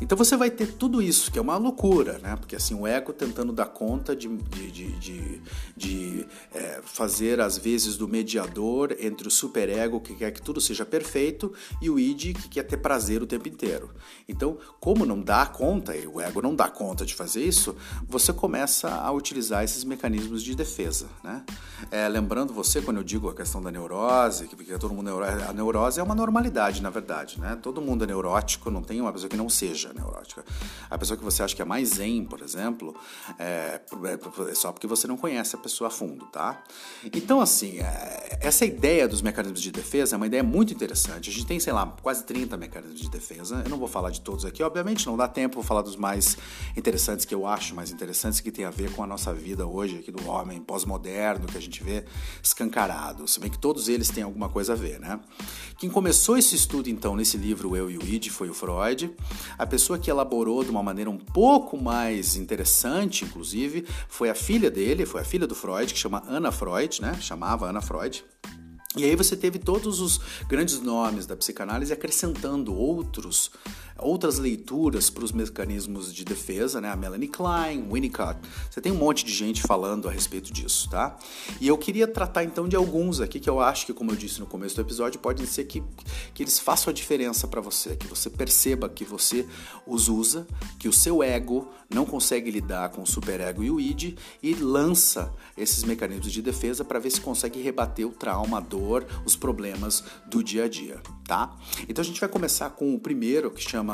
Então 0.00 0.16
você 0.16 0.36
vai 0.36 0.50
ter 0.50 0.74
tudo 0.74 1.00
isso, 1.00 1.32
que 1.32 1.38
é 1.38 1.42
uma 1.42 1.56
loucura, 1.56 2.18
né? 2.18 2.36
Porque 2.36 2.54
assim, 2.54 2.74
o 2.74 2.86
ego 2.86 3.14
tentando 3.14 3.50
dar 3.50 3.66
conta 3.66 4.14
de, 4.14 4.28
de, 4.28 4.70
de, 4.70 4.92
de, 4.98 5.40
de 5.74 6.26
é, 6.54 6.80
fazer 6.84 7.40
às 7.40 7.56
vezes 7.56 7.96
do 7.96 8.06
mediador 8.06 8.94
entre 9.00 9.26
o 9.26 9.30
superego 9.30 10.00
que 10.00 10.14
quer 10.14 10.30
que 10.32 10.42
tudo 10.42 10.60
seja 10.60 10.84
perfeito 10.84 11.52
e 11.80 11.88
o 11.88 11.98
id 11.98 12.34
que 12.34 12.48
quer 12.48 12.64
ter 12.64 12.76
prazer 12.76 13.22
o 13.22 13.26
tempo 13.26 13.48
inteiro. 13.48 13.90
Então, 14.28 14.58
como 14.78 15.06
não 15.06 15.20
dá 15.20 15.46
conta, 15.46 15.96
e 15.96 16.06
o 16.06 16.20
ego 16.20 16.42
não 16.42 16.54
dá 16.54 16.68
conta 16.68 17.06
de 17.06 17.14
fazer 17.14 17.42
isso, 17.42 17.74
você 18.06 18.32
começa 18.32 18.90
a 18.90 19.10
utilizar 19.12 19.64
esses 19.64 19.82
mecanismos 19.82 20.42
de 20.42 20.54
defesa, 20.54 21.06
né? 21.24 21.42
É, 21.90 22.06
lembrando 22.08 22.52
você, 22.52 22.82
quando 22.82 22.98
eu 22.98 23.04
digo 23.04 23.28
a 23.30 23.34
questão 23.34 23.62
da 23.62 23.70
neurose, 23.70 24.46
que 24.46 24.56
porque 24.56 24.76
todo 24.78 24.92
mundo 24.92 25.10
a 25.22 25.52
neurose 25.52 26.00
é 26.00 26.02
uma 26.02 26.14
normalidade, 26.14 26.82
na 26.82 26.90
verdade, 26.90 27.40
né? 27.40 27.56
Todo 27.62 27.80
mundo 27.80 28.04
é 28.04 28.06
neurótico, 28.06 28.70
não 28.70 28.82
tem 28.82 29.00
uma 29.00 29.12
pessoa 29.12 29.28
que 29.30 29.36
não 29.36 29.48
seja 29.48 29.85
seja 29.86 29.92
neurótica. 29.94 30.44
A 30.90 30.98
pessoa 30.98 31.16
que 31.16 31.24
você 31.24 31.42
acha 31.42 31.54
que 31.54 31.62
é 31.62 31.64
mais 31.64 31.90
zen, 31.90 32.24
por 32.24 32.40
exemplo, 32.40 32.94
é, 33.38 33.80
é 34.50 34.54
só 34.54 34.72
porque 34.72 34.86
você 34.86 35.06
não 35.06 35.16
conhece 35.16 35.54
a 35.54 35.58
pessoa 35.58 35.88
a 35.88 35.90
fundo, 35.90 36.26
tá? 36.26 36.62
Então, 37.04 37.40
assim, 37.40 37.78
é, 37.78 38.38
essa 38.40 38.64
ideia 38.64 39.06
dos 39.06 39.22
mecanismos 39.22 39.60
de 39.60 39.70
defesa 39.70 40.14
é 40.14 40.16
uma 40.16 40.26
ideia 40.26 40.42
muito 40.42 40.72
interessante. 40.72 41.30
A 41.30 41.32
gente 41.32 41.46
tem, 41.46 41.60
sei 41.60 41.72
lá, 41.72 41.86
quase 42.02 42.24
30 42.24 42.56
mecanismos 42.56 43.00
de 43.00 43.10
defesa. 43.10 43.62
Eu 43.64 43.70
não 43.70 43.78
vou 43.78 43.88
falar 43.88 44.10
de 44.10 44.20
todos 44.20 44.44
aqui, 44.44 44.62
obviamente, 44.62 45.06
não 45.06 45.16
dá 45.16 45.28
tempo, 45.28 45.56
vou 45.56 45.64
falar 45.64 45.82
dos 45.82 45.96
mais 45.96 46.36
interessantes 46.76 47.24
que 47.24 47.34
eu 47.34 47.46
acho 47.46 47.74
mais 47.74 47.90
interessantes 47.90 48.40
que 48.40 48.50
tem 48.50 48.64
a 48.64 48.70
ver 48.70 48.90
com 48.92 49.02
a 49.02 49.06
nossa 49.06 49.32
vida 49.32 49.66
hoje, 49.66 49.98
aqui 49.98 50.10
do 50.10 50.28
homem 50.28 50.60
pós-moderno, 50.60 51.46
que 51.46 51.56
a 51.56 51.60
gente 51.60 51.82
vê 51.82 52.04
escancarado. 52.42 53.26
Se 53.28 53.38
bem 53.40 53.50
que 53.50 53.58
todos 53.58 53.88
eles 53.88 54.08
têm 54.08 54.22
alguma 54.22 54.48
coisa 54.48 54.72
a 54.72 54.76
ver, 54.76 54.98
né? 54.98 55.20
Quem 55.78 55.90
começou 55.90 56.38
esse 56.38 56.54
estudo, 56.54 56.88
então, 56.88 57.14
nesse 57.14 57.36
livro 57.36 57.76
Eu 57.76 57.90
e 57.90 57.98
o 57.98 58.02
Id, 58.02 58.28
foi 58.30 58.48
o 58.48 58.54
Freud. 58.54 59.14
A 59.58 59.66
pessoa 59.76 59.98
que 59.98 60.10
elaborou 60.10 60.64
de 60.64 60.70
uma 60.70 60.82
maneira 60.82 61.10
um 61.10 61.18
pouco 61.18 61.76
mais 61.76 62.34
interessante, 62.34 63.26
inclusive, 63.26 63.86
foi 64.08 64.30
a 64.30 64.34
filha 64.34 64.70
dele, 64.70 65.04
foi 65.04 65.20
a 65.20 65.24
filha 65.24 65.46
do 65.46 65.54
Freud, 65.54 65.92
que 65.92 66.00
chama 66.00 66.22
Ana 66.26 66.50
Freud, 66.50 67.02
né? 67.02 67.14
Chamava 67.20 67.68
Ana 67.68 67.82
Freud. 67.82 68.24
E 68.96 69.04
aí 69.04 69.14
você 69.14 69.36
teve 69.36 69.58
todos 69.58 70.00
os 70.00 70.18
grandes 70.48 70.80
nomes 70.80 71.26
da 71.26 71.36
psicanálise 71.36 71.92
acrescentando 71.92 72.74
outros 72.74 73.50
outras 73.98 74.38
leituras 74.38 75.10
para 75.10 75.24
os 75.24 75.32
mecanismos 75.32 76.12
de 76.12 76.24
defesa, 76.24 76.80
né? 76.80 76.90
A 76.90 76.96
Melanie 76.96 77.28
Klein, 77.28 77.88
Winnicott. 77.90 78.38
Você 78.70 78.80
tem 78.80 78.92
um 78.92 78.96
monte 78.96 79.24
de 79.24 79.32
gente 79.32 79.62
falando 79.62 80.08
a 80.08 80.12
respeito 80.12 80.52
disso, 80.52 80.88
tá? 80.90 81.16
E 81.60 81.68
eu 81.68 81.78
queria 81.78 82.06
tratar 82.06 82.44
então 82.44 82.68
de 82.68 82.76
alguns 82.76 83.20
aqui 83.20 83.40
que 83.40 83.48
eu 83.48 83.60
acho 83.60 83.86
que, 83.86 83.92
como 83.92 84.10
eu 84.10 84.16
disse 84.16 84.40
no 84.40 84.46
começo 84.46 84.74
do 84.74 84.82
episódio, 84.82 85.18
pode 85.18 85.46
ser 85.46 85.64
que, 85.64 85.82
que 86.34 86.42
eles 86.42 86.58
façam 86.58 86.90
a 86.90 86.94
diferença 86.94 87.48
para 87.48 87.60
você, 87.60 87.96
que 87.96 88.06
você 88.06 88.28
perceba 88.28 88.88
que 88.88 89.04
você 89.04 89.46
os 89.86 90.08
usa, 90.08 90.46
que 90.78 90.88
o 90.88 90.92
seu 90.92 91.22
ego 91.22 91.68
não 91.88 92.04
consegue 92.04 92.50
lidar 92.50 92.90
com 92.90 93.02
o 93.02 93.06
superego 93.06 93.62
e 93.62 93.70
o 93.70 93.80
id 93.80 94.18
e 94.42 94.54
lança 94.54 95.32
esses 95.56 95.84
mecanismos 95.84 96.32
de 96.32 96.42
defesa 96.42 96.84
para 96.84 96.98
ver 96.98 97.10
se 97.10 97.20
consegue 97.20 97.62
rebater 97.62 98.06
o 98.06 98.10
trauma, 98.10 98.58
a 98.58 98.60
dor, 98.60 99.06
os 99.24 99.36
problemas 99.36 100.04
do 100.26 100.42
dia 100.42 100.64
a 100.64 100.68
dia, 100.68 101.00
tá? 101.26 101.56
Então 101.88 102.02
a 102.02 102.04
gente 102.04 102.20
vai 102.20 102.28
começar 102.28 102.70
com 102.70 102.94
o 102.94 102.98
primeiro 102.98 103.50
que 103.50 103.62
chama 103.62 103.85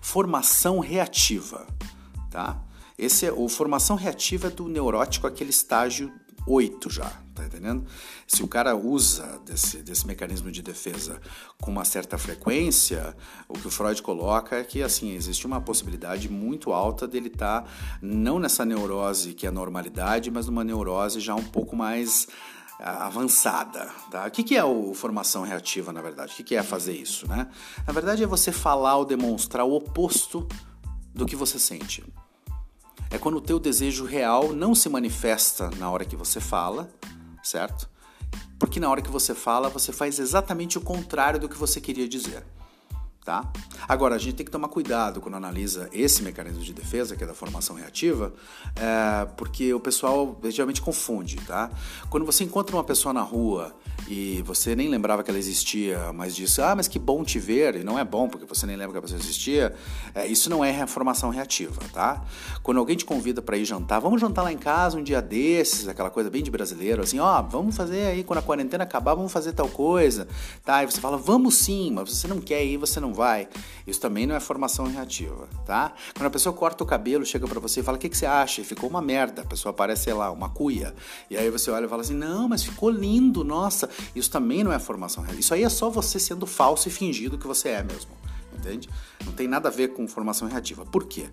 formação 0.00 0.78
reativa, 0.78 1.66
tá? 2.30 2.62
Esse 2.98 3.26
é 3.26 3.32
o 3.32 3.48
formação 3.48 3.96
reativa 3.96 4.48
é 4.48 4.50
do 4.50 4.68
neurótico 4.68 5.26
aquele 5.26 5.50
estágio 5.50 6.12
8 6.46 6.90
já, 6.90 7.10
tá 7.34 7.44
entendendo? 7.44 7.86
Se 8.26 8.42
o 8.42 8.48
cara 8.48 8.76
usa 8.76 9.40
desse, 9.44 9.78
desse 9.78 10.06
mecanismo 10.06 10.50
de 10.50 10.62
defesa 10.62 11.20
com 11.60 11.70
uma 11.70 11.84
certa 11.84 12.18
frequência, 12.18 13.16
o 13.48 13.54
que 13.54 13.66
o 13.66 13.70
Freud 13.70 14.02
coloca 14.02 14.56
é 14.56 14.64
que 14.64 14.82
assim 14.82 15.14
existe 15.14 15.46
uma 15.46 15.60
possibilidade 15.60 16.28
muito 16.28 16.72
alta 16.72 17.06
dele 17.06 17.28
estar 17.28 17.62
tá, 17.62 17.68
não 18.00 18.38
nessa 18.38 18.64
neurose 18.64 19.34
que 19.34 19.46
é 19.46 19.48
a 19.48 19.52
normalidade, 19.52 20.30
mas 20.30 20.46
numa 20.46 20.64
neurose 20.64 21.20
já 21.20 21.34
um 21.34 21.44
pouco 21.44 21.76
mais 21.76 22.28
avançada. 22.82 23.90
Tá? 24.10 24.26
O 24.26 24.30
que 24.30 24.56
é 24.56 24.64
o 24.64 24.94
formação 24.94 25.42
reativa, 25.42 25.92
na 25.92 26.00
verdade? 26.02 26.32
O 26.32 26.44
que 26.44 26.54
é 26.54 26.62
fazer 26.62 26.94
isso? 26.94 27.28
Né? 27.28 27.48
Na 27.86 27.92
verdade, 27.92 28.22
é 28.22 28.26
você 28.26 28.52
falar 28.52 28.96
ou 28.96 29.04
demonstrar 29.04 29.64
o 29.64 29.74
oposto 29.74 30.46
do 31.14 31.26
que 31.26 31.36
você 31.36 31.58
sente. 31.58 32.04
É 33.10 33.18
quando 33.18 33.36
o 33.36 33.40
teu 33.40 33.58
desejo 33.58 34.04
real 34.04 34.52
não 34.52 34.74
se 34.74 34.88
manifesta 34.88 35.70
na 35.78 35.90
hora 35.90 36.04
que 36.04 36.16
você 36.16 36.40
fala, 36.40 36.88
certo? 37.42 37.88
Porque 38.58 38.78
na 38.78 38.88
hora 38.88 39.02
que 39.02 39.10
você 39.10 39.34
fala, 39.34 39.68
você 39.68 39.92
faz 39.92 40.18
exatamente 40.18 40.78
o 40.78 40.80
contrário 40.80 41.40
do 41.40 41.48
que 41.48 41.56
você 41.56 41.80
queria 41.80 42.08
dizer 42.08 42.44
tá? 43.24 43.50
Agora, 43.88 44.14
a 44.14 44.18
gente 44.18 44.34
tem 44.34 44.46
que 44.46 44.52
tomar 44.52 44.68
cuidado 44.68 45.20
quando 45.20 45.34
analisa 45.34 45.88
esse 45.92 46.22
mecanismo 46.22 46.62
de 46.62 46.72
defesa, 46.72 47.14
que 47.16 47.24
é 47.24 47.26
da 47.26 47.34
formação 47.34 47.76
reativa, 47.76 48.32
é, 48.76 49.26
porque 49.36 49.72
o 49.74 49.80
pessoal 49.80 50.38
geralmente 50.44 50.80
confunde, 50.80 51.36
tá? 51.36 51.70
Quando 52.08 52.24
você 52.24 52.44
encontra 52.44 52.74
uma 52.74 52.84
pessoa 52.84 53.12
na 53.12 53.22
rua 53.22 53.74
e 54.08 54.42
você 54.42 54.74
nem 54.74 54.88
lembrava 54.88 55.22
que 55.22 55.30
ela 55.30 55.38
existia, 55.38 56.12
mas 56.12 56.34
disse, 56.34 56.62
ah, 56.62 56.74
mas 56.74 56.88
que 56.88 56.98
bom 56.98 57.22
te 57.22 57.38
ver, 57.38 57.76
e 57.76 57.84
não 57.84 57.98
é 57.98 58.04
bom 58.04 58.28
porque 58.28 58.46
você 58.46 58.66
nem 58.66 58.76
lembra 58.76 58.92
que 58.92 58.98
a 58.98 59.02
pessoa 59.02 59.20
existia, 59.20 59.74
é, 60.14 60.26
isso 60.26 60.48
não 60.48 60.64
é 60.64 60.86
formação 60.86 61.30
reativa, 61.30 61.80
tá? 61.92 62.24
Quando 62.62 62.78
alguém 62.78 62.96
te 62.96 63.04
convida 63.04 63.42
para 63.42 63.56
ir 63.56 63.64
jantar, 63.64 64.00
vamos 64.00 64.20
jantar 64.20 64.42
lá 64.42 64.52
em 64.52 64.58
casa 64.58 64.98
um 64.98 65.02
dia 65.02 65.20
desses, 65.20 65.88
aquela 65.88 66.10
coisa 66.10 66.30
bem 66.30 66.42
de 66.42 66.50
brasileiro, 66.50 67.02
assim, 67.02 67.18
ó, 67.18 67.38
oh, 67.38 67.42
vamos 67.42 67.76
fazer 67.76 68.06
aí, 68.06 68.24
quando 68.24 68.38
a 68.38 68.42
quarentena 68.42 68.84
acabar, 68.84 69.14
vamos 69.14 69.30
fazer 69.30 69.52
tal 69.52 69.68
coisa, 69.68 70.26
tá? 70.64 70.82
E 70.82 70.86
você 70.86 71.00
fala, 71.00 71.16
vamos 71.16 71.56
sim, 71.56 71.90
mas 71.92 72.10
você 72.10 72.26
não 72.26 72.40
quer 72.40 72.64
ir, 72.64 72.76
você 72.76 72.98
não 72.98 73.09
vai. 73.12 73.48
Isso 73.86 74.00
também 74.00 74.26
não 74.26 74.34
é 74.34 74.40
formação 74.40 74.86
reativa, 74.86 75.48
tá? 75.66 75.94
Quando 76.14 76.26
a 76.26 76.30
pessoa 76.30 76.52
corta 76.52 76.84
o 76.84 76.86
cabelo, 76.86 77.24
chega 77.24 77.46
para 77.46 77.60
você 77.60 77.80
e 77.80 77.82
fala: 77.82 77.96
"O 77.96 78.00
que, 78.00 78.08
que 78.08 78.16
você 78.16 78.26
acha?" 78.26 78.62
Ficou 78.64 78.88
uma 78.88 79.02
merda. 79.02 79.42
A 79.42 79.44
pessoa 79.46 79.72
parece, 79.72 80.04
sei 80.04 80.14
lá, 80.14 80.30
uma 80.30 80.48
cuia. 80.48 80.94
E 81.28 81.36
aí 81.36 81.50
você 81.50 81.70
olha 81.70 81.86
e 81.86 81.88
fala 81.88 82.02
assim: 82.02 82.14
"Não, 82.14 82.48
mas 82.48 82.62
ficou 82.62 82.90
lindo, 82.90 83.44
nossa". 83.44 83.88
Isso 84.14 84.30
também 84.30 84.64
não 84.64 84.72
é 84.72 84.78
formação 84.78 85.22
reativa. 85.22 85.40
Isso 85.40 85.54
aí 85.54 85.62
é 85.62 85.68
só 85.68 85.90
você 85.90 86.18
sendo 86.18 86.46
falso 86.46 86.88
e 86.88 86.90
fingindo 86.90 87.38
que 87.38 87.46
você 87.46 87.70
é 87.70 87.82
mesmo. 87.82 88.10
Entende? 88.56 88.88
Não 89.24 89.32
tem 89.32 89.48
nada 89.48 89.68
a 89.68 89.72
ver 89.72 89.88
com 89.88 90.06
formação 90.06 90.48
reativa. 90.48 90.84
Por 90.84 91.06
quê? 91.06 91.28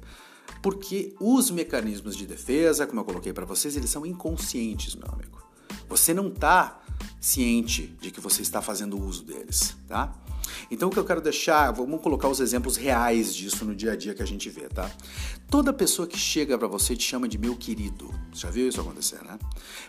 Porque 0.61 1.13
os 1.19 1.51
mecanismos 1.51 2.15
de 2.15 2.25
defesa, 2.25 2.87
como 2.87 3.01
eu 3.01 3.05
coloquei 3.05 3.33
para 3.33 3.45
vocês, 3.45 3.75
eles 3.75 3.89
são 3.89 4.05
inconscientes, 4.05 4.95
meu 4.95 5.09
amigo. 5.11 5.37
Você 5.89 6.13
não 6.13 6.27
está 6.27 6.81
ciente 7.19 7.95
de 8.01 8.11
que 8.11 8.19
você 8.19 8.41
está 8.41 8.61
fazendo 8.61 8.99
uso 8.99 9.23
deles, 9.23 9.75
tá? 9.87 10.13
Então 10.69 10.89
o 10.89 10.91
que 10.91 10.97
eu 10.97 11.05
quero 11.05 11.21
deixar, 11.21 11.71
vamos 11.71 12.01
colocar 12.01 12.27
os 12.27 12.39
exemplos 12.39 12.75
reais 12.75 13.35
disso 13.35 13.65
no 13.65 13.75
dia 13.75 13.93
a 13.93 13.95
dia 13.95 14.13
que 14.13 14.23
a 14.23 14.27
gente 14.27 14.49
vê, 14.49 14.67
tá? 14.67 14.89
Toda 15.49 15.71
pessoa 15.71 16.07
que 16.07 16.17
chega 16.17 16.57
para 16.57 16.67
você 16.67 16.95
te 16.95 17.03
chama 17.03 17.27
de 17.27 17.37
meu 17.37 17.55
querido. 17.55 18.13
Você 18.33 18.41
já 18.41 18.49
viu 18.51 18.67
isso 18.67 18.81
acontecer, 18.81 19.23
né? 19.23 19.37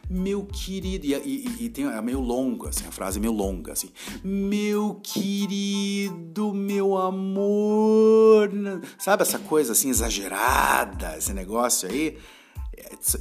Meu 0.08 0.44
querido, 0.44 1.06
e, 1.06 1.14
e, 1.14 1.64
e 1.64 1.68
tem, 1.68 1.86
é 1.86 2.00
meio 2.00 2.20
longa, 2.20 2.68
assim, 2.68 2.86
a 2.86 2.92
frase 2.92 3.18
é 3.18 3.20
meio 3.20 3.32
longa, 3.32 3.72
assim. 3.72 3.90
Meu 4.22 5.00
querido, 5.02 6.54
meu 6.54 6.96
amor. 6.96 8.50
Sabe 8.98 9.22
essa 9.22 9.38
coisa 9.38 9.72
assim 9.72 9.90
exagerada, 9.90 11.16
esse 11.18 11.32
negócio 11.32 11.88
aí? 11.88 12.16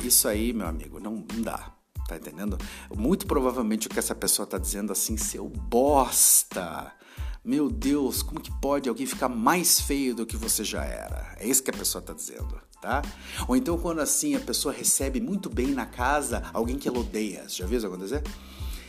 Isso 0.03 0.27
aí, 0.27 0.53
meu 0.53 0.67
amigo, 0.67 0.99
não, 0.99 1.25
não 1.33 1.41
dá. 1.41 1.73
Tá 2.07 2.15
entendendo? 2.15 2.57
Muito 2.95 3.27
provavelmente 3.27 3.87
o 3.87 3.89
que 3.89 3.99
essa 3.99 4.15
pessoa 4.15 4.47
tá 4.47 4.57
dizendo 4.57 4.93
assim, 4.93 5.17
seu 5.17 5.49
bosta. 5.49 6.93
Meu 7.47 7.69
Deus, 7.69 8.21
como 8.21 8.41
que 8.41 8.51
pode 8.59 8.89
alguém 8.89 9.05
ficar 9.05 9.29
mais 9.29 9.79
feio 9.79 10.13
do 10.13 10.25
que 10.25 10.35
você 10.35 10.65
já 10.65 10.83
era? 10.83 11.33
É 11.39 11.47
isso 11.47 11.63
que 11.63 11.69
a 11.69 11.73
pessoa 11.73 12.01
está 12.01 12.11
dizendo, 12.11 12.59
tá? 12.81 13.01
Ou 13.47 13.55
então 13.55 13.77
quando 13.77 14.01
assim 14.01 14.35
a 14.35 14.39
pessoa 14.41 14.73
recebe 14.73 15.21
muito 15.21 15.49
bem 15.49 15.67
na 15.67 15.85
casa 15.85 16.43
alguém 16.51 16.77
que 16.77 16.89
ela 16.89 16.99
odeia. 16.99 17.47
Você 17.47 17.59
já 17.59 17.65
viu 17.65 17.77
isso 17.77 17.87
acontecer? 17.87 18.21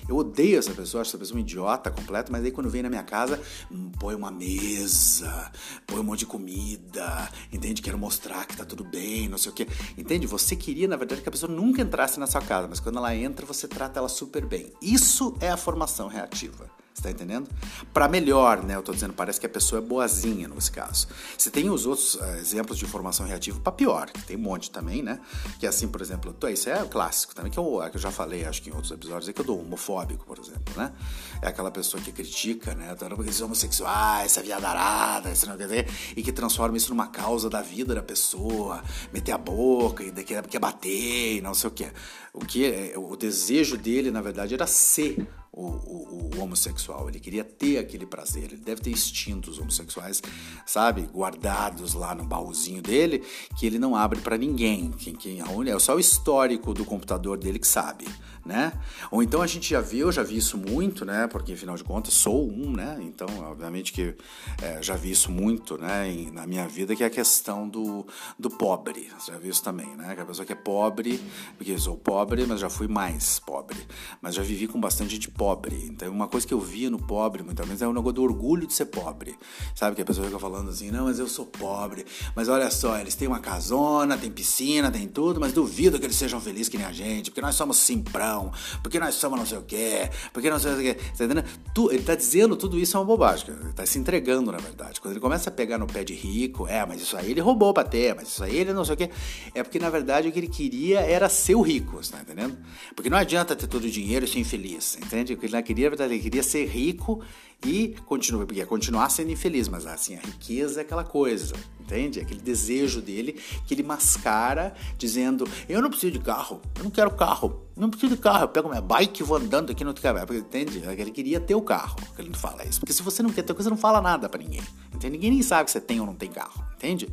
Eu 0.09 0.17
odeio 0.17 0.59
essa 0.59 0.73
pessoa, 0.73 1.03
acho 1.03 1.11
essa 1.11 1.19
pessoa 1.19 1.37
um 1.37 1.41
idiota 1.41 1.89
completo, 1.89 2.33
mas 2.33 2.45
aí 2.45 2.51
quando 2.51 2.69
vem 2.69 2.83
na 2.83 2.89
minha 2.89 3.05
casa, 3.05 3.41
hum, 3.71 3.93
põe 3.97 4.17
uma 4.17 4.33
mesa, 4.33 5.53
põe 5.87 6.01
um 6.01 6.03
monte 6.03 6.21
de 6.21 6.27
comida, 6.27 7.31
entende? 7.53 7.81
Quero 7.81 7.97
mostrar 7.97 8.45
que 8.45 8.57
tá 8.57 8.65
tudo 8.65 8.83
bem, 8.83 9.29
não 9.29 9.39
sei 9.39 9.53
o 9.53 9.55
quê. 9.55 9.69
Entende? 9.97 10.27
Você 10.27 10.57
queria, 10.57 10.89
na 10.89 10.97
verdade, 10.97 11.23
que 11.23 11.29
a 11.29 11.33
pessoa 11.33 11.53
nunca 11.53 11.81
entrasse 11.81 12.19
na 12.19 12.27
sua 12.27 12.41
casa, 12.41 12.67
mas 12.67 12.81
quando 12.81 12.99
ela 12.99 13.15
entra, 13.15 13.47
você 13.47 13.69
trata 13.69 14.01
ela 14.01 14.09
super 14.09 14.45
bem. 14.45 14.73
Isso 14.83 15.37
é 15.41 15.49
a 15.49 15.57
formação 15.57 16.09
reativa. 16.09 16.69
Você 16.99 17.03
tá 17.05 17.11
entendendo? 17.13 17.49
Para 17.95 18.09
melhor, 18.09 18.65
né? 18.65 18.75
Eu 18.75 18.83
tô 18.83 18.93
dizendo, 18.93 19.13
parece 19.13 19.39
que 19.39 19.47
a 19.47 19.49
pessoa 19.49 19.81
é 19.81 19.85
boazinha 19.85 20.49
nesse 20.49 20.73
caso. 20.73 21.07
Você 21.37 21.49
tem 21.49 21.71
os 21.71 21.87
outros 21.87 22.17
uh, 22.17 22.25
exemplos 22.41 22.77
de 22.77 22.85
informação 22.85 23.25
reativa 23.25 23.61
para 23.61 23.71
pior, 23.71 24.11
que 24.11 24.21
tem 24.23 24.37
um 24.37 24.41
monte 24.41 24.69
também, 24.69 25.01
né? 25.01 25.21
Que 25.61 25.67
é 25.67 25.69
assim, 25.69 25.87
por 25.87 26.01
exemplo, 26.01 26.35
isso 26.51 26.69
é 26.69 26.83
o 26.83 26.89
clássico 26.89 27.37
também, 27.37 27.53
que 27.53 27.59
eu, 27.59 27.81
é 27.81 27.89
que 27.89 27.97
eu 27.97 28.01
já 28.01 28.11
falei, 28.11 28.45
acho 28.45 28.61
que 28.61 28.71
em 28.71 28.73
outros 28.73 28.91
episódios, 28.91 29.29
é 29.29 29.33
que 29.33 29.41
eu 29.41 29.45
dou 29.45 29.61
homofóbico, 29.61 30.27
por 30.27 30.41
exemplo, 30.41 30.75
né? 30.77 30.93
É 31.41 31.47
aquela 31.47 31.71
pessoa 31.71 32.03
que 32.03 32.11
critica, 32.11 32.75
né? 32.75 32.97
Esses 33.29 33.43
homossexuais, 33.43 34.33
essa 34.33 34.43
viadarada, 34.43 35.31
esse 35.31 35.47
não 35.47 35.57
quer 35.57 35.87
e 36.17 36.23
que 36.23 36.33
transforma 36.33 36.77
isso 36.77 36.91
numa 36.91 37.07
causa 37.07 37.49
da 37.49 37.63
vida 37.63 37.95
da 37.95 38.03
pessoa, 38.03 38.83
meter 39.13 39.31
a 39.31 39.39
boca 39.39 40.03
e 40.03 40.11
quer, 40.25 40.45
quer 40.49 40.59
bater 40.59 41.37
e 41.37 41.41
não 41.41 41.55
sei 41.55 41.69
o 41.69 41.73
que. 41.73 41.87
O 42.33 42.41
que 42.41 42.67
é, 42.67 42.95
o 42.97 43.15
desejo 43.15 43.77
dele, 43.77 44.11
na 44.11 44.21
verdade, 44.21 44.55
era 44.55 44.67
ser 44.67 45.29
o, 45.53 45.67
o, 45.67 46.31
o, 46.35 46.43
homossexual, 46.43 47.09
ele 47.09 47.19
queria 47.19 47.45
ter 47.45 47.79
aquele 47.79 48.07
prazer, 48.07 48.45
ele 48.45 48.57
deve 48.57 48.81
ter 48.81 48.91
instintos 48.91 49.59
homossexuais, 49.59 50.23
sabe, 50.67 51.03
guardados 51.13 51.95
lá 51.95 52.15
no 52.15 52.25
baúzinho 52.25 52.83
dele, 52.83 53.25
que 53.59 53.67
ele 53.67 53.79
não 53.79 53.97
abre 53.97 54.21
para 54.21 54.37
ninguém, 54.37 54.91
quem, 54.91 55.15
quem 55.15 55.41
é 55.41 55.79
só 55.79 55.97
o 55.97 56.01
histórico 56.01 56.75
do 56.75 56.85
computador 56.85 57.39
dele 57.39 57.59
que 57.59 57.67
sabe 57.67 58.07
né? 58.49 58.73
Ou 59.11 59.23
então 59.23 59.43
a 59.43 59.47
gente 59.47 59.69
já 59.69 59.81
viu, 59.83 60.11
já 60.11 60.23
vi 60.23 60.39
isso 60.39 60.57
muito, 60.57 61.05
né? 61.05 61.27
Porque 61.27 61.53
afinal 61.53 61.77
de 61.77 61.85
contas 61.85 62.15
sou 62.15 62.51
um, 62.51 62.73
né? 62.73 62.97
Então, 63.03 63.29
obviamente 63.41 63.93
que 63.93 64.15
é, 64.63 64.83
já 64.83 64.95
vi 64.95 65.11
isso 65.11 65.31
muito, 65.31 65.77
né? 65.77 66.11
Em, 66.11 66.31
na 66.31 66.47
minha 66.47 66.67
vida, 66.67 66.97
que 66.97 67.05
é 67.05 67.07
a 67.07 67.11
questão 67.11 67.69
do, 67.69 68.07
do 68.39 68.49
pobre. 68.49 69.11
Já 69.27 69.37
viu 69.37 69.51
isso 69.51 69.63
também, 69.63 69.95
né? 69.97 70.15
Que 70.15 70.23
a 70.23 70.25
pessoa 70.25 70.47
que 70.47 70.53
é 70.55 70.57
pobre, 70.57 71.23
porque 71.59 71.73
eu 71.73 71.79
sou 71.79 71.95
pobre, 71.95 72.47
mas 72.47 72.59
já 72.59 72.71
fui 72.71 72.89
mais 72.89 73.39
pobre. 73.39 73.87
Mas 74.23 74.35
já 74.35 74.43
vivi 74.43 74.67
com 74.67 74.81
bastante 74.81 75.11
gente 75.11 75.31
pobre. 75.31 75.85
Então, 75.85 76.11
uma 76.11 76.27
coisa 76.27 76.47
que 76.47 76.55
eu 76.55 76.61
via 76.61 76.89
no 76.89 76.99
pobre, 76.99 77.43
muitas 77.43 77.67
vezes, 77.67 77.83
é 77.83 77.87
o 77.87 77.93
negócio 77.93 78.15
do 78.15 78.23
orgulho 78.23 78.67
de 78.67 78.73
ser 78.73 78.87
pobre. 78.87 79.37
Sabe? 79.75 79.95
Que 79.95 80.01
a 80.01 80.07
pessoa 80.07 80.27
fica 80.27 80.39
falando 80.39 80.71
assim, 80.71 80.91
não, 80.91 81.05
mas 81.05 81.19
eu 81.19 81.29
sou 81.29 81.45
pobre. 81.45 82.07
Mas 82.35 82.49
olha 82.49 82.71
só, 82.71 82.99
eles 82.99 83.15
têm 83.15 83.29
uma 83.29 83.41
casona, 83.41 84.17
tem 84.17 84.31
piscina, 84.31 84.91
tem 84.91 85.07
tudo, 85.07 85.39
mas 85.39 85.53
duvido 85.53 85.99
que 85.99 86.07
eles 86.07 86.17
sejam 86.17 86.41
felizes 86.41 86.71
que 86.71 86.79
nem 86.79 86.87
a 86.87 86.93
gente, 86.93 87.31
porque 87.31 87.43
nós 87.43 87.55
somos 87.55 87.77
simprão 87.77 88.38
porque 88.83 88.99
nós 88.99 89.15
somos 89.15 89.39
não 89.39 89.47
sei 89.47 89.59
o 89.59 89.63
quê, 89.63 90.11
porque 90.33 90.51
não 90.51 90.59
sei 90.59 90.73
o 90.73 90.79
quê. 90.79 90.95
Tá 90.95 91.25
entendendo? 91.25 91.45
Tu, 91.75 91.91
ele 91.93 92.03
tá 92.03 92.15
dizendo 92.15 92.57
tudo 92.57 92.79
isso 92.79 92.97
é 92.97 93.01
uma 93.01 93.07
bobagem, 93.07 93.49
ele 93.49 93.73
tá 93.73 93.85
se 93.87 93.99
entregando, 93.99 94.53
na 94.53 94.59
verdade. 94.59 95.01
Quando 95.01 95.13
ele 95.13 95.21
começa 95.21 95.51
a 95.51 95.53
pegar 95.53 95.79
no 95.79 95.87
pé 95.87 96.05
de 96.05 96.15
rico, 96.15 96.67
é, 96.67 96.85
mas 96.85 97.01
isso 97.01 97.17
aí 97.17 97.31
ele 97.31 97.41
roubou 97.41 97.73
pra 97.73 97.85
ter, 97.85 98.15
mas 98.15 98.29
isso 98.29 98.43
aí 98.43 98.57
ele 98.57 98.73
não 98.73 98.85
sei 98.85 98.95
o 98.95 98.97
quê. 98.97 99.11
É 99.55 99.63
porque, 99.63 99.79
na 99.79 99.91
verdade, 99.91 100.29
o 100.29 100.33
que 100.33 100.39
ele 100.39 100.49
queria 100.49 101.01
era 101.01 101.29
ser 101.29 101.55
o 101.55 101.61
rico, 101.61 102.03
você 102.03 102.13
tá 102.13 102.21
entendendo? 102.21 102.57
Porque 102.95 103.11
não 103.11 103.19
adianta 103.19 103.57
ter 103.57 103.67
todo 103.67 103.85
o 103.85 103.91
dinheiro 103.91 104.25
e 104.25 104.29
ser 104.29 104.39
infeliz, 104.39 104.97
entende? 104.97 105.35
O 105.35 105.37
que 105.37 105.47
ele 105.47 105.63
queria, 105.63 105.87
na 105.87 105.91
verdade, 105.91 106.15
ele 106.15 106.23
queria 106.23 106.43
ser 106.43 106.67
rico 106.67 107.23
e 107.65 107.97
continuar, 108.07 108.47
porque 108.47 108.65
continuar 108.67 109.09
sendo 109.11 109.33
infeliz, 109.33 109.69
mas 109.69 109.87
assim, 109.87 110.17
a 110.17 110.21
riqueza 110.21 110.81
é 110.81 110.83
aquela 110.83 111.05
coisa, 111.05 111.55
entende? 111.89 112.21
Aquele 112.21 112.41
desejo 112.41 113.01
dele 113.01 113.41
que 113.67 113.75
ele 113.75 113.83
mascara 113.83 114.75
dizendo: 114.99 115.49
Eu 115.69 115.81
não 115.81 115.89
preciso 115.89 116.13
de 116.13 116.19
carro, 116.19 116.61
eu 116.77 116.85
não 116.85 116.91
quero 116.91 117.11
carro, 117.11 117.67
eu 117.75 117.81
não 117.81 117.91
preciso 117.91 118.15
de 118.15 118.21
carro, 118.21 118.45
eu 118.45 118.49
pego 118.49 118.69
minha 118.69 118.83
bike 118.83 119.23
e 119.23 119.25
vou 119.25 119.39
andando 119.39 119.73
aqui 119.73 119.83
no 119.83 119.95
carro. 119.95 120.19
Entende? 120.35 120.83
Ele 120.87 121.11
queria 121.11 121.41
ter 121.41 121.55
o 121.55 121.63
carro, 121.63 121.97
que 122.15 122.21
ele 122.21 122.29
não 122.29 122.39
fala 122.39 122.65
isso. 122.65 122.79
Porque 122.79 122.93
se 122.93 123.03
você 123.03 123.23
não 123.23 123.31
quer 123.31 123.43
ter 123.43 123.55
coisa, 123.55 123.69
você 123.69 123.71
não 123.71 123.81
fala 123.81 124.03
nada 124.03 124.29
para 124.29 124.43
ninguém. 124.43 124.63
Entende? 124.95 125.11
Ninguém 125.11 125.31
nem 125.31 125.43
sabe 125.43 125.65
que 125.65 125.71
você 125.71 125.81
tem 125.81 126.01
ou 126.01 126.07
não 126.07 126.15
tem 126.15 126.31
carro, 126.31 126.63
entende? 126.77 127.09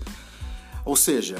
Ou 0.83 0.95
seja, 0.95 1.37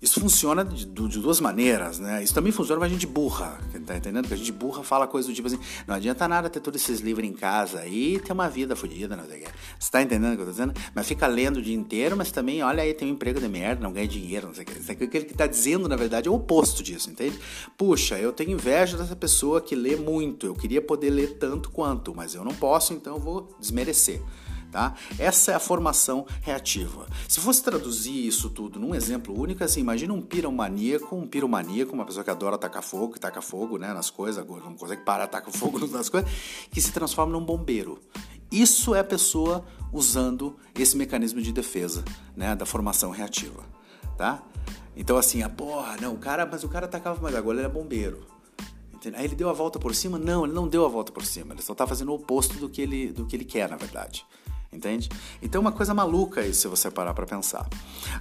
isso 0.00 0.18
funciona 0.18 0.64
de, 0.64 0.86
de, 0.86 1.18
duas 1.18 1.40
maneiras, 1.40 1.98
né? 1.98 2.22
Isso 2.22 2.32
também 2.32 2.50
funciona 2.50 2.80
pra 2.80 2.88
gente 2.88 3.06
burra, 3.06 3.58
tá 3.86 3.96
entendendo? 3.96 4.26
Que 4.26 4.34
a 4.34 4.36
gente 4.36 4.50
burra 4.50 4.82
fala 4.82 5.06
coisa 5.06 5.28
do 5.28 5.34
tipo 5.34 5.46
assim, 5.46 5.58
não 5.86 5.94
adianta 5.94 6.26
nada 6.26 6.48
ter 6.48 6.60
todos 6.60 6.80
esses 6.80 7.00
livros 7.00 7.26
em 7.26 7.32
casa 7.34 7.86
e 7.86 8.18
ter 8.18 8.32
uma 8.32 8.48
vida 8.48 8.74
fodida, 8.74 9.14
não 9.14 9.26
sei 9.26 9.42
o 9.42 9.44
que. 9.44 9.50
Você 9.78 9.90
tá 9.90 10.00
entendendo 10.00 10.32
o 10.32 10.36
que 10.36 10.42
eu 10.42 10.46
tô 10.46 10.52
dizendo? 10.52 10.72
Mas 10.94 11.06
fica 11.06 11.26
lendo 11.26 11.58
o 11.58 11.62
dia 11.62 11.74
inteiro, 11.74 12.16
mas 12.16 12.32
também, 12.32 12.62
olha 12.62 12.82
aí, 12.82 12.94
tem 12.94 13.08
um 13.08 13.12
emprego 13.12 13.38
de 13.38 13.48
merda, 13.48 13.82
não 13.82 13.92
ganha 13.92 14.08
dinheiro, 14.08 14.46
não 14.46 14.54
sei 14.54 14.64
o 14.64 14.66
que. 14.66 15.04
O 15.04 15.08
que 15.08 15.16
ele 15.18 15.26
tá 15.26 15.46
dizendo, 15.46 15.86
na 15.86 15.96
verdade, 15.96 16.28
é 16.28 16.30
o 16.30 16.34
oposto 16.34 16.82
disso, 16.82 17.10
entende? 17.10 17.38
Puxa, 17.76 18.18
eu 18.18 18.32
tenho 18.32 18.52
inveja 18.52 18.96
dessa 18.96 19.14
pessoa 19.14 19.60
que 19.60 19.74
lê 19.74 19.96
muito, 19.96 20.46
eu 20.46 20.54
queria 20.54 20.80
poder 20.80 21.10
ler 21.10 21.36
tanto 21.38 21.70
quanto, 21.70 22.14
mas 22.14 22.34
eu 22.34 22.42
não 22.42 22.54
posso, 22.54 22.94
então 22.94 23.16
eu 23.16 23.20
vou 23.20 23.54
desmerecer. 23.60 24.22
Tá? 24.70 24.94
Essa 25.18 25.50
é 25.50 25.54
a 25.56 25.58
formação 25.58 26.24
reativa. 26.42 27.06
Se 27.28 27.40
fosse 27.40 27.62
traduzir 27.62 28.26
isso 28.26 28.48
tudo 28.50 28.78
num 28.78 28.94
exemplo 28.94 29.36
único, 29.36 29.64
assim, 29.64 29.80
imagina 29.80 30.14
um 30.14 30.22
piromaníaco, 30.22 31.16
um 31.16 31.26
piromaníaco, 31.26 31.92
uma 31.92 32.04
pessoa 32.04 32.22
que 32.22 32.30
adora 32.30 32.54
atacar 32.54 32.82
fogo, 32.82 33.14
que 33.14 33.20
taca 33.20 33.42
fogo 33.42 33.78
né, 33.78 33.92
nas 33.92 34.10
coisas, 34.10 34.46
não 34.46 34.76
consegue 34.76 35.02
parar, 35.02 35.26
taca 35.26 35.50
fogo 35.52 35.84
nas 35.88 36.08
coisas, 36.08 36.30
que 36.70 36.80
se 36.80 36.92
transforma 36.92 37.32
num 37.32 37.44
bombeiro. 37.44 37.98
Isso 38.50 38.94
é 38.94 39.00
a 39.00 39.04
pessoa 39.04 39.64
usando 39.92 40.56
esse 40.74 40.96
mecanismo 40.96 41.42
de 41.42 41.52
defesa, 41.52 42.04
né, 42.36 42.54
da 42.54 42.64
formação 42.64 43.10
reativa, 43.10 43.64
tá? 44.16 44.40
Então 44.96 45.16
assim, 45.16 45.42
a 45.42 45.48
porra, 45.48 45.96
não, 46.00 46.14
o 46.14 46.18
cara, 46.18 46.46
mas 46.46 46.62
o 46.62 46.68
cara 46.68 46.86
atacava, 46.86 47.18
mas 47.20 47.34
agora 47.34 47.58
ele 47.58 47.66
é 47.66 47.70
bombeiro. 47.70 48.24
Aí 49.16 49.24
ele 49.24 49.34
deu 49.34 49.48
a 49.48 49.52
volta 49.52 49.78
por 49.78 49.94
cima? 49.94 50.18
Não, 50.18 50.44
ele 50.44 50.52
não 50.52 50.68
deu 50.68 50.84
a 50.84 50.88
volta 50.88 51.10
por 51.10 51.24
cima. 51.24 51.54
Ele 51.54 51.62
só 51.62 51.72
está 51.72 51.86
fazendo 51.86 52.10
o 52.10 52.16
oposto 52.16 52.58
do 52.58 52.68
que 52.68 52.82
ele, 52.82 53.10
do 53.10 53.24
que 53.24 53.34
ele 53.34 53.46
quer, 53.46 53.66
na 53.66 53.76
verdade 53.76 54.26
entende? 54.72 55.08
Então 55.42 55.60
é 55.60 55.62
uma 55.62 55.72
coisa 55.72 55.92
maluca 55.92 56.46
isso 56.46 56.62
se 56.62 56.68
você 56.68 56.90
parar 56.90 57.14
para 57.14 57.26
pensar. 57.26 57.68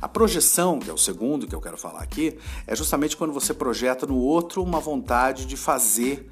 A 0.01 0.07
projeção, 0.07 0.79
que 0.79 0.89
é 0.89 0.93
o 0.93 0.97
segundo 0.97 1.47
que 1.47 1.55
eu 1.55 1.61
quero 1.61 1.77
falar 1.77 2.01
aqui, 2.01 2.37
é 2.65 2.75
justamente 2.75 3.15
quando 3.15 3.33
você 3.33 3.53
projeta 3.53 4.05
no 4.05 4.17
outro 4.17 4.63
uma 4.63 4.79
vontade 4.79 5.45
de 5.45 5.55
fazer 5.55 6.29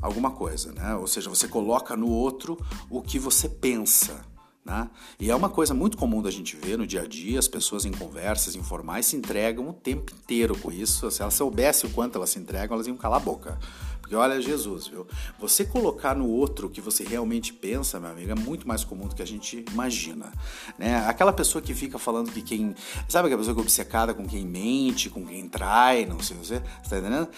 alguma 0.00 0.30
coisa, 0.30 0.72
né? 0.72 0.94
Ou 0.94 1.06
seja, 1.06 1.28
você 1.28 1.48
coloca 1.48 1.96
no 1.96 2.08
outro 2.08 2.58
o 2.90 3.02
que 3.02 3.18
você 3.18 3.48
pensa. 3.48 4.24
Né? 4.64 4.90
E 5.20 5.30
é 5.30 5.34
uma 5.34 5.48
coisa 5.48 5.72
muito 5.72 5.96
comum 5.96 6.20
da 6.20 6.30
gente 6.30 6.56
ver 6.56 6.76
no 6.76 6.84
dia 6.84 7.02
a 7.02 7.06
dia, 7.06 7.38
as 7.38 7.46
pessoas 7.46 7.84
em 7.84 7.92
conversas 7.92 8.56
informais 8.56 9.06
se 9.06 9.16
entregam 9.16 9.68
o 9.68 9.72
tempo 9.72 10.12
inteiro 10.12 10.58
com 10.58 10.72
isso. 10.72 11.08
Se 11.08 11.22
elas 11.22 11.34
soubessem 11.34 11.88
o 11.88 11.92
quanto 11.92 12.16
elas 12.16 12.30
se 12.30 12.40
entregam, 12.40 12.74
elas 12.74 12.88
iam 12.88 12.96
calar 12.96 13.20
a 13.20 13.24
boca. 13.24 13.58
Porque 14.06 14.14
olha 14.14 14.40
Jesus, 14.40 14.86
viu? 14.86 15.04
Você 15.36 15.64
colocar 15.64 16.14
no 16.14 16.28
outro 16.28 16.68
o 16.68 16.70
que 16.70 16.80
você 16.80 17.02
realmente 17.02 17.52
pensa, 17.52 17.98
meu 17.98 18.08
amigo, 18.08 18.30
é 18.30 18.36
muito 18.36 18.66
mais 18.66 18.84
comum 18.84 19.08
do 19.08 19.16
que 19.16 19.22
a 19.22 19.26
gente 19.26 19.64
imagina. 19.72 20.32
Né? 20.78 21.04
Aquela 21.08 21.32
pessoa 21.32 21.60
que 21.60 21.74
fica 21.74 21.98
falando 21.98 22.30
que 22.30 22.40
quem. 22.40 22.72
Sabe 23.08 23.26
aquela 23.26 23.40
pessoa 23.40 23.52
que 23.52 23.60
é 23.60 23.64
obcecada 23.64 24.14
com 24.14 24.24
quem 24.24 24.46
mente, 24.46 25.10
com 25.10 25.26
quem 25.26 25.48
trai, 25.48 26.06
não 26.06 26.20
sei 26.20 26.36
você, 26.36 26.62
você 26.84 26.90
tá 26.90 26.98
entendendo? 26.98 27.28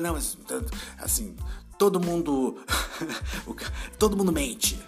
Não, 0.00 0.12
mas 0.12 0.38
assim, 0.98 1.34
todo 1.76 1.98
mundo. 1.98 2.58
todo 3.98 4.16
mundo 4.16 4.30
mente. 4.30 4.80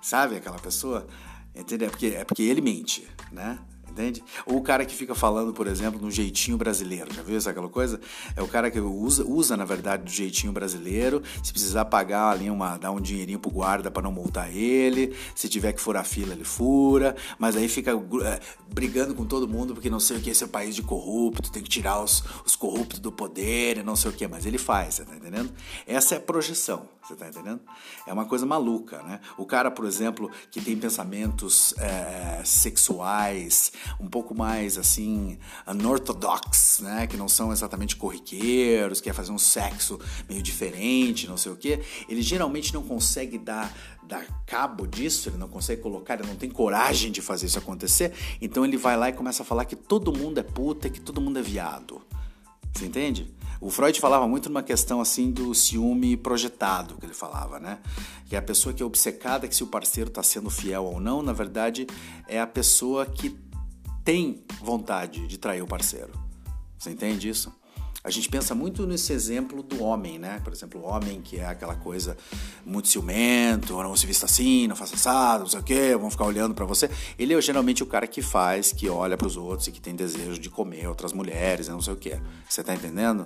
Sabe 0.00 0.36
aquela 0.36 0.60
pessoa? 0.60 1.08
Entendeu? 1.56 1.88
É 1.88 1.90
porque, 1.90 2.06
é 2.06 2.24
porque 2.24 2.42
ele 2.44 2.60
mente, 2.60 3.04
né? 3.32 3.58
Entende? 3.92 4.24
Ou 4.46 4.56
o 4.56 4.62
cara 4.62 4.84
que 4.84 4.94
fica 4.94 5.14
falando, 5.14 5.52
por 5.52 5.66
exemplo, 5.66 6.00
no 6.00 6.10
jeitinho 6.10 6.56
brasileiro, 6.56 7.12
já 7.14 7.22
viu 7.22 7.36
essa 7.36 7.50
aquela 7.50 7.68
coisa? 7.68 8.00
É 8.34 8.42
o 8.42 8.48
cara 8.48 8.70
que 8.70 8.80
usa, 8.80 9.24
usa 9.24 9.56
na 9.56 9.64
verdade, 9.64 10.04
do 10.04 10.10
jeitinho 10.10 10.52
brasileiro, 10.52 11.22
se 11.42 11.52
precisar 11.52 11.84
pagar 11.84 12.30
ali 12.30 12.50
uma, 12.50 12.76
dar 12.76 12.90
um 12.90 13.00
dinheirinho 13.00 13.38
pro 13.38 13.50
guarda 13.50 13.90
para 13.90 14.02
não 14.02 14.12
multar 14.12 14.54
ele, 14.54 15.14
se 15.34 15.48
tiver 15.48 15.72
que 15.72 15.80
furar 15.80 16.04
fila, 16.04 16.32
ele 16.32 16.44
fura, 16.44 17.14
mas 17.38 17.56
aí 17.56 17.68
fica 17.68 17.92
é, 17.92 18.40
brigando 18.72 19.14
com 19.14 19.24
todo 19.24 19.46
mundo 19.46 19.74
porque 19.74 19.90
não 19.90 20.00
sei 20.00 20.16
o 20.16 20.20
que, 20.20 20.30
esse 20.30 20.42
é 20.42 20.46
um 20.46 20.50
país 20.50 20.74
de 20.74 20.82
corrupto, 20.82 21.52
tem 21.52 21.62
que 21.62 21.68
tirar 21.68 22.02
os, 22.02 22.24
os 22.44 22.56
corruptos 22.56 22.98
do 22.98 23.12
poder 23.12 23.78
e 23.78 23.82
não 23.82 23.94
sei 23.94 24.10
o 24.10 24.14
que, 24.14 24.26
mas 24.26 24.46
ele 24.46 24.58
faz, 24.58 24.94
você 24.94 25.04
tá 25.04 25.14
entendendo? 25.14 25.52
Essa 25.86 26.14
é 26.14 26.18
a 26.18 26.20
projeção, 26.20 26.88
você 27.02 27.14
tá 27.14 27.28
entendendo? 27.28 27.60
É 28.06 28.12
uma 28.12 28.24
coisa 28.24 28.46
maluca, 28.46 29.02
né? 29.02 29.20
O 29.36 29.44
cara, 29.44 29.70
por 29.70 29.84
exemplo, 29.84 30.30
que 30.50 30.60
tem 30.60 30.76
pensamentos 30.76 31.74
é, 31.78 32.42
sexuais, 32.44 33.72
um 33.98 34.08
pouco 34.08 34.34
mais 34.34 34.78
assim, 34.78 35.38
unorthodox, 35.66 36.80
né? 36.80 37.06
Que 37.06 37.16
não 37.16 37.28
são 37.28 37.52
exatamente 37.52 37.96
corriqueiros, 37.96 39.00
quer 39.00 39.12
fazer 39.12 39.32
um 39.32 39.38
sexo 39.38 39.98
meio 40.28 40.42
diferente, 40.42 41.28
não 41.28 41.36
sei 41.36 41.52
o 41.52 41.56
que, 41.56 41.80
ele 42.08 42.22
geralmente 42.22 42.72
não 42.72 42.82
consegue 42.82 43.38
dar, 43.38 43.72
dar 44.02 44.24
cabo 44.46 44.86
disso, 44.86 45.28
ele 45.28 45.38
não 45.38 45.48
consegue 45.48 45.82
colocar, 45.82 46.14
ele 46.14 46.28
não 46.28 46.36
tem 46.36 46.50
coragem 46.50 47.10
de 47.10 47.20
fazer 47.20 47.46
isso 47.46 47.58
acontecer, 47.58 48.12
então 48.40 48.64
ele 48.64 48.76
vai 48.76 48.96
lá 48.96 49.08
e 49.08 49.12
começa 49.12 49.42
a 49.42 49.46
falar 49.46 49.64
que 49.64 49.76
todo 49.76 50.16
mundo 50.16 50.38
é 50.38 50.42
puta 50.42 50.88
que 50.90 51.00
todo 51.00 51.20
mundo 51.20 51.38
é 51.38 51.42
viado. 51.42 52.02
Você 52.72 52.86
entende? 52.86 53.32
O 53.60 53.70
Freud 53.70 54.00
falava 54.00 54.26
muito 54.26 54.48
numa 54.48 54.62
questão 54.62 55.00
assim 55.00 55.30
do 55.30 55.54
ciúme 55.54 56.16
projetado, 56.16 56.96
que 56.96 57.06
ele 57.06 57.14
falava, 57.14 57.60
né? 57.60 57.78
Que 58.26 58.34
é 58.34 58.38
a 58.38 58.42
pessoa 58.42 58.72
que 58.72 58.82
é 58.82 58.86
obcecada 58.86 59.46
que 59.46 59.54
se 59.54 59.62
o 59.62 59.68
parceiro 59.68 60.08
está 60.08 60.22
sendo 60.22 60.50
fiel 60.50 60.84
ou 60.84 60.98
não, 60.98 61.22
na 61.22 61.32
verdade, 61.32 61.86
é 62.26 62.40
a 62.40 62.46
pessoa 62.46 63.06
que 63.06 63.38
tem 64.04 64.44
vontade 64.60 65.26
de 65.26 65.38
trair 65.38 65.62
o 65.62 65.66
parceiro. 65.66 66.12
Você 66.78 66.90
entende 66.90 67.28
isso? 67.28 67.52
A 68.04 68.10
gente 68.10 68.28
pensa 68.28 68.52
muito 68.52 68.84
nesse 68.84 69.12
exemplo 69.12 69.62
do 69.62 69.80
homem, 69.80 70.18
né? 70.18 70.40
Por 70.42 70.52
exemplo, 70.52 70.80
o 70.80 70.84
homem 70.84 71.20
que 71.20 71.38
é 71.38 71.46
aquela 71.46 71.76
coisa 71.76 72.16
muito 72.66 72.88
ciumento, 72.88 73.80
não 73.80 73.94
se 73.94 74.06
vista 74.06 74.26
assim, 74.26 74.66
não 74.66 74.74
faça 74.74 74.96
assado, 74.96 75.44
não 75.44 75.50
sei 75.50 75.60
o 75.60 75.62
quê, 75.62 75.96
vão 75.96 76.10
ficar 76.10 76.24
olhando 76.24 76.52
para 76.52 76.64
você. 76.64 76.90
Ele 77.16 77.32
é 77.32 77.40
geralmente 77.40 77.80
o 77.80 77.86
cara 77.86 78.08
que 78.08 78.20
faz, 78.20 78.72
que 78.72 78.88
olha 78.88 79.16
para 79.16 79.28
os 79.28 79.36
outros 79.36 79.68
e 79.68 79.72
que 79.72 79.80
tem 79.80 79.94
desejo 79.94 80.40
de 80.40 80.50
comer 80.50 80.88
outras 80.88 81.12
mulheres, 81.12 81.68
não 81.68 81.80
sei 81.80 81.92
o 81.92 81.96
quê. 81.96 82.20
Você 82.48 82.64
tá 82.64 82.74
entendendo? 82.74 83.24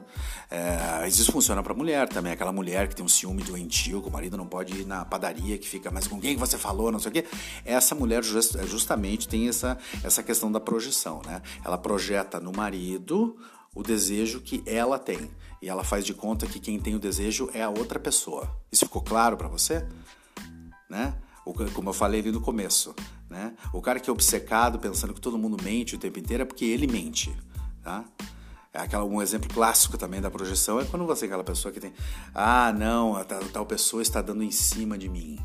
É, 0.51 1.09
isso 1.09 1.33
funciona 1.33 1.63
para 1.63 1.73
mulher 1.73 2.07
também, 2.07 2.33
aquela 2.33 2.53
mulher 2.53 2.87
que 2.87 2.95
tem 2.95 3.05
um 3.05 3.09
ciúme 3.09 3.43
doentio, 3.43 4.03
que 4.03 4.09
o 4.09 4.13
marido 4.13 4.37
não 4.37 4.47
pode 4.47 4.79
ir 4.79 4.87
na 4.87 5.07
padaria, 5.07 5.57
que 5.57 5.67
fica, 5.67 5.91
mas 5.91 6.07
com 6.07 6.21
quem 6.21 6.37
você 6.37 6.59
falou, 6.59 6.93
não 6.93 6.99
sei 6.99 7.09
o 7.09 7.13
quê. 7.15 7.25
Essa 7.65 7.95
mulher 7.95 8.23
just, 8.23 8.55
justamente 8.67 9.27
tem 9.27 9.49
essa, 9.49 9.79
essa 10.05 10.23
questão 10.23 10.53
da 10.53 10.61
projeção, 10.61 11.23
né? 11.25 11.41
Ela 11.65 11.79
projeta 11.79 12.39
no 12.39 12.53
marido 12.53 13.39
o 13.77 13.83
desejo 13.83 14.41
que 14.41 14.63
ela 14.67 14.99
tem. 14.99 15.31
E 15.61 15.69
ela 15.69 15.85
faz 15.85 16.05
de 16.05 16.15
conta 16.15 16.47
que 16.47 16.59
quem 16.59 16.81
tem 16.81 16.95
o 16.95 16.99
desejo 16.99 17.51
é 17.53 17.63
a 17.63 17.69
outra 17.69 18.01
pessoa. 18.01 18.51
Isso 18.73 18.87
ficou 18.87 19.03
claro 19.03 19.37
para 19.37 19.49
você? 19.49 19.87
Né? 20.89 21.15
Como 21.75 21.91
eu 21.91 21.93
falei 21.93 22.21
ali 22.21 22.33
no 22.33 22.41
começo. 22.41 22.95
Né? 23.29 23.55
O 23.73 23.83
cara 23.83 24.01
que 24.01 24.09
é 24.09 24.13
obcecado 24.13 24.79
pensando 24.79 25.13
que 25.13 25.21
todo 25.21 25.39
mundo 25.39 25.63
mente 25.63 25.95
o 25.95 25.99
tempo 25.99 26.19
inteiro 26.19 26.43
é 26.43 26.47
porque 26.47 26.65
ele 26.65 26.87
mente. 26.87 27.37
Tá? 27.83 28.05
É 28.73 28.81
aquela, 28.81 29.05
um 29.05 29.21
exemplo 29.21 29.49
clássico 29.53 29.99
também 29.99 30.21
da 30.21 30.31
projeção 30.31 30.81
é 30.81 30.85
quando 30.85 31.07
você 31.07 31.25
é 31.25 31.29
aquela 31.29 31.45
pessoa 31.45 31.73
que 31.73 31.81
tem. 31.81 31.93
Ah, 32.35 32.73
não, 32.73 33.15
a 33.15 33.25
tal, 33.25 33.67
pessoa 33.67 34.03
está 34.03 34.23
dando 34.23 34.43
em 34.43 34.51
cima 34.51 34.97
de 34.97 35.09
mim. 35.09 35.39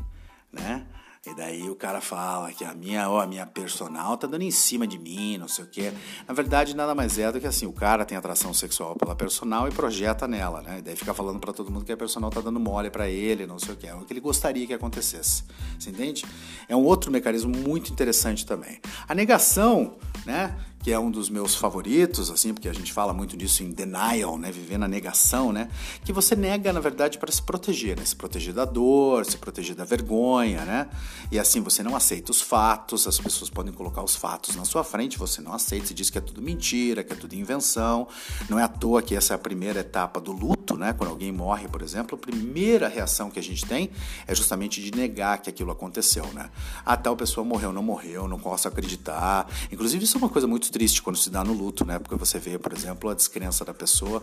Né? 0.50 0.86
E 1.24 1.36
daí 1.36 1.70
o 1.70 1.76
cara 1.76 2.00
fala 2.00 2.52
que 2.52 2.64
a 2.64 2.74
minha, 2.74 3.08
ó, 3.08 3.20
a 3.20 3.26
minha 3.28 3.46
personal 3.46 4.16
tá 4.16 4.26
dando 4.26 4.42
em 4.42 4.50
cima 4.50 4.88
de 4.88 4.98
mim, 4.98 5.38
não 5.38 5.46
sei 5.46 5.64
o 5.64 5.68
quê. 5.68 5.92
Na 6.26 6.34
verdade, 6.34 6.74
nada 6.74 6.96
mais 6.96 7.16
é 7.16 7.30
do 7.30 7.40
que 7.40 7.46
assim, 7.46 7.64
o 7.64 7.72
cara 7.72 8.04
tem 8.04 8.18
atração 8.18 8.52
sexual 8.52 8.96
pela 8.96 9.14
personal 9.14 9.68
e 9.68 9.70
projeta 9.70 10.26
nela, 10.26 10.62
né? 10.62 10.80
E 10.80 10.82
daí 10.82 10.96
fica 10.96 11.14
falando 11.14 11.38
para 11.38 11.52
todo 11.52 11.70
mundo 11.70 11.84
que 11.84 11.92
a 11.92 11.96
personal 11.96 12.28
tá 12.28 12.40
dando 12.40 12.58
mole 12.58 12.90
para 12.90 13.08
ele, 13.08 13.46
não 13.46 13.56
sei 13.56 13.74
o 13.74 13.76
quê. 13.76 13.86
É 13.86 13.94
o 13.94 14.04
que 14.04 14.12
ele 14.12 14.18
gostaria 14.18 14.66
que 14.66 14.74
acontecesse. 14.74 15.44
Você 15.78 15.90
entende? 15.90 16.24
É 16.68 16.74
um 16.74 16.82
outro 16.82 17.08
mecanismo 17.08 17.56
muito 17.56 17.92
interessante 17.92 18.44
também. 18.44 18.80
A 19.06 19.14
negação, 19.14 19.96
né? 20.26 20.58
Que 20.82 20.90
é 20.90 20.98
um 20.98 21.10
dos 21.10 21.30
meus 21.30 21.54
favoritos, 21.54 22.28
assim, 22.28 22.52
porque 22.52 22.68
a 22.68 22.72
gente 22.72 22.92
fala 22.92 23.14
muito 23.14 23.36
disso 23.36 23.62
em 23.62 23.70
denial, 23.70 24.36
né, 24.36 24.50
viver 24.50 24.78
na 24.78 24.88
negação, 24.88 25.52
né, 25.52 25.68
que 26.04 26.12
você 26.12 26.34
nega 26.34 26.72
na 26.72 26.80
verdade 26.80 27.18
para 27.18 27.30
se 27.30 27.40
proteger, 27.40 27.96
né, 27.96 28.04
se 28.04 28.16
proteger 28.16 28.52
da 28.52 28.64
dor, 28.64 29.24
se 29.24 29.38
proteger 29.38 29.76
da 29.76 29.84
vergonha, 29.84 30.64
né, 30.64 30.88
e 31.30 31.38
assim 31.38 31.60
você 31.60 31.84
não 31.84 31.94
aceita 31.94 32.32
os 32.32 32.40
fatos, 32.40 33.06
as 33.06 33.18
pessoas 33.18 33.48
podem 33.48 33.72
colocar 33.72 34.02
os 34.02 34.16
fatos 34.16 34.56
na 34.56 34.64
sua 34.64 34.82
frente, 34.82 35.16
você 35.16 35.40
não 35.40 35.52
aceita, 35.52 35.86
você 35.86 35.94
diz 35.94 36.10
que 36.10 36.18
é 36.18 36.20
tudo 36.20 36.42
mentira, 36.42 37.04
que 37.04 37.12
é 37.12 37.16
tudo 37.16 37.32
invenção, 37.34 38.08
não 38.50 38.58
é 38.58 38.64
à 38.64 38.68
toa 38.68 39.00
que 39.02 39.14
essa 39.14 39.34
é 39.34 39.36
a 39.36 39.38
primeira 39.38 39.80
etapa 39.80 40.20
do 40.20 40.32
luto, 40.32 40.76
né, 40.76 40.92
quando 40.92 41.10
alguém 41.10 41.30
morre, 41.30 41.68
por 41.68 41.82
exemplo, 41.82 42.16
a 42.16 42.18
primeira 42.18 42.88
reação 42.88 43.30
que 43.30 43.38
a 43.38 43.42
gente 43.42 43.64
tem 43.64 43.88
é 44.26 44.34
justamente 44.34 44.82
de 44.82 44.90
negar 44.90 45.38
que 45.38 45.48
aquilo 45.48 45.70
aconteceu, 45.70 46.26
né, 46.32 46.50
a 46.84 46.96
tal 46.96 47.16
pessoa 47.16 47.44
morreu, 47.44 47.72
não 47.72 47.84
morreu, 47.84 48.26
não 48.26 48.40
posso 48.40 48.66
acreditar, 48.66 49.46
inclusive 49.70 50.02
isso 50.02 50.16
é 50.16 50.18
uma 50.18 50.28
coisa 50.28 50.48
muito 50.48 50.71
triste 50.72 51.02
quando 51.02 51.16
se 51.16 51.30
dá 51.30 51.44
no 51.44 51.52
luto, 51.52 51.84
né? 51.84 51.98
Porque 51.98 52.16
você 52.16 52.38
vê, 52.38 52.58
por 52.58 52.72
exemplo, 52.72 53.10
a 53.10 53.14
descrença 53.14 53.64
da 53.64 53.74
pessoa 53.74 54.22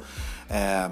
é, 0.50 0.90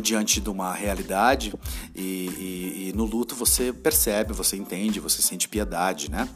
diante 0.00 0.40
de 0.40 0.48
uma 0.48 0.72
realidade 0.72 1.52
e, 1.94 2.00
e, 2.00 2.88
e, 2.88 2.92
no 2.94 3.04
luto 3.04 3.34
você 3.34 3.72
percebe, 3.72 4.32
você 4.32 4.56
entende, 4.56 5.00
você 5.00 5.20
sente 5.20 5.48
piedade, 5.48 6.10
né? 6.10 6.28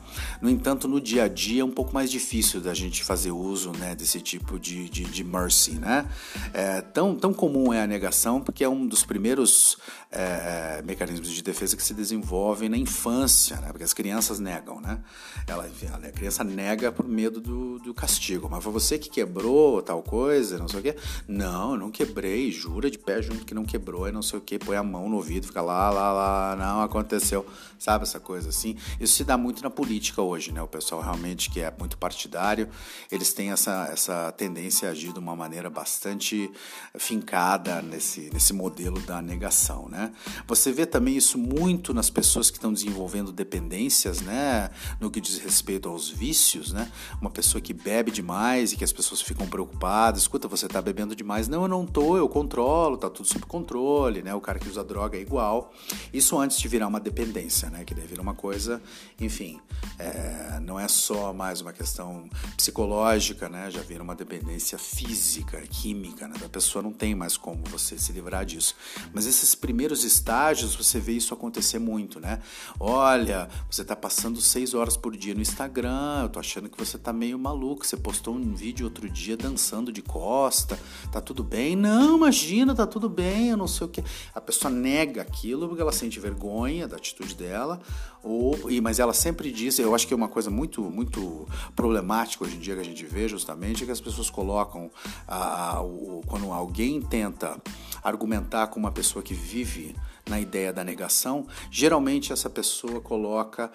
No 0.43 0.51
entanto, 0.51 0.87
no 0.87 1.01
dia 1.01 1.25
a 1.25 1.29
dia 1.29 1.63
é 1.63 1.65
um 1.65 1.71
pouco 1.71 1.95
mais 1.95 2.11
difícil 2.11 2.61
da 2.61 2.75
gente 2.75 3.03
fazer 3.03 3.31
uso 3.31 3.73
né, 3.73 3.95
desse 3.95 4.21
tipo 4.21 4.59
de, 4.59 4.91
de, 4.91 5.05
de 5.05 5.25
mercy, 5.25 5.73
né? 5.73 6.07
É, 6.53 6.81
tão, 6.81 7.15
tão 7.15 7.33
comum 7.33 7.73
é 7.73 7.83
a 7.83 7.87
negação 7.87 8.41
porque 8.41 8.65
é 8.65 8.69
um 8.69 8.87
dos 8.87 9.05
primeiros 9.05 9.79
é, 10.11 10.83
mecanismos 10.85 11.31
de 11.31 11.43
defesa 11.43 11.77
que 11.77 11.83
se 11.83 11.95
desenvolvem 11.95 12.69
na 12.69 12.77
infância, 12.77 13.57
né? 13.61 13.69
Porque 13.69 13.85
as 13.85 13.93
crianças 13.93 14.39
negam, 14.39 14.81
né? 14.81 14.99
Ela, 15.47 15.69
a 15.95 16.13
criança 16.13 16.45
nega 16.45 16.93
por 16.93 17.07
medo 17.07 17.41
do, 17.41 17.79
do 17.79 17.95
castigo. 17.95 18.49
Mas 18.57 18.65
foi 18.65 18.73
você 18.73 18.99
que 18.99 19.11
quebrou 19.11 19.83
tal 19.83 20.03
coisa, 20.03 20.57
não 20.57 20.67
sei 20.67 20.81
o 20.81 20.83
quê? 20.83 20.97
Não, 21.29 21.73
eu 21.73 21.77
não 21.79 21.91
quebrei, 21.91 22.51
jura 22.51 22.91
de 22.91 22.99
pé 22.99 23.21
junto 23.21 23.45
que 23.45 23.53
não 23.53 23.67
quebrou 23.67 24.09
e 24.09 24.13
não 24.13 24.23
sei 24.23 24.39
o 24.39 24.43
que, 24.43 24.59
põe 24.59 24.79
a 24.79 24.83
mão 24.83 25.11
no 25.11 25.17
ouvido, 25.17 25.47
fica 25.47 25.61
lá, 25.61 25.91
lá, 25.91 26.11
lá, 26.11 26.57
não 26.57 26.81
aconteceu, 26.81 27.45
sabe 27.79 28.05
essa 28.05 28.21
coisa 28.21 28.49
assim? 28.49 28.77
Isso 29.01 29.15
se 29.15 29.25
dá 29.25 29.37
muito 29.37 29.63
na 29.63 29.71
política 29.71 30.23
hoje, 30.23 30.53
né? 30.53 30.63
O 30.63 30.69
pessoal 30.69 31.01
realmente 31.01 31.51
que 31.51 31.61
é 31.61 31.73
muito 31.79 31.99
partidário, 31.99 32.69
eles 33.11 33.33
têm 33.33 33.51
essa, 33.51 33.89
essa 33.93 34.33
tendência 34.33 34.89
a 34.89 34.93
agir 34.93 35.13
de 35.13 35.19
uma 35.19 35.37
maneira 35.37 35.69
bastante 35.71 36.51
fincada 36.99 37.83
nesse, 37.83 38.31
nesse 38.33 38.53
modelo 38.53 39.01
da 39.01 39.21
negação, 39.21 39.89
né? 39.89 40.13
Você 40.47 40.73
vê 40.73 40.87
também 40.87 41.17
isso 41.17 41.39
muito 41.39 41.93
nas 41.93 42.11
pessoas 42.11 42.51
que 42.51 42.57
estão 42.57 42.73
desenvolvendo 42.73 43.33
dependências, 43.33 44.21
né? 44.21 44.71
No 45.01 45.11
que 45.11 45.21
diz 45.21 45.39
respeito 45.39 45.89
aos 45.89 46.09
vícios, 46.09 46.73
né? 46.73 46.91
Uma 47.21 47.31
pessoa 47.31 47.61
que 47.61 47.73
bebe 47.73 48.11
demais 48.11 48.73
e 48.73 48.77
que 48.77 48.85
as 48.85 48.93
pessoas 48.93 49.21
ficam 49.21 49.47
preocupadas, 49.47 50.23
escuta, 50.23 50.49
você 50.49 50.67
está 50.67 50.81
bebendo 50.81 51.15
demais. 51.15 51.49
Não, 51.49 51.63
eu 51.63 51.69
não 51.69 51.87
tô, 51.87 52.17
eu 52.17 52.29
controlo, 52.29 52.97
tá 52.97 53.11
tudo 53.11 53.27
sob 53.27 53.45
controle, 53.47 54.23
né? 54.23 54.35
O 54.35 54.41
cara 54.41 54.59
que 54.59 54.69
usa 54.69 54.83
droga 54.85 55.17
é 55.17 55.21
igual. 55.21 55.73
Isso 56.13 56.39
antes 56.39 56.59
de 56.59 56.69
virar 56.69 56.87
uma 56.87 57.01
dependência, 57.01 57.66
né? 57.71 57.85
Que 57.85 57.95
daí 57.95 58.07
vira 58.07 58.21
uma 58.21 58.35
coisa, 58.35 58.83
enfim, 59.21 59.61
é, 59.99 60.61
não 60.61 60.79
é 60.79 60.89
só 60.89 61.33
mais 61.33 61.61
uma 61.61 61.73
questão 61.73 62.29
psicológica, 62.57 63.49
né? 63.49 63.71
Já 63.71 63.81
vira 63.81 64.03
uma 64.03 64.15
dependência 64.15 64.79
física, 64.79 65.61
química, 65.63 66.29
né? 66.29 66.35
Da 66.39 66.49
pessoa 66.49 66.83
não 66.83 66.93
tem 66.93 67.15
mais 67.15 67.37
como 67.37 67.63
você 67.65 67.99
se 67.99 68.13
livrar 68.13 68.45
disso. 68.45 68.75
Mas 69.13 69.27
esses 69.27 69.55
primeiros 69.55 70.05
estágios, 70.05 70.75
você 70.75 70.99
vê 70.99 71.13
isso 71.13 71.33
acontecer 71.33 71.79
muito, 71.79 72.21
né? 72.21 72.41
Olha, 72.79 73.49
você 73.71 73.85
tá 73.85 73.97
passando 73.97 74.41
seis 74.41 74.75
horas 74.75 74.97
por 74.97 75.17
dia 75.17 75.35
no 75.35 75.41
Instagram, 75.41 76.23
eu 76.23 76.29
tô 76.29 76.39
achando 76.39 76.69
que 76.69 76.79
você 76.79 76.99
tá 76.99 77.13
meio 77.13 77.39
maluco, 77.39 77.87
você 77.87 77.97
postou 77.97 78.35
um 78.35 78.55
vídeo 78.55 78.85
outro 78.85 79.09
dia 79.09 79.37
dançando 79.37 79.93
de 79.93 80.03
costa, 80.03 80.79
tá 81.11 81.21
tudo 81.21 81.43
bem? 81.43 81.77
Não, 81.77 82.17
imagina, 82.17 82.75
tá 82.75 82.87
tudo 82.87 83.09
bem 83.09 83.47
eu 83.51 83.57
não 83.57 83.67
sei 83.67 83.87
o 83.87 83.91
que. 83.91 84.03
A 84.35 84.41
pessoa 84.41 84.71
nega 84.73 85.23
aquilo 85.23 85.67
porque 85.69 85.83
ela 85.83 85.93
sente 85.93 86.19
vergonha 86.21 86.89
da 86.89 86.97
atitude 86.97 87.35
dela, 87.57 87.81
ou, 88.23 88.71
e, 88.71 88.81
mas 88.81 88.99
ela 88.99 89.15
sempre 89.15 89.51
diz, 89.51 89.79
eu 89.79 89.95
acho 89.95 90.07
que 90.07 90.13
é 90.13 90.17
uma 90.17 90.29
coisa 90.29 90.51
muito, 90.51 90.83
muito 90.83 91.49
problemática 91.75 92.45
hoje 92.45 92.57
em 92.57 92.61
dia 92.61 92.75
que 92.75 92.81
a 92.81 92.85
gente 92.85 93.07
vê 93.07 93.29
justamente, 93.29 93.83
é 93.83 93.87
que 93.87 93.93
as 93.93 94.01
pessoas 94.01 94.29
colocam, 94.29 94.91
a, 95.27 95.81
o, 95.81 96.23
quando 96.27 96.53
alguém 96.53 97.01
tenta 97.01 97.57
argumentar 98.03 98.67
com 98.67 98.79
uma 98.79 98.93
pessoa 98.93 99.23
que 99.23 99.33
vive 99.33 99.97
na 100.29 100.39
ideia 100.41 100.73
da 100.73 100.85
negação, 100.85 101.47
geralmente 101.71 102.33
essa 102.33 102.51
pessoa 102.51 103.01
coloca 103.01 103.71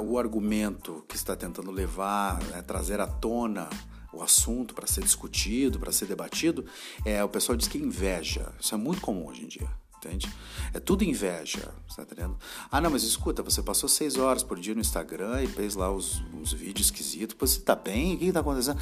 o 0.00 0.18
argumento 0.18 1.02
que 1.08 1.16
está 1.16 1.34
tentando 1.34 1.70
levar, 1.70 2.42
né, 2.44 2.62
trazer 2.62 3.00
à 3.00 3.06
tona 3.06 3.68
o 4.12 4.22
assunto 4.22 4.74
para 4.74 4.86
ser 4.86 5.02
discutido, 5.02 5.78
para 5.78 5.92
ser 5.92 6.06
debatido, 6.06 6.64
é, 7.04 7.22
o 7.24 7.28
pessoal 7.28 7.56
diz 7.56 7.68
que 7.68 7.78
inveja. 7.78 8.52
Isso 8.60 8.74
é 8.74 8.78
muito 8.78 9.00
comum 9.00 9.26
hoje 9.26 9.44
em 9.44 9.48
dia. 9.48 9.68
Entende? 9.98 10.32
É 10.72 10.78
tudo 10.78 11.02
inveja, 11.02 11.74
tá 11.96 12.02
entendendo? 12.02 12.36
Ah, 12.70 12.80
não, 12.80 12.88
mas 12.88 13.02
escuta, 13.02 13.42
você 13.42 13.60
passou 13.60 13.88
seis 13.88 14.16
horas 14.16 14.44
por 14.44 14.58
dia 14.58 14.72
no 14.72 14.80
Instagram 14.80 15.42
e 15.42 15.48
fez 15.48 15.74
lá 15.74 15.90
os, 15.90 16.22
os 16.40 16.52
vídeos 16.52 16.86
esquisitos. 16.86 17.36
Você 17.38 17.60
tá 17.60 17.74
bem? 17.74 18.14
O 18.14 18.18
que, 18.18 18.26
que 18.26 18.32
tá 18.32 18.40
acontecendo? 18.40 18.78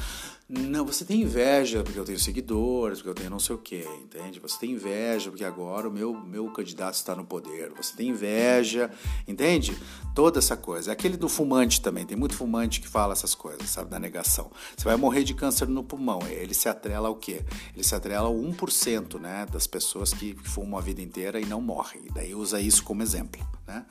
Não, 0.47 0.85
você 0.85 1.03
tem 1.03 1.23
inveja 1.23 1.83
porque 1.83 1.99
eu 1.99 2.05
tenho 2.05 2.19
seguidores, 2.19 2.99
porque 2.99 3.09
eu 3.09 3.15
tenho 3.15 3.29
não 3.29 3.39
sei 3.39 3.55
o 3.55 3.57
que, 3.57 3.83
entende? 4.01 4.39
Você 4.39 4.59
tem 4.59 4.71
inveja 4.71 5.29
porque 5.29 5.43
agora 5.43 5.89
o 5.89 5.91
meu, 5.91 6.13
meu 6.13 6.49
candidato 6.51 6.93
está 6.93 7.15
no 7.15 7.25
poder. 7.25 7.73
Você 7.75 7.95
tem 7.95 8.09
inveja, 8.09 8.91
entende? 9.27 9.77
Toda 10.15 10.39
essa 10.39 10.55
coisa. 10.55 10.91
É 10.91 10.93
aquele 10.93 11.17
do 11.17 11.27
fumante 11.27 11.81
também. 11.81 12.05
Tem 12.05 12.15
muito 12.15 12.35
fumante 12.35 12.79
que 12.79 12.87
fala 12.87 13.11
essas 13.13 13.35
coisas, 13.35 13.69
sabe? 13.69 13.89
Da 13.89 13.99
negação. 13.99 14.51
Você 14.77 14.85
vai 14.85 14.95
morrer 14.95 15.23
de 15.23 15.33
câncer 15.33 15.67
no 15.67 15.83
pulmão. 15.83 16.19
Ele 16.29 16.53
se 16.53 16.69
atrela 16.69 17.09
ao 17.09 17.15
quê? 17.15 17.41
Ele 17.73 17.83
se 17.83 17.95
atrela 17.95 18.27
ao 18.27 18.35
1%, 18.35 19.19
né? 19.19 19.45
Das 19.51 19.67
pessoas 19.67 20.13
que 20.13 20.35
fumam 20.43 20.77
a 20.77 20.81
vida 20.81 21.01
inteira 21.01 21.06
e 21.39 21.45
não 21.45 21.61
morrem. 21.61 22.01
E 22.05 22.11
daí 22.11 22.35
usa 22.35 22.59
isso 22.59 22.83
como 22.83 23.01
exemplo, 23.03 23.45
né? 23.67 23.85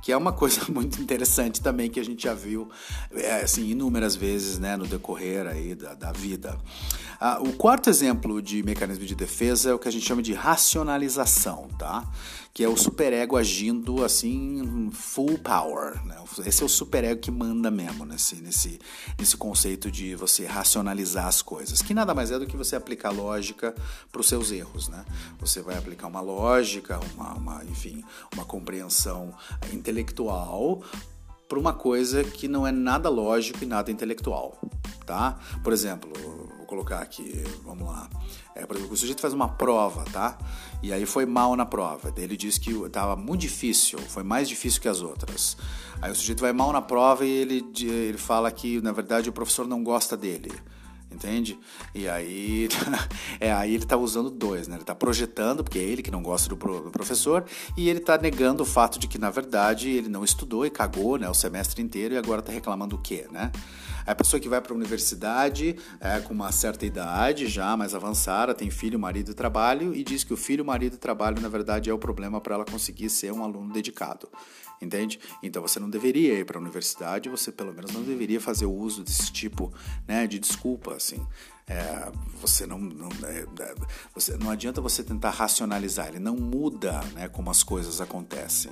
Que 0.00 0.12
é 0.12 0.16
uma 0.16 0.32
coisa 0.32 0.60
muito 0.70 1.00
interessante 1.02 1.60
também 1.60 1.90
que 1.90 1.98
a 1.98 2.04
gente 2.04 2.22
já 2.22 2.34
viu, 2.34 2.70
é, 3.12 3.42
assim, 3.42 3.68
inúmeras 3.68 4.14
vezes, 4.14 4.58
né? 4.58 4.76
No 4.76 4.86
decorrer 4.86 5.46
aí 5.46 5.74
da 5.74 5.94
da 5.94 6.12
vida. 6.12 6.56
Ah, 7.18 7.38
o 7.40 7.52
quarto 7.54 7.88
exemplo 7.88 8.42
de 8.42 8.62
mecanismo 8.62 9.06
de 9.06 9.14
defesa 9.14 9.70
é 9.70 9.74
o 9.74 9.78
que 9.78 9.88
a 9.88 9.90
gente 9.90 10.06
chama 10.06 10.22
de 10.22 10.34
racionalização, 10.34 11.68
tá? 11.78 12.06
Que 12.52 12.62
é 12.62 12.68
o 12.68 12.76
superego 12.76 13.36
agindo 13.36 14.04
assim, 14.04 14.90
full 14.92 15.38
power. 15.38 16.02
Né? 16.06 16.16
Esse 16.44 16.62
é 16.62 16.66
o 16.66 16.68
superego 16.68 17.20
que 17.20 17.30
manda 17.30 17.70
mesmo 17.70 18.04
nesse, 18.04 18.36
nesse, 18.36 18.78
nesse 19.18 19.36
conceito 19.36 19.90
de 19.90 20.14
você 20.14 20.46
racionalizar 20.46 21.26
as 21.26 21.42
coisas, 21.42 21.82
que 21.82 21.94
nada 21.94 22.14
mais 22.14 22.30
é 22.30 22.38
do 22.38 22.46
que 22.46 22.56
você 22.56 22.76
aplicar 22.76 23.10
lógica 23.10 23.74
para 24.10 24.20
os 24.20 24.26
seus 24.26 24.50
erros, 24.50 24.88
né? 24.88 25.04
Você 25.38 25.60
vai 25.60 25.76
aplicar 25.76 26.06
uma 26.06 26.20
lógica, 26.20 26.98
uma, 27.14 27.34
uma 27.34 27.64
enfim, 27.64 28.02
uma 28.34 28.44
compreensão 28.44 29.15
intelectual 29.72 30.82
para 31.48 31.58
uma 31.58 31.72
coisa 31.72 32.24
que 32.24 32.48
não 32.48 32.66
é 32.66 32.72
nada 32.72 33.08
lógico 33.08 33.62
e 33.62 33.66
nada 33.66 33.90
intelectual, 33.90 34.58
tá? 35.04 35.38
Por 35.62 35.72
exemplo, 35.72 36.10
vou 36.56 36.66
colocar 36.66 36.98
aqui, 36.98 37.44
vamos 37.64 37.86
lá. 37.86 38.08
É, 38.54 38.66
por 38.66 38.76
exemplo, 38.76 38.94
o 38.94 38.96
sujeito 38.96 39.20
faz 39.20 39.32
uma 39.32 39.48
prova, 39.48 40.04
tá? 40.12 40.36
E 40.82 40.92
aí 40.92 41.06
foi 41.06 41.24
mal 41.24 41.54
na 41.54 41.64
prova. 41.64 42.10
Daí 42.10 42.24
ele 42.24 42.36
diz 42.36 42.58
que 42.58 42.72
estava 42.72 43.14
muito 43.14 43.42
difícil, 43.42 43.98
foi 43.98 44.22
mais 44.22 44.48
difícil 44.48 44.80
que 44.80 44.88
as 44.88 45.00
outras. 45.00 45.56
Aí 46.02 46.10
o 46.10 46.14
sujeito 46.14 46.40
vai 46.40 46.52
mal 46.52 46.72
na 46.72 46.82
prova 46.82 47.24
e 47.24 47.30
ele, 47.30 47.64
ele 47.80 48.18
fala 48.18 48.50
que, 48.50 48.80
na 48.80 48.92
verdade, 48.92 49.28
o 49.28 49.32
professor 49.32 49.68
não 49.68 49.84
gosta 49.84 50.16
dele 50.16 50.50
entende? 51.10 51.58
E 51.94 52.08
aí, 52.08 52.68
é, 53.40 53.52
aí 53.52 53.74
ele 53.74 53.84
está 53.84 53.96
usando 53.96 54.30
dois, 54.30 54.68
né? 54.68 54.76
Ele 54.76 54.82
está 54.82 54.94
projetando, 54.94 55.62
porque 55.62 55.78
é 55.78 55.82
ele 55.82 56.02
que 56.02 56.10
não 56.10 56.22
gosta 56.22 56.48
do, 56.48 56.56
do 56.56 56.90
professor, 56.90 57.44
e 57.76 57.88
ele 57.88 57.98
está 57.98 58.18
negando 58.18 58.62
o 58.62 58.66
fato 58.66 58.98
de 58.98 59.06
que, 59.06 59.18
na 59.18 59.30
verdade, 59.30 59.88
ele 59.90 60.08
não 60.08 60.24
estudou 60.24 60.66
e 60.66 60.70
cagou 60.70 61.18
né, 61.18 61.28
o 61.28 61.34
semestre 61.34 61.82
inteiro 61.82 62.14
e 62.14 62.18
agora 62.18 62.40
está 62.40 62.52
reclamando 62.52 62.96
o 62.96 62.98
quê, 62.98 63.26
né? 63.30 63.50
A 64.06 64.14
pessoa 64.14 64.38
que 64.38 64.48
vai 64.48 64.60
para 64.60 64.72
a 64.72 64.76
universidade 64.76 65.76
é, 66.00 66.20
com 66.20 66.32
uma 66.32 66.52
certa 66.52 66.86
idade, 66.86 67.48
já 67.48 67.76
mais 67.76 67.92
avançada, 67.92 68.54
tem 68.54 68.70
filho, 68.70 69.00
marido 69.00 69.32
e 69.32 69.34
trabalho, 69.34 69.92
e 69.92 70.04
diz 70.04 70.22
que 70.22 70.32
o 70.32 70.36
filho, 70.36 70.64
marido 70.64 70.94
e 70.94 70.98
trabalho, 70.98 71.40
na 71.40 71.48
verdade, 71.48 71.90
é 71.90 71.92
o 71.92 71.98
problema 71.98 72.40
para 72.40 72.54
ela 72.54 72.64
conseguir 72.64 73.10
ser 73.10 73.32
um 73.32 73.42
aluno 73.42 73.72
dedicado 73.72 74.28
entende? 74.80 75.18
Então 75.42 75.62
você 75.62 75.80
não 75.80 75.88
deveria 75.88 76.38
ir 76.38 76.44
para 76.44 76.58
a 76.58 76.60
universidade, 76.60 77.28
você 77.28 77.50
pelo 77.50 77.72
menos 77.72 77.92
não 77.92 78.02
deveria 78.02 78.40
fazer 78.40 78.66
uso 78.66 79.02
desse 79.02 79.32
tipo 79.32 79.72
né, 80.06 80.26
de 80.26 80.38
desculpa, 80.38 80.94
assim. 80.94 81.24
É, 81.68 82.12
você 82.40 82.64
não, 82.64 82.78
não 82.78 83.08
é, 83.24 83.40
é, 83.40 83.74
você, 84.14 84.36
não 84.36 84.50
adianta 84.50 84.80
você 84.80 85.02
tentar 85.02 85.30
racionalizar, 85.30 86.08
ele 86.08 86.20
não 86.20 86.36
muda 86.36 87.00
né, 87.12 87.28
como 87.28 87.50
as 87.50 87.64
coisas 87.64 88.00
acontecem, 88.00 88.70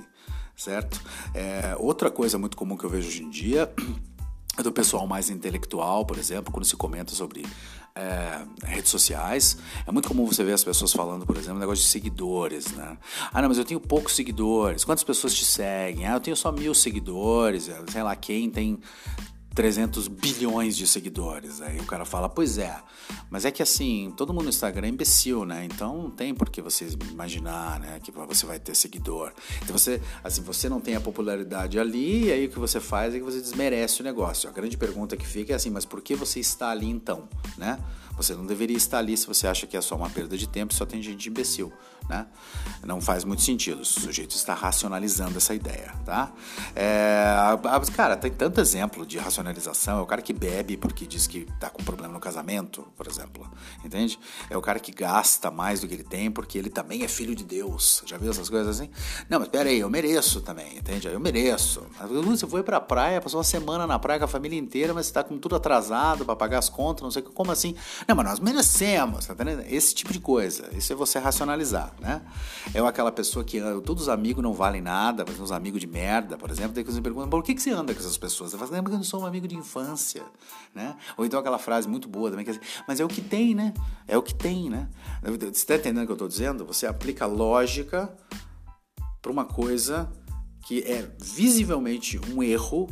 certo? 0.55 1.01
É, 1.33 1.75
outra 1.77 2.09
coisa 2.09 2.37
muito 2.37 2.55
comum 2.55 2.77
que 2.77 2.85
eu 2.85 2.89
vejo 2.89 3.09
hoje 3.09 3.23
em 3.23 3.29
dia 3.29 3.69
é 4.57 4.63
do 4.63 4.71
pessoal 4.71 5.05
mais 5.05 5.29
intelectual, 5.29 6.05
por 6.05 6.17
exemplo, 6.17 6.53
quando 6.53 6.65
se 6.65 6.77
comenta 6.77 7.13
sobre 7.13 7.45
é, 7.95 8.41
redes 8.65 8.91
sociais, 8.91 9.57
é 9.87 9.91
muito 9.91 10.07
comum 10.07 10.25
você 10.25 10.43
ver 10.43 10.51
as 10.51 10.63
pessoas 10.63 10.91
falando, 10.91 11.25
por 11.25 11.37
exemplo, 11.37 11.59
negócio 11.59 11.83
de 11.83 11.89
seguidores, 11.89 12.71
né? 12.73 12.97
Ah, 13.33 13.41
não, 13.41 13.47
mas 13.47 13.57
eu 13.57 13.63
tenho 13.63 13.79
poucos 13.79 14.15
seguidores. 14.15 14.83
Quantas 14.83 15.03
pessoas 15.03 15.33
te 15.33 15.45
seguem? 15.45 16.05
Ah, 16.05 16.13
eu 16.13 16.19
tenho 16.19 16.35
só 16.35 16.51
mil 16.51 16.73
seguidores. 16.73 17.69
Sei 17.89 18.03
lá, 18.03 18.15
quem 18.15 18.49
tem 18.49 18.79
300 19.55 20.09
bilhões 20.09 20.75
de 20.75 20.85
seguidores. 20.85 21.61
Aí 21.61 21.79
o 21.79 21.85
cara 21.85 22.03
fala, 22.03 22.27
pois 22.27 22.57
é, 22.57 22.77
mas 23.29 23.45
é 23.45 23.51
que 23.51 23.63
assim, 23.63 24.13
todo 24.15 24.33
mundo 24.33 24.43
no 24.43 24.49
Instagram 24.49 24.87
é 24.87 24.89
imbecil, 24.89 25.45
né? 25.45 25.65
Então 25.65 26.03
não 26.03 26.11
tem 26.11 26.35
por 26.35 26.49
que 26.49 26.61
você 26.61 26.87
imaginar, 27.09 27.79
né, 27.79 27.99
que 28.03 28.11
você 28.11 28.45
vai 28.45 28.59
ter 28.59 28.75
seguidor. 28.75 29.31
Então 29.63 29.75
você, 29.77 30.01
assim, 30.23 30.41
você 30.41 30.67
não 30.67 30.81
tem 30.81 30.95
a 30.95 31.01
popularidade 31.01 31.79
ali, 31.79 32.25
e 32.25 32.31
aí 32.33 32.45
o 32.45 32.49
que 32.49 32.59
você 32.59 32.81
faz 32.81 33.15
é 33.15 33.19
que 33.19 33.23
você 33.23 33.39
desmerece 33.39 34.01
o 34.01 34.03
negócio. 34.03 34.49
A 34.49 34.51
grande 34.51 34.77
pergunta 34.77 35.15
que 35.15 35.25
fica 35.25 35.53
é 35.53 35.55
assim, 35.55 35.69
mas 35.69 35.85
por 35.85 36.01
que 36.01 36.15
você 36.15 36.39
está 36.39 36.69
ali 36.69 36.89
então? 36.89 37.27
né? 37.57 37.79
Você 38.17 38.33
não 38.33 38.45
deveria 38.45 38.77
estar 38.77 38.99
ali 38.99 39.17
se 39.17 39.27
você 39.27 39.45
acha 39.45 39.67
que 39.67 39.75
é 39.75 39.81
só 39.81 39.95
uma 39.95 40.09
perda 40.09 40.37
de 40.37 40.47
tempo, 40.47 40.73
só 40.73 40.85
tem 40.85 41.01
gente 41.01 41.27
imbecil, 41.27 41.71
né? 42.07 42.25
Não 42.83 43.01
faz 43.01 43.25
muito 43.25 43.41
sentido. 43.41 43.81
O 43.81 43.85
sujeito 43.85 44.35
está 44.35 44.53
racionalizando 44.53 45.37
essa 45.37 45.53
ideia, 45.53 45.93
tá? 46.05 46.31
É, 46.73 47.35
cara, 47.93 48.15
tem 48.15 48.31
tanto 48.31 48.61
exemplo 48.61 49.05
de 49.05 49.17
racionalização. 49.17 49.44
É 49.51 49.93
o 50.01 50.05
cara 50.05 50.21
que 50.21 50.33
bebe 50.33 50.77
porque 50.77 51.05
diz 51.05 51.27
que 51.27 51.39
está 51.39 51.69
com 51.69 51.83
problema 51.83 52.13
no 52.13 52.19
casamento, 52.19 52.87
por 52.95 53.07
exemplo, 53.07 53.49
entende? 53.83 54.19
É 54.49 54.57
o 54.57 54.61
cara 54.61 54.79
que 54.79 54.91
gasta 54.91 55.51
mais 55.51 55.81
do 55.81 55.87
que 55.87 55.93
ele 55.93 56.03
tem 56.03 56.31
porque 56.31 56.57
ele 56.57 56.69
também 56.69 57.03
é 57.03 57.07
filho 57.07 57.35
de 57.35 57.43
Deus. 57.43 58.03
Já 58.05 58.17
viu 58.17 58.31
essas 58.31 58.49
coisas 58.49 58.79
assim? 58.79 58.89
Não, 59.29 59.39
mas 59.39 59.47
pera 59.47 59.69
aí, 59.69 59.79
eu 59.79 59.89
mereço 59.89 60.41
também, 60.41 60.77
entende? 60.77 61.07
Eu 61.07 61.19
mereço. 61.19 61.85
Você 62.25 62.47
foi 62.47 62.63
pra 62.63 62.79
praia, 62.79 63.21
passou 63.21 63.39
uma 63.39 63.43
semana 63.43 63.85
na 63.85 63.99
praia 63.99 64.19
com 64.19 64.25
a 64.25 64.27
família 64.27 64.57
inteira, 64.57 64.93
mas 64.93 65.07
você 65.07 65.13
tá 65.13 65.23
com 65.23 65.37
tudo 65.37 65.55
atrasado 65.55 66.25
para 66.25 66.35
pagar 66.35 66.59
as 66.59 66.69
contas, 66.69 67.03
não 67.03 67.11
sei 67.11 67.21
o 67.21 67.25
que. 67.25 67.31
Como 67.31 67.51
assim? 67.51 67.75
Não, 68.07 68.15
mas 68.15 68.25
nós 68.25 68.39
merecemos, 68.39 69.25
tá 69.25 69.33
entendendo? 69.33 69.63
Esse 69.67 69.93
tipo 69.93 70.11
de 70.11 70.19
coisa. 70.19 70.69
Isso 70.73 70.91
é 70.91 70.95
você 70.95 71.19
racionalizar, 71.19 71.93
né? 71.99 72.21
É 72.73 72.79
aquela 72.79 73.11
pessoa 73.11 73.43
que 73.43 73.59
todos 73.85 74.03
os 74.03 74.09
amigos 74.09 74.43
não 74.43 74.53
valem 74.53 74.81
nada, 74.81 75.25
mas 75.27 75.39
uns 75.39 75.51
amigos 75.51 75.79
de 75.79 75.87
merda, 75.87 76.37
por 76.37 76.49
exemplo, 76.49 76.73
daí 76.73 76.83
que 76.83 76.91
você 76.91 77.01
pergunta, 77.01 77.27
por 77.27 77.43
que, 77.43 77.53
que 77.53 77.61
você 77.61 77.71
anda 77.71 77.93
com 77.93 77.99
essas 77.99 78.17
pessoas? 78.17 78.51
Você 78.51 78.57
fala, 78.57 78.71
não, 78.71 78.83
porque 78.83 78.95
eu 78.95 78.99
não 78.99 79.03
sou 79.03 79.21
um 79.21 79.25
amigo 79.35 79.47
de 79.47 79.55
infância, 79.55 80.23
né? 80.73 80.95
Ou 81.17 81.25
então 81.25 81.39
aquela 81.39 81.57
frase 81.57 81.87
muito 81.87 82.07
boa 82.07 82.29
também, 82.29 82.45
que 82.45 82.51
é 82.51 82.53
assim, 82.53 82.63
mas 82.87 82.99
é 82.99 83.05
o 83.05 83.07
que 83.07 83.21
tem, 83.21 83.53
né? 83.53 83.73
É 84.07 84.17
o 84.17 84.23
que 84.23 84.33
tem, 84.33 84.69
né? 84.69 84.89
Você 85.21 85.47
está 85.49 85.75
entendendo 85.75 86.03
o 86.03 86.05
que 86.05 86.11
eu 86.11 86.15
estou 86.15 86.27
dizendo? 86.27 86.65
Você 86.65 86.87
aplica 86.87 87.25
lógica 87.25 88.13
para 89.21 89.31
uma 89.31 89.45
coisa 89.45 90.11
que 90.65 90.79
é 90.81 91.09
visivelmente 91.19 92.19
um 92.31 92.41
erro 92.41 92.87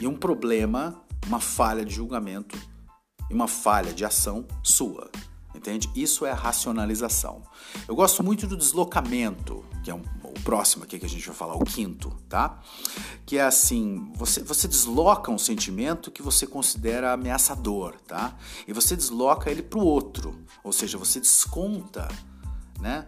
e 0.00 0.06
um 0.06 0.16
problema, 0.16 1.02
uma 1.26 1.40
falha 1.40 1.84
de 1.84 1.94
julgamento 1.94 2.58
e 3.30 3.34
uma 3.34 3.48
falha 3.48 3.92
de 3.92 4.04
ação 4.04 4.46
sua. 4.62 5.10
Entende? 5.54 5.88
Isso 5.94 6.26
é 6.26 6.32
racionalização. 6.32 7.42
Eu 7.86 7.94
gosto 7.94 8.22
muito 8.22 8.46
do 8.46 8.56
deslocamento, 8.56 9.64
que 9.82 9.90
é 9.90 9.94
um, 9.94 10.02
o 10.34 10.42
próximo 10.42 10.84
aqui 10.84 10.98
que 10.98 11.06
a 11.06 11.08
gente 11.08 11.26
vai 11.26 11.34
falar, 11.34 11.54
o 11.54 11.64
quinto, 11.64 12.10
tá? 12.28 12.60
Que 13.24 13.38
é 13.38 13.42
assim, 13.42 14.12
você, 14.14 14.42
você 14.42 14.68
desloca 14.68 15.30
um 15.30 15.38
sentimento 15.38 16.10
que 16.10 16.22
você 16.22 16.46
considera 16.46 17.12
ameaçador, 17.12 17.94
tá? 18.06 18.36
E 18.66 18.72
você 18.72 18.96
desloca 18.96 19.50
ele 19.50 19.62
para 19.62 19.78
o 19.78 19.84
outro, 19.84 20.38
ou 20.62 20.72
seja, 20.72 20.98
você 20.98 21.20
desconta, 21.20 22.08
né? 22.80 23.06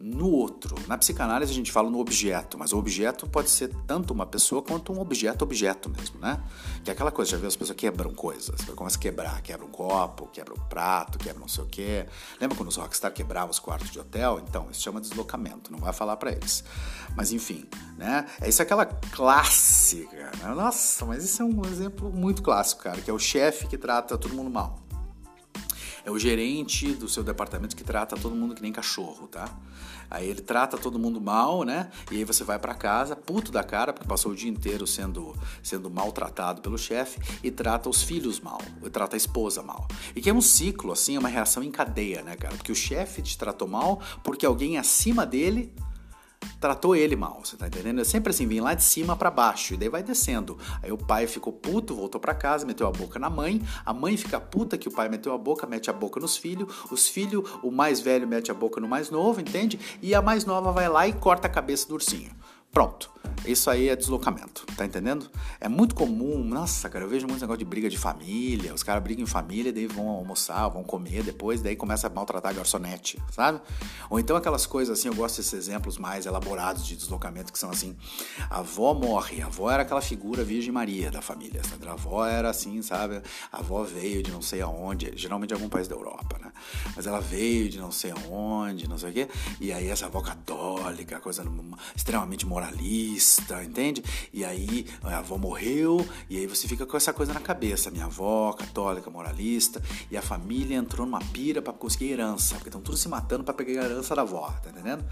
No 0.00 0.30
outro. 0.30 0.74
Na 0.88 0.96
psicanálise 0.96 1.52
a 1.52 1.54
gente 1.54 1.70
fala 1.70 1.90
no 1.90 1.98
objeto, 1.98 2.58
mas 2.58 2.72
o 2.72 2.78
objeto 2.78 3.28
pode 3.28 3.50
ser 3.50 3.68
tanto 3.86 4.14
uma 4.14 4.24
pessoa 4.24 4.62
quanto 4.62 4.92
um 4.92 4.98
objeto-objeto 4.98 5.90
mesmo, 5.90 6.18
né? 6.18 6.42
Que 6.82 6.90
é 6.90 6.94
aquela 6.94 7.12
coisa, 7.12 7.32
já 7.32 7.36
viu 7.36 7.46
as 7.46 7.54
pessoas 7.54 7.76
quebram 7.76 8.14
coisas, 8.14 8.62
começa 8.74 8.96
a 8.96 9.00
quebrar, 9.00 9.42
quebra 9.42 9.66
um 9.66 9.70
copo, 9.70 10.26
quebra 10.32 10.54
um 10.54 10.68
prato, 10.68 11.18
quebra 11.18 11.38
não 11.38 11.48
sei 11.48 11.64
o 11.64 11.66
quê. 11.66 12.06
Lembra 12.40 12.56
quando 12.56 12.70
os 12.70 12.76
rockstar 12.76 13.12
quebravam 13.12 13.50
os 13.50 13.58
quartos 13.58 13.90
de 13.90 14.00
hotel? 14.00 14.42
Então, 14.48 14.68
isso 14.70 14.80
chama 14.80 15.02
deslocamento, 15.02 15.70
não 15.70 15.78
vai 15.78 15.92
falar 15.92 16.16
para 16.16 16.32
eles. 16.32 16.64
Mas 17.14 17.30
enfim, 17.30 17.66
né? 17.98 18.26
É 18.40 18.48
isso 18.48 18.62
é 18.62 18.64
aquela 18.64 18.86
clássica, 18.86 20.30
né? 20.38 20.54
Nossa, 20.54 21.04
mas 21.04 21.24
isso 21.24 21.42
é 21.42 21.44
um 21.44 21.62
exemplo 21.66 22.10
muito 22.10 22.42
clássico, 22.42 22.82
cara, 22.82 23.02
que 23.02 23.10
é 23.10 23.12
o 23.12 23.18
chefe 23.18 23.66
que 23.66 23.76
trata 23.76 24.16
todo 24.16 24.34
mundo 24.34 24.50
mal. 24.50 24.89
É 26.04 26.10
o 26.10 26.18
gerente 26.18 26.92
do 26.92 27.08
seu 27.08 27.22
departamento 27.22 27.76
que 27.76 27.84
trata 27.84 28.16
todo 28.16 28.34
mundo 28.34 28.54
que 28.54 28.62
nem 28.62 28.72
cachorro, 28.72 29.26
tá? 29.26 29.48
Aí 30.10 30.28
ele 30.28 30.40
trata 30.40 30.76
todo 30.76 30.98
mundo 30.98 31.20
mal, 31.20 31.62
né? 31.62 31.88
E 32.10 32.16
aí 32.16 32.24
você 32.24 32.42
vai 32.42 32.58
para 32.58 32.74
casa, 32.74 33.14
puto 33.14 33.52
da 33.52 33.62
cara, 33.62 33.92
porque 33.92 34.08
passou 34.08 34.32
o 34.32 34.34
dia 34.34 34.50
inteiro 34.50 34.86
sendo, 34.86 35.36
sendo 35.62 35.88
maltratado 35.88 36.60
pelo 36.60 36.76
chefe, 36.76 37.20
e 37.44 37.50
trata 37.50 37.88
os 37.88 38.02
filhos 38.02 38.40
mal, 38.40 38.60
e 38.84 38.90
trata 38.90 39.14
a 39.14 39.18
esposa 39.18 39.62
mal. 39.62 39.86
E 40.16 40.20
que 40.20 40.28
é 40.28 40.34
um 40.34 40.40
ciclo, 40.40 40.90
assim, 40.90 41.14
é 41.14 41.18
uma 41.18 41.28
reação 41.28 41.62
em 41.62 41.70
cadeia, 41.70 42.22
né, 42.22 42.34
cara? 42.34 42.56
Porque 42.56 42.72
o 42.72 42.74
chefe 42.74 43.22
te 43.22 43.38
tratou 43.38 43.68
mal 43.68 44.00
porque 44.24 44.44
alguém 44.44 44.78
acima 44.78 45.24
dele 45.24 45.72
tratou 46.60 46.94
ele 46.94 47.16
mal, 47.16 47.40
você 47.42 47.56
tá 47.56 47.66
entendendo? 47.66 48.00
É 48.00 48.04
sempre 48.04 48.30
assim, 48.30 48.46
vem 48.46 48.60
lá 48.60 48.74
de 48.74 48.84
cima 48.84 49.16
para 49.16 49.30
baixo 49.30 49.74
e 49.74 49.76
daí 49.76 49.88
vai 49.88 50.02
descendo. 50.02 50.58
Aí 50.82 50.92
o 50.92 50.98
pai 50.98 51.26
ficou 51.26 51.52
puto, 51.52 51.94
voltou 51.94 52.20
para 52.20 52.34
casa, 52.34 52.66
meteu 52.66 52.86
a 52.86 52.90
boca 52.90 53.18
na 53.18 53.30
mãe, 53.30 53.62
a 53.84 53.92
mãe 53.92 54.16
fica 54.16 54.38
puta 54.38 54.76
que 54.76 54.88
o 54.88 54.92
pai 54.92 55.08
meteu 55.08 55.32
a 55.32 55.38
boca, 55.38 55.66
mete 55.66 55.88
a 55.90 55.92
boca 55.92 56.20
nos 56.20 56.36
filhos, 56.36 56.72
os 56.90 57.08
filhos, 57.08 57.48
o 57.62 57.70
mais 57.70 58.00
velho 58.00 58.28
mete 58.28 58.50
a 58.50 58.54
boca 58.54 58.80
no 58.80 58.88
mais 58.88 59.10
novo, 59.10 59.40
entende? 59.40 59.80
E 60.02 60.14
a 60.14 60.20
mais 60.20 60.44
nova 60.44 60.70
vai 60.72 60.88
lá 60.88 61.08
e 61.08 61.12
corta 61.12 61.46
a 61.46 61.50
cabeça 61.50 61.88
do 61.88 61.94
ursinho. 61.94 62.30
Pronto. 62.72 63.10
Isso 63.46 63.70
aí 63.70 63.88
é 63.88 63.96
deslocamento, 63.96 64.66
tá 64.76 64.84
entendendo? 64.84 65.30
É 65.58 65.66
muito 65.66 65.94
comum, 65.94 66.44
nossa, 66.44 66.90
cara, 66.90 67.06
eu 67.06 67.08
vejo 67.08 67.26
muito 67.26 67.40
negócio 67.40 67.58
de 67.58 67.64
briga 67.64 67.88
de 67.88 67.96
família, 67.96 68.74
os 68.74 68.82
caras 68.82 69.02
brigam 69.02 69.24
em 69.24 69.26
família, 69.26 69.72
daí 69.72 69.86
vão 69.86 70.08
almoçar, 70.08 70.68
vão 70.68 70.84
comer 70.84 71.22
depois, 71.22 71.62
daí 71.62 71.74
começa 71.74 72.06
a 72.06 72.10
maltratar 72.10 72.50
a 72.50 72.54
garçonete, 72.54 73.18
sabe? 73.32 73.58
Ou 74.10 74.20
então 74.20 74.36
aquelas 74.36 74.66
coisas 74.66 74.98
assim, 74.98 75.08
eu 75.08 75.14
gosto 75.14 75.38
desses 75.38 75.54
exemplos 75.54 75.96
mais 75.96 76.26
elaborados 76.26 76.86
de 76.86 76.94
deslocamento 76.94 77.50
que 77.50 77.58
são 77.58 77.70
assim: 77.70 77.96
a 78.50 78.58
avó 78.58 78.92
morre, 78.92 79.40
a 79.40 79.46
avó 79.46 79.70
era 79.70 79.84
aquela 79.84 80.02
figura 80.02 80.44
Virgem 80.44 80.70
Maria 80.70 81.10
da 81.10 81.22
família, 81.22 81.62
sabe? 81.64 81.88
A 81.88 81.92
avó 81.92 82.26
era 82.26 82.50
assim, 82.50 82.82
sabe? 82.82 83.22
A 83.50 83.58
avó 83.60 83.82
veio 83.84 84.22
de 84.22 84.30
não 84.30 84.42
sei 84.42 84.60
aonde, 84.60 85.12
geralmente 85.16 85.48
de 85.48 85.54
algum 85.54 85.68
país 85.70 85.88
da 85.88 85.94
Europa, 85.94 86.38
né? 86.38 86.52
Mas 86.94 87.06
ela 87.06 87.20
veio 87.20 87.70
de 87.70 87.78
não 87.78 87.90
sei 87.90 88.10
aonde, 88.10 88.86
não 88.86 88.98
sei 88.98 89.10
o 89.10 89.12
quê, 89.14 89.28
e 89.58 89.72
aí 89.72 89.88
essa 89.88 90.06
avó 90.06 90.20
católica, 90.20 91.18
coisa 91.20 91.42
extremamente 91.96 92.44
moralista 92.60 93.64
entende? 93.64 94.04
E 94.32 94.44
aí 94.44 94.86
a 95.02 95.18
avó 95.18 95.38
morreu, 95.38 96.06
e 96.28 96.36
aí 96.36 96.46
você 96.46 96.68
fica 96.68 96.84
com 96.84 96.96
essa 96.96 97.12
coisa 97.12 97.32
na 97.32 97.40
cabeça. 97.40 97.90
Minha 97.90 98.04
avó, 98.04 98.52
católica, 98.52 99.10
moralista, 99.10 99.82
e 100.10 100.16
a 100.16 100.22
família 100.22 100.76
entrou 100.76 101.06
numa 101.06 101.20
pira 101.20 101.62
para 101.62 101.72
conseguir 101.72 102.12
herança, 102.12 102.54
porque 102.56 102.68
estão 102.68 102.80
todos 102.80 103.00
se 103.00 103.08
matando 103.08 103.44
para 103.44 103.54
pegar 103.54 103.82
a 103.82 103.84
herança 103.86 104.14
da 104.14 104.22
avó, 104.22 104.52
tá 104.62 104.70
entendendo? 104.70 105.04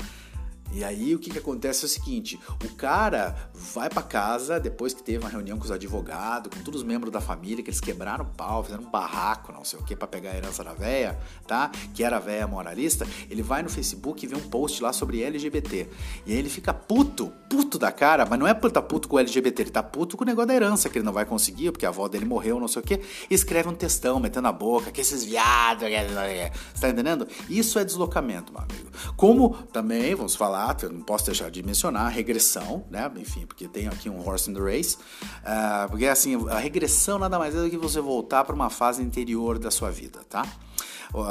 E 0.73 0.85
aí 0.85 1.15
o 1.15 1.19
que, 1.19 1.31
que 1.31 1.39
acontece 1.39 1.85
é 1.85 1.87
o 1.87 1.89
seguinte: 1.89 2.39
o 2.65 2.75
cara 2.75 3.51
vai 3.55 3.89
para 3.89 4.03
casa 4.03 4.61
depois 4.61 4.93
que 4.93 5.03
teve 5.03 5.19
uma 5.19 5.29
reunião 5.29 5.59
com 5.59 5.65
os 5.65 5.71
advogados, 5.71 6.51
com 6.55 6.63
todos 6.63 6.83
os 6.83 6.87
membros 6.87 7.13
da 7.13 7.21
família, 7.21 7.63
que 7.63 7.71
eles 7.71 7.81
quebraram 7.81 8.25
o 8.25 8.29
pau, 8.29 8.63
fizeram 8.63 8.85
um 8.85 8.91
barraco, 8.91 9.53
não 9.53 9.65
sei 9.65 9.79
o 9.79 9.83
que, 9.83 9.97
para 9.97 10.07
pegar 10.07 10.31
a 10.31 10.37
herança 10.37 10.63
da 10.63 10.73
véia, 10.73 11.19
tá? 11.47 11.71
Que 11.95 12.05
era 12.05 12.17
a 12.17 12.21
véia 12.21 12.47
moralista. 12.47 13.07
Ele 13.31 13.43
vai 13.43 13.63
no 13.63 13.71
Facebook 13.71 14.25
e 14.25 14.29
vê 14.29 14.37
um 14.37 14.49
post 14.49 14.83
lá 14.83 14.93
sobre 14.93 15.23
LGBT. 15.23 15.89
E 16.27 16.33
aí 16.33 16.39
ele 16.39 16.51
fica 16.51 16.75
puto, 16.75 17.33
puto 17.49 17.79
da 17.79 17.91
cara, 17.91 18.27
mas 18.27 18.39
não 18.39 18.47
é 18.47 18.55
puta 18.55 18.83
puto 18.83 19.09
com 19.09 19.17
o 19.17 19.19
LGBT, 19.19 19.63
ele 19.63 19.71
tá 19.71 19.83
puto 19.83 20.17
com 20.17 20.25
o 20.25 20.27
negócio 20.27 20.49
da 20.49 20.55
herança 20.55 20.89
que 20.89 20.99
ele 20.99 21.05
não 21.05 21.13
vai 21.13 21.25
conseguir, 21.25 21.73
porque 21.73 21.87
a 21.87 21.89
avó 21.89 22.09
dele 22.09 22.25
morreu, 22.25 22.61
não 22.61 22.69
sei 22.69 22.83
o 22.83 22.85
que. 22.85 23.01
E 23.31 23.35
escreve 23.35 23.69
um 23.69 23.75
textão, 23.75 24.21
metendo 24.21 24.49
a 24.49 24.53
boca, 24.53 24.91
que 24.91 25.01
esses 25.01 25.25
viados. 25.25 25.89
Você 25.89 26.51
tá 26.81 26.89
entendendo? 26.89 27.27
Isso 27.49 27.79
é 27.79 27.85
deslocamento, 27.85 28.53
meu 28.53 28.63
amigo. 28.63 28.91
Como 29.17 29.55
também, 29.73 30.15
vamos 30.15 30.35
falar 30.35 30.58
falar, 30.59 30.77
eu 30.83 30.91
não 30.91 31.01
posso 31.01 31.27
deixar 31.27 31.51
de 31.51 31.63
mencionar 31.63 32.07
a 32.07 32.09
regressão, 32.09 32.85
né? 32.91 33.11
Enfim, 33.17 33.47
porque 33.47 33.69
tem 33.69 33.87
aqui 33.87 34.11
um 34.11 34.27
horse 34.27 34.51
in 34.51 34.55
the 34.55 34.61
race. 34.61 34.97
Uh, 34.97 35.89
porque 35.89 36.07
assim, 36.07 36.49
a 36.49 36.59
regressão 36.59 37.19
nada 37.19 37.39
mais 37.39 37.55
é 37.55 37.63
do 37.63 37.71
que 37.71 37.77
você 37.77 38.01
voltar 38.01 38.45
para 38.45 38.55
uma 38.55 38.71
fase 38.71 39.03
interior 39.03 39.59
da 39.59 39.71
sua 39.71 39.91
vida, 39.91 40.21
tá? 40.29 40.45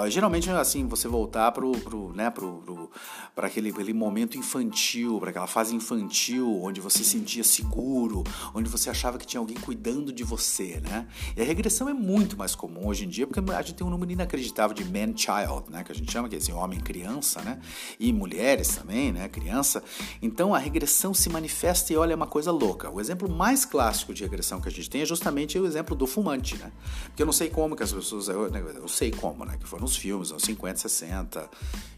Geralmente, 0.10 0.50
assim, 0.50 0.88
você 0.88 1.08
voltar 1.08 1.52
pro, 1.52 1.72
pro, 1.72 2.14
né, 2.14 2.30
pro, 2.30 2.62
pro, 2.66 2.92
para 3.36 3.48
aquele, 3.48 3.70
aquele 3.70 3.94
momento 3.94 4.38
infantil, 4.38 5.20
para 5.20 5.30
aquela 5.30 5.48
fase 5.48 5.76
infantil, 5.76 6.62
onde 6.64 6.82
você 6.82 7.00
se 7.00 7.06
sentia 7.06 7.44
seguro, 7.44 8.24
onde 8.54 8.70
você 8.70 8.90
achava 8.90 9.18
que 9.18 9.26
tinha 9.26 9.40
alguém 9.40 9.58
cuidando 9.58 10.12
de 10.12 10.24
você, 10.24 10.80
né? 10.82 11.08
E 11.36 11.42
a 11.42 11.46
regressão 11.46 11.88
é 11.88 11.94
muito 11.94 12.38
mais 12.38 12.56
comum 12.56 12.88
hoje 12.88 13.06
em 13.06 13.10
dia, 13.10 13.28
porque 13.28 13.40
a 13.52 13.62
gente 13.62 13.76
tem 13.76 13.86
um 13.86 13.90
número 13.90 14.12
inacreditável 14.12 14.76
de 14.76 14.84
man-child, 14.84 15.70
né? 15.70 15.84
Que 15.84 15.92
a 15.92 15.96
gente 15.96 16.12
chama, 16.12 16.28
que 16.28 16.36
é 16.36 16.38
assim, 16.38 16.52
homem-criança, 16.52 17.42
né? 17.42 17.60
E 18.00 18.12
mulheres 18.12 18.70
também, 18.76 19.12
né? 19.12 19.28
Criança. 19.28 19.84
Então, 20.22 20.54
a 20.54 20.58
regressão 20.58 21.14
se 21.14 21.30
manifesta 21.30 21.94
e 21.94 21.98
olha, 21.98 22.14
é 22.14 22.16
uma 22.16 22.28
coisa 22.28 22.52
louca. 22.52 22.90
O 22.90 23.00
exemplo 23.00 23.30
mais 23.30 23.66
clássico 23.66 24.14
de 24.14 24.24
regressão 24.24 24.60
que 24.60 24.68
a 24.68 24.72
gente 24.72 24.90
tem 24.90 25.02
é 25.02 25.06
justamente 25.06 25.58
o 25.60 25.66
exemplo 25.66 25.96
do 25.96 26.08
fumante, 26.08 26.58
né? 26.58 26.72
Porque 27.06 27.22
eu 27.22 27.26
não 27.26 27.34
sei 27.34 27.50
como 27.50 27.76
que 27.76 27.84
as 27.84 27.92
pessoas... 27.92 28.28
Eu, 28.28 28.48
eu 28.48 28.88
sei 28.88 29.12
como, 29.12 29.46
né? 29.46 29.58
Foram 29.68 29.86
os 29.86 29.96
filmes, 29.96 30.32
anos 30.32 30.44
50, 30.44 30.80
60, 30.80 31.50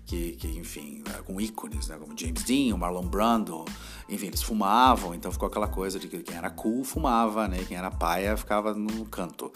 que, 0.06 0.32
que 0.34 0.48
enfim, 0.48 1.04
né, 1.06 1.22
com 1.26 1.40
ícones, 1.40 1.88
né, 1.88 1.98
como 2.00 2.18
James 2.18 2.44
Dean, 2.44 2.76
Marlon 2.76 3.06
Brando, 3.06 3.64
enfim, 4.10 4.26
eles 4.26 4.42
fumavam, 4.42 5.14
então 5.14 5.32
ficou 5.32 5.48
aquela 5.48 5.68
coisa 5.68 6.00
de 6.00 6.08
que 6.08 6.18
quem 6.24 6.36
era 6.36 6.50
cool 6.50 6.84
fumava, 6.84 7.48
né, 7.48 7.64
quem 7.68 7.78
era 7.78 7.92
paia 7.92 8.36
ficava 8.36 8.74
no 8.74 9.06
canto. 9.06 9.52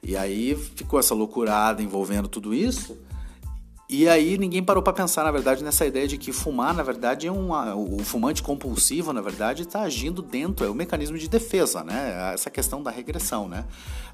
E 0.00 0.16
aí 0.16 0.54
ficou 0.54 1.00
essa 1.00 1.14
loucurada 1.14 1.82
envolvendo 1.82 2.28
tudo 2.28 2.54
isso, 2.54 2.96
e 3.88 4.08
aí 4.08 4.36
ninguém 4.36 4.62
parou 4.64 4.82
para 4.82 4.92
pensar, 4.92 5.22
na 5.22 5.30
verdade, 5.30 5.62
nessa 5.62 5.86
ideia 5.86 6.08
de 6.08 6.18
que 6.18 6.32
fumar, 6.32 6.74
na 6.74 6.82
verdade, 6.82 7.28
é 7.28 7.32
um 7.32 7.50
o 7.76 8.02
fumante 8.02 8.42
compulsivo, 8.42 9.12
na 9.12 9.20
verdade, 9.20 9.62
está 9.62 9.82
agindo 9.82 10.22
dentro, 10.22 10.66
é 10.66 10.68
o 10.68 10.72
um 10.72 10.74
mecanismo 10.74 11.16
de 11.16 11.28
defesa, 11.28 11.84
né? 11.84 12.32
Essa 12.34 12.50
questão 12.50 12.82
da 12.82 12.90
regressão, 12.90 13.48
né? 13.48 13.64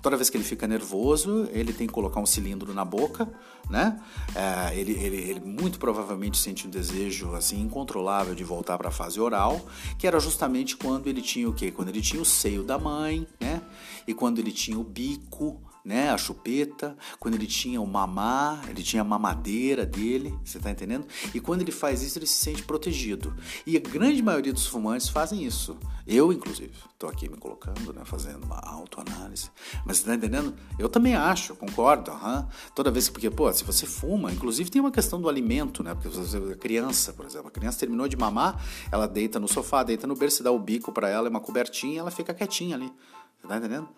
Toda 0.02 0.16
vez 0.16 0.28
que 0.28 0.36
ele 0.36 0.44
fica 0.44 0.66
nervoso, 0.66 1.48
ele 1.52 1.72
tem 1.72 1.86
que 1.86 1.92
colocar 1.92 2.20
um 2.20 2.26
cilindro 2.26 2.74
na 2.74 2.84
boca, 2.84 3.26
né? 3.70 3.98
É, 4.34 4.78
ele, 4.78 4.92
ele, 4.92 5.16
ele 5.16 5.40
muito 5.40 5.78
provavelmente 5.78 6.36
sente 6.36 6.66
um 6.66 6.70
desejo 6.70 7.34
assim 7.34 7.62
incontrolável 7.62 8.34
de 8.34 8.44
voltar 8.44 8.76
para 8.76 8.88
a 8.88 8.92
fase 8.92 9.18
oral, 9.18 9.64
que 9.98 10.06
era 10.06 10.20
justamente 10.20 10.76
quando 10.76 11.06
ele 11.06 11.22
tinha 11.22 11.48
o 11.48 11.52
quê? 11.54 11.70
Quando 11.70 11.88
ele 11.88 12.02
tinha 12.02 12.20
o 12.20 12.26
seio 12.26 12.62
da 12.62 12.78
mãe, 12.78 13.26
né? 13.40 13.62
E 14.06 14.12
quando 14.12 14.38
ele 14.38 14.52
tinha 14.52 14.78
o 14.78 14.84
bico 14.84 15.58
né, 15.84 16.10
a 16.10 16.18
chupeta, 16.18 16.96
quando 17.18 17.34
ele 17.34 17.46
tinha 17.46 17.80
o 17.80 17.86
mamar, 17.86 18.64
ele 18.68 18.82
tinha 18.82 19.02
a 19.02 19.04
mamadeira 19.04 19.84
dele, 19.84 20.38
você 20.44 20.58
tá 20.58 20.70
entendendo? 20.70 21.06
E 21.34 21.40
quando 21.40 21.62
ele 21.62 21.72
faz 21.72 22.02
isso, 22.02 22.18
ele 22.18 22.26
se 22.26 22.34
sente 22.34 22.62
protegido. 22.62 23.34
E 23.66 23.76
a 23.76 23.80
grande 23.80 24.22
maioria 24.22 24.52
dos 24.52 24.66
fumantes 24.66 25.08
fazem 25.08 25.42
isso. 25.42 25.76
Eu, 26.06 26.32
inclusive, 26.32 26.72
tô 26.98 27.06
aqui 27.06 27.28
me 27.28 27.36
colocando, 27.36 27.92
né, 27.92 28.02
fazendo 28.04 28.44
uma 28.44 28.58
autoanálise. 28.58 29.50
Mas 29.84 29.98
você 29.98 30.06
tá 30.06 30.14
entendendo? 30.14 30.54
Eu 30.78 30.88
também 30.88 31.14
acho, 31.14 31.54
concordo. 31.54 32.10
Uhum. 32.10 32.46
Toda 32.74 32.90
vez 32.90 33.06
que, 33.08 33.12
porque, 33.12 33.30
pô, 33.30 33.52
se 33.52 33.64
você 33.64 33.86
fuma, 33.86 34.32
inclusive 34.32 34.70
tem 34.70 34.80
uma 34.80 34.90
questão 34.90 35.20
do 35.20 35.28
alimento, 35.28 35.82
né? 35.82 35.94
Porque 35.94 36.08
você, 36.08 36.36
a 36.36 36.56
criança, 36.56 37.12
por 37.12 37.26
exemplo, 37.26 37.48
a 37.48 37.50
criança 37.50 37.78
terminou 37.78 38.08
de 38.08 38.16
mamar, 38.16 38.62
ela 38.90 39.06
deita 39.06 39.38
no 39.38 39.48
sofá, 39.48 39.82
deita 39.82 40.06
no 40.06 40.14
berço, 40.14 40.42
dá 40.42 40.50
o 40.50 40.58
bico 40.58 40.92
para 40.92 41.08
ela, 41.08 41.28
é 41.28 41.30
uma 41.30 41.40
cobertinha, 41.40 42.00
ela 42.00 42.10
fica 42.10 42.34
quietinha 42.34 42.76
ali. 42.76 42.92
Você 43.40 43.48
tá 43.48 43.56
entendendo? 43.56 43.88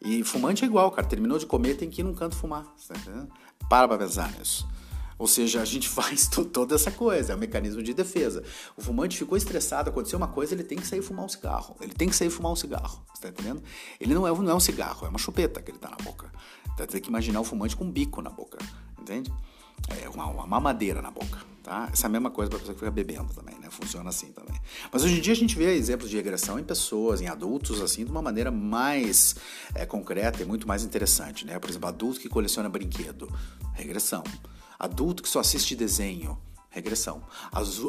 E 0.00 0.22
fumante 0.22 0.64
é 0.64 0.66
igual, 0.66 0.90
cara. 0.90 1.06
Terminou 1.06 1.38
de 1.38 1.46
comer, 1.46 1.76
tem 1.76 1.88
que 1.88 2.00
ir 2.00 2.04
num 2.04 2.14
canto 2.14 2.36
fumar. 2.36 2.64
Tá 2.86 2.94
Para 3.68 3.88
pra 3.88 3.98
pensar 3.98 4.30
nisso. 4.32 4.66
Ou 5.18 5.26
seja, 5.26 5.62
a 5.62 5.64
gente 5.64 5.88
faz 5.90 6.28
toda 6.28 6.74
essa 6.74 6.90
coisa, 6.90 7.32
é 7.32 7.36
um 7.36 7.38
mecanismo 7.38 7.82
de 7.82 7.94
defesa. 7.94 8.42
O 8.76 8.82
fumante 8.82 9.16
ficou 9.16 9.36
estressado, 9.36 9.90
aconteceu 9.90 10.16
uma 10.16 10.28
coisa, 10.28 10.54
ele 10.54 10.64
tem 10.64 10.78
que 10.78 10.86
sair 10.86 11.02
fumar 11.02 11.24
um 11.24 11.28
cigarro. 11.28 11.76
Ele 11.80 11.92
tem 11.92 12.08
que 12.08 12.16
sair 12.16 12.30
fumar 12.30 12.52
um 12.52 12.56
cigarro, 12.56 13.04
você 13.14 13.22
tá 13.22 13.28
entendendo? 13.28 13.62
Ele 14.00 14.14
não 14.14 14.26
é, 14.26 14.30
não 14.30 14.50
é 14.50 14.54
um 14.54 14.60
cigarro, 14.60 15.06
é 15.06 15.08
uma 15.08 15.18
chupeta 15.18 15.62
que 15.62 15.70
ele 15.70 15.78
tá 15.78 15.90
na 15.90 15.96
boca. 15.96 16.30
Então, 16.72 16.86
tem 16.86 17.00
que 17.00 17.08
imaginar 17.08 17.40
o 17.40 17.44
fumante 17.44 17.76
com 17.76 17.84
um 17.84 17.90
bico 17.90 18.20
na 18.20 18.30
boca, 18.30 18.58
entende? 19.00 19.32
É 19.88 20.08
uma, 20.08 20.26
uma 20.26 20.46
mamadeira 20.46 21.02
na 21.02 21.10
boca, 21.10 21.38
tá? 21.62 21.88
Essa 21.92 22.06
é 22.06 22.08
a 22.08 22.10
mesma 22.10 22.30
coisa 22.30 22.50
para 22.50 22.58
pessoa 22.58 22.74
que 22.74 22.80
fica 22.80 22.90
bebendo 22.90 23.32
também, 23.34 23.54
né? 23.58 23.68
Funciona 23.70 24.08
assim 24.08 24.32
também. 24.32 24.58
Mas 24.90 25.04
hoje 25.04 25.18
em 25.18 25.20
dia 25.20 25.32
a 25.32 25.36
gente 25.36 25.56
vê 25.56 25.74
exemplos 25.74 26.10
de 26.10 26.16
regressão 26.16 26.58
em 26.58 26.64
pessoas, 26.64 27.20
em 27.20 27.26
adultos, 27.26 27.80
assim, 27.80 28.04
de 28.04 28.10
uma 28.10 28.22
maneira 28.22 28.50
mais 28.50 29.36
é, 29.74 29.84
concreta 29.84 30.42
e 30.42 30.46
muito 30.46 30.66
mais 30.66 30.84
interessante, 30.84 31.46
né? 31.46 31.58
Por 31.58 31.68
exemplo, 31.68 31.88
adulto 31.88 32.20
que 32.20 32.28
coleciona 32.28 32.68
brinquedo, 32.68 33.30
regressão. 33.72 34.24
Adulto 34.78 35.22
que 35.22 35.28
só 35.28 35.40
assiste 35.40 35.76
desenho, 35.76 36.38
regressão. 36.70 37.22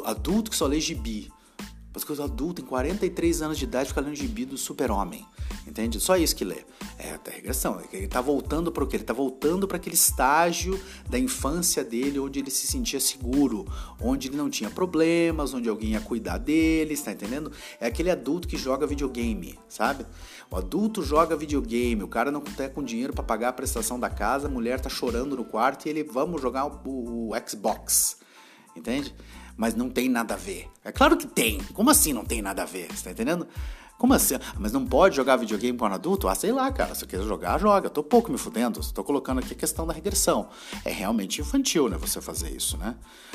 Adulto 0.04 0.50
que 0.50 0.56
só 0.56 0.66
lê 0.66 0.80
gibi, 0.80 1.30
porque 2.02 2.12
os 2.12 2.20
adultos, 2.20 2.62
em 2.62 2.66
43 2.66 3.42
anos 3.42 3.58
de 3.58 3.64
idade, 3.64 3.88
ficam 3.88 4.04
lendo 4.04 4.14
gibi 4.14 4.44
do 4.44 4.56
super-homem. 4.56 5.26
Entende? 5.66 5.98
Só 5.98 6.16
isso 6.16 6.36
que 6.36 6.44
lê. 6.44 6.64
É 6.98 7.12
até 7.12 7.32
regressão. 7.32 7.80
Ele 7.92 8.04
está 8.04 8.20
voltando 8.20 8.70
para 8.70 8.84
o 8.84 8.86
quê? 8.86 8.96
Ele 8.96 9.02
está 9.02 9.12
voltando 9.12 9.66
para 9.66 9.76
aquele 9.76 9.94
estágio 9.94 10.80
da 11.08 11.18
infância 11.18 11.84
dele 11.84 12.18
onde 12.18 12.38
ele 12.38 12.50
se 12.50 12.66
sentia 12.66 13.00
seguro, 13.00 13.66
onde 14.00 14.28
ele 14.28 14.36
não 14.36 14.48
tinha 14.48 14.70
problemas, 14.70 15.52
onde 15.52 15.68
alguém 15.68 15.90
ia 15.90 16.00
cuidar 16.00 16.38
dele, 16.38 16.94
está 16.94 17.12
entendendo? 17.12 17.50
É 17.80 17.86
aquele 17.86 18.10
adulto 18.10 18.46
que 18.46 18.56
joga 18.56 18.86
videogame, 18.86 19.58
sabe? 19.68 20.06
O 20.50 20.56
adulto 20.56 21.02
joga 21.02 21.36
videogame, 21.36 22.02
o 22.02 22.08
cara 22.08 22.30
não 22.30 22.40
tem 22.40 22.68
com 22.68 22.82
dinheiro 22.82 23.12
para 23.12 23.24
pagar 23.24 23.48
a 23.48 23.52
prestação 23.52 23.98
da 23.98 24.08
casa, 24.08 24.46
a 24.46 24.50
mulher 24.50 24.80
tá 24.80 24.88
chorando 24.88 25.36
no 25.36 25.44
quarto 25.44 25.86
e 25.86 25.90
ele, 25.90 26.04
vamos 26.04 26.40
jogar 26.40 26.66
o, 26.66 27.30
o 27.30 27.32
Xbox. 27.48 28.18
Entende? 28.76 29.14
Mas 29.56 29.74
não 29.74 29.88
tem 29.88 30.08
nada 30.08 30.34
a 30.34 30.36
ver. 30.36 30.68
É 30.84 30.92
claro 30.92 31.16
que 31.16 31.26
tem. 31.26 31.60
Como 31.72 31.90
assim 31.90 32.12
não 32.12 32.24
tem 32.24 32.42
nada 32.42 32.62
a 32.62 32.66
ver? 32.66 32.88
Você 32.92 33.04
tá 33.04 33.10
entendendo? 33.10 33.46
Como 33.98 34.12
assim? 34.12 34.34
Mas 34.58 34.72
não 34.72 34.84
pode 34.84 35.16
jogar 35.16 35.36
videogame 35.36 35.76
com 35.78 35.86
um 35.86 35.92
adulto? 35.92 36.28
Ah, 36.28 36.34
sei 36.34 36.52
lá, 36.52 36.70
cara. 36.70 36.94
Se 36.94 37.06
quer 37.06 37.22
jogar, 37.22 37.58
joga. 37.58 37.88
Tô 37.88 38.02
pouco 38.02 38.30
me 38.30 38.36
fudendo. 38.36 38.78
Estou 38.80 39.02
colocando 39.02 39.38
aqui 39.38 39.54
a 39.54 39.56
questão 39.56 39.86
da 39.86 39.94
regressão. 39.94 40.50
É 40.84 40.90
realmente 40.90 41.40
infantil, 41.40 41.88
né? 41.88 41.96
Você 41.96 42.20
fazer 42.20 42.50
isso, 42.50 42.76
né? 42.76 42.94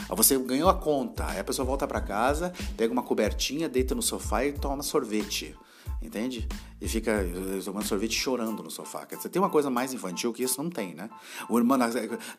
Você 0.09 0.37
ganhou 0.37 0.69
a 0.69 0.75
conta. 0.75 1.25
Aí 1.25 1.39
a 1.39 1.43
pessoa 1.43 1.65
volta 1.65 1.87
para 1.87 1.99
casa, 1.99 2.53
pega 2.77 2.93
uma 2.93 3.01
cobertinha, 3.01 3.67
deita 3.67 3.95
no 3.95 4.03
sofá 4.03 4.45
e 4.45 4.53
toma 4.53 4.83
sorvete. 4.83 5.55
Entende? 5.99 6.47
E 6.81 6.87
fica 6.87 7.23
tomando 7.63 7.85
sorvete 7.85 8.15
chorando 8.15 8.63
no 8.63 8.71
sofá. 8.71 9.05
Quer 9.05 9.17
dizer, 9.17 9.29
tem 9.29 9.39
uma 9.39 9.49
coisa 9.49 9.69
mais 9.69 9.93
infantil 9.93 10.33
que 10.33 10.43
isso 10.43 10.61
não 10.61 10.69
tem, 10.69 10.95
né? 10.95 11.09
O 11.47 11.57
irmão, 11.57 11.77
na, 11.77 11.87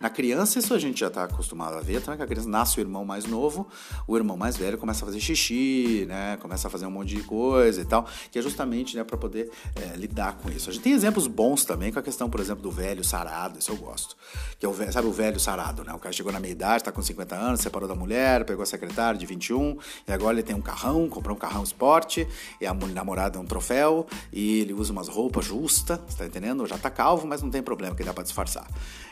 na 0.01 0.11
criança, 0.11 0.59
isso 0.59 0.75
a 0.75 0.79
gente 0.79 0.99
já 0.99 1.07
está 1.07 1.25
acostumado 1.25 1.77
a 1.77 1.81
ver, 1.81 2.03
tá? 2.03 2.17
Que 2.17 2.23
a 2.23 2.27
criança 2.27 2.49
nasce 2.49 2.79
o 2.79 2.81
irmão 2.81 3.05
mais 3.05 3.25
novo, 3.25 3.69
o 4.07 4.17
irmão 4.17 4.37
mais 4.37 4.57
velho 4.57 4.77
começa 4.77 5.05
a 5.05 5.07
fazer 5.07 5.21
xixi, 5.21 6.05
né? 6.09 6.37
Começa 6.39 6.67
a 6.67 6.71
fazer 6.71 6.87
um 6.87 6.91
monte 6.91 7.15
de 7.15 7.23
coisa 7.23 7.81
e 7.81 7.85
tal, 7.85 8.07
que 8.33 8.39
é 8.39 8.43
justamente 8.43 8.97
né, 8.97 9.05
para 9.05 9.17
poder 9.17 9.51
é, 9.77 9.97
lidar 9.97 10.37
com 10.39 10.51
isso. 10.51 10.71
A 10.71 10.73
gente 10.73 10.83
tem 10.83 10.93
exemplos 10.93 11.29
bons 11.29 11.65
também 11.65 11.93
com 11.93 12.01
a 12.01 12.03
questão, 12.03 12.29
por 12.29 12.41
exemplo, 12.41 12.63
do 12.63 12.71
velho 12.71 13.05
sarado, 13.05 13.61
isso 13.61 13.71
eu 13.71 13.77
gosto. 13.77 14.17
Que 14.59 14.67
é 14.67 14.69
o, 14.69 14.93
sabe 14.93 15.07
o 15.07 15.13
velho 15.13 15.39
sarado, 15.39 15.85
né? 15.85 15.95
O 15.95 15.99
cara 15.99 16.13
chegou 16.13 16.33
na 16.33 16.41
meia 16.41 16.53
idade, 16.53 16.79
está 16.79 16.91
com 16.91 17.01
50 17.01 17.37
anos, 17.37 17.61
separou 17.61 17.89
da 17.89 17.95
mulher, 17.95 18.45
pegou 18.45 18.63
a 18.65 18.67
secretária 18.67 19.19
de 19.19 19.25
21, 19.25 19.79
e 20.09 20.13
agora 20.13 20.35
ele 20.35 20.43
tem 20.43 20.57
um 20.57 20.61
carrão, 20.61 21.09
comprou 21.09 21.37
um 21.37 21.39
carrão 21.39 21.63
esporte, 21.63 22.27
e 22.61 22.67
a 22.67 22.75
namorada 22.75 23.39
é 23.39 23.41
um 23.41 23.47
troféu, 23.47 24.07
e 24.33 24.61
ele 24.61 24.73
usa 24.73 24.93
umas 24.93 25.09
roupas 25.09 25.45
justas, 25.45 25.99
tá 26.17 26.25
entendendo? 26.25 26.67
Já 26.67 26.79
tá 26.79 26.91
calvo, 26.91 27.27
mas 27.27 27.43
não 27.43 27.51
tem 27.51 27.63
problema, 27.63 27.95
que 27.95 28.03
dá 28.03 28.15
para 28.15 28.23
disfarçar. 28.23 28.67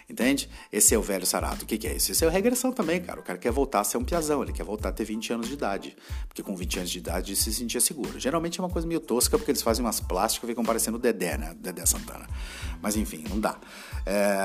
Entende? 0.09 0.49
Esse 0.73 0.95
é 0.95 0.99
o 0.99 1.03
velho 1.03 1.25
sarado. 1.25 1.63
O 1.63 1.67
que, 1.67 1.79
que 1.79 1.87
é 1.87 1.95
isso? 1.95 2.11
Isso 2.11 2.25
é 2.25 2.29
regressão 2.29 2.73
também, 2.73 3.01
cara. 3.01 3.21
O 3.21 3.23
cara 3.23 3.39
quer 3.39 3.53
voltar 3.53 3.81
a 3.81 3.85
ser 3.85 3.97
um 3.97 4.05
piazão, 4.05 4.43
ele 4.43 4.53
quer 4.53 4.65
voltar 4.65 4.89
a 4.89 4.93
ter 4.93 5.05
20 5.05 5.35
anos 5.35 5.47
de 5.47 5.53
idade. 5.53 5.97
Porque 6.27 6.43
com 6.43 6.57
20 6.57 6.79
anos 6.79 6.91
de 6.91 6.99
idade 6.99 7.37
se 7.37 7.53
sentia 7.53 7.81
seguro. 7.81 8.19
Geralmente 8.19 8.59
é 8.59 8.63
uma 8.63 8.71
coisa 8.71 8.89
meio 8.89 8.99
tosca, 8.99 9.39
porque 9.39 9.53
eles 9.53 9.63
fazem 9.63 9.85
umas 9.85 10.01
plásticas 10.01 10.49
e 10.49 10.53
ficam 10.53 10.65
parecendo 10.65 10.97
o 10.97 11.01
Dedé, 11.01 11.37
né? 11.39 11.55
Dedé 11.61 11.87
Santana. 11.87 12.27
Mas 12.83 12.97
enfim, 12.97 13.25
não 13.29 13.39
dá. 13.39 13.57
É, 14.07 14.39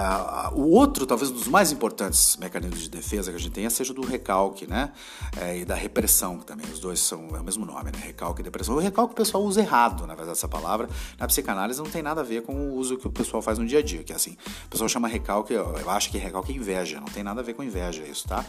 o 0.54 0.70
outro, 0.70 1.06
talvez 1.06 1.32
um 1.32 1.34
dos 1.34 1.48
mais 1.48 1.72
importantes 1.72 2.38
mecanismos 2.38 2.82
de 2.82 2.90
defesa 2.90 3.32
que 3.32 3.38
a 3.38 3.40
gente 3.40 3.52
tenha, 3.52 3.70
seja 3.70 3.92
o 3.92 3.96
do 3.96 4.06
recalque, 4.06 4.68
né? 4.68 4.92
É, 5.38 5.58
e 5.58 5.66
da 5.66 5.76
repressão, 5.76 6.38
que 6.40 6.46
também 6.46 6.66
os 6.72 6.80
dois 6.80 7.00
são 7.00 7.30
é 7.36 7.40
o 7.40 7.44
mesmo 7.44 7.66
nome, 7.66 7.92
né? 7.92 8.00
Recalque 8.04 8.42
e 8.42 8.44
depressão. 8.44 8.76
O 8.76 8.80
recalque 8.80 9.14
o 9.14 9.16
pessoal 9.16 9.44
usa 9.44 9.62
errado, 9.62 10.06
na 10.06 10.16
verdade, 10.16 10.38
essa 10.38 10.48
palavra. 10.48 10.90
Na 11.18 11.28
psicanálise 11.28 11.80
não 11.80 11.90
tem 11.90 12.02
nada 12.02 12.22
a 12.22 12.24
ver 12.24 12.44
com 12.44 12.54
o 12.54 12.76
uso 12.76 12.98
que 12.98 13.08
o 13.08 13.12
pessoal 13.12 13.42
faz 13.42 13.58
no 13.58 13.66
dia 13.66 13.80
a 13.80 13.82
dia, 13.82 14.04
que 14.04 14.14
é 14.14 14.16
assim, 14.16 14.38
o 14.66 14.70
pessoal 14.70 14.90
chama 14.90 15.08
recalque, 15.08 15.54
eu 15.54 15.90
acho 15.90 16.10
que 16.10 16.18
recalque 16.18 16.52
é 16.52 16.56
inveja, 16.56 17.00
não 17.00 17.08
tem 17.08 17.24
nada 17.24 17.42
a 17.42 17.44
ver 17.44 17.54
com 17.54 17.64
inveja 17.64 18.04
isso, 18.04 18.28
tá? 18.28 18.46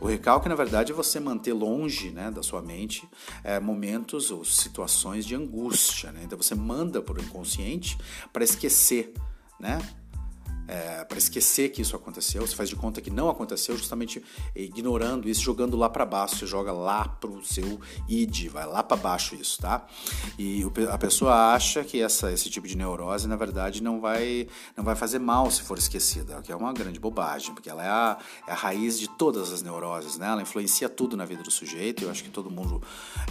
O 0.00 0.06
recalque, 0.06 0.48
na 0.48 0.54
verdade, 0.54 0.92
é 0.92 0.94
você 0.94 1.20
manter 1.20 1.52
longe 1.52 2.10
né, 2.10 2.30
da 2.30 2.42
sua 2.42 2.60
mente 2.60 3.08
é, 3.42 3.60
momentos 3.60 4.30
ou 4.30 4.44
situações 4.44 5.24
de 5.24 5.34
angústia, 5.34 6.12
né? 6.12 6.20
Então 6.24 6.40
você 6.40 6.54
manda 6.54 7.00
para 7.00 7.18
o 7.18 7.22
inconsciente 7.22 7.96
para 8.32 8.44
esquecer, 8.44 9.14
né? 9.58 9.78
É, 10.66 11.04
para 11.04 11.18
esquecer 11.18 11.70
que 11.70 11.82
isso 11.82 11.94
aconteceu, 11.94 12.46
você 12.46 12.54
faz 12.54 12.68
de 12.68 12.76
conta 12.76 13.00
que 13.00 13.10
não 13.10 13.28
aconteceu, 13.28 13.76
justamente 13.76 14.22
ignorando 14.54 15.28
isso, 15.28 15.42
jogando 15.42 15.76
lá 15.76 15.88
para 15.88 16.06
baixo, 16.06 16.36
você 16.36 16.46
joga 16.46 16.72
lá 16.72 17.06
pro 17.06 17.44
seu 17.44 17.80
id, 18.08 18.48
vai 18.48 18.66
lá 18.66 18.82
para 18.82 18.96
baixo 18.96 19.34
isso, 19.34 19.60
tá? 19.60 19.86
E 20.38 20.64
a 20.90 20.98
pessoa 20.98 21.54
acha 21.54 21.84
que 21.84 22.00
essa, 22.00 22.32
esse 22.32 22.48
tipo 22.48 22.66
de 22.66 22.76
neurose, 22.76 23.28
na 23.28 23.36
verdade, 23.36 23.82
não 23.82 24.00
vai, 24.00 24.48
não 24.76 24.84
vai 24.84 24.96
fazer 24.96 25.18
mal 25.18 25.50
se 25.50 25.62
for 25.62 25.78
esquecida, 25.78 26.38
o 26.38 26.42
que 26.42 26.50
é 26.50 26.56
uma 26.56 26.72
grande 26.72 26.98
bobagem, 26.98 27.52
porque 27.54 27.68
ela 27.68 27.84
é 27.84 27.88
a, 27.88 28.18
é 28.48 28.52
a 28.52 28.54
raiz 28.54 28.98
de 28.98 29.08
todas 29.08 29.52
as 29.52 29.62
neuroses, 29.62 30.16
né? 30.16 30.28
Ela 30.28 30.42
influencia 30.42 30.88
tudo 30.88 31.16
na 31.16 31.24
vida 31.24 31.42
do 31.42 31.50
sujeito, 31.50 32.04
eu 32.04 32.10
acho 32.10 32.24
que 32.24 32.30
todo 32.30 32.50
mundo 32.50 32.82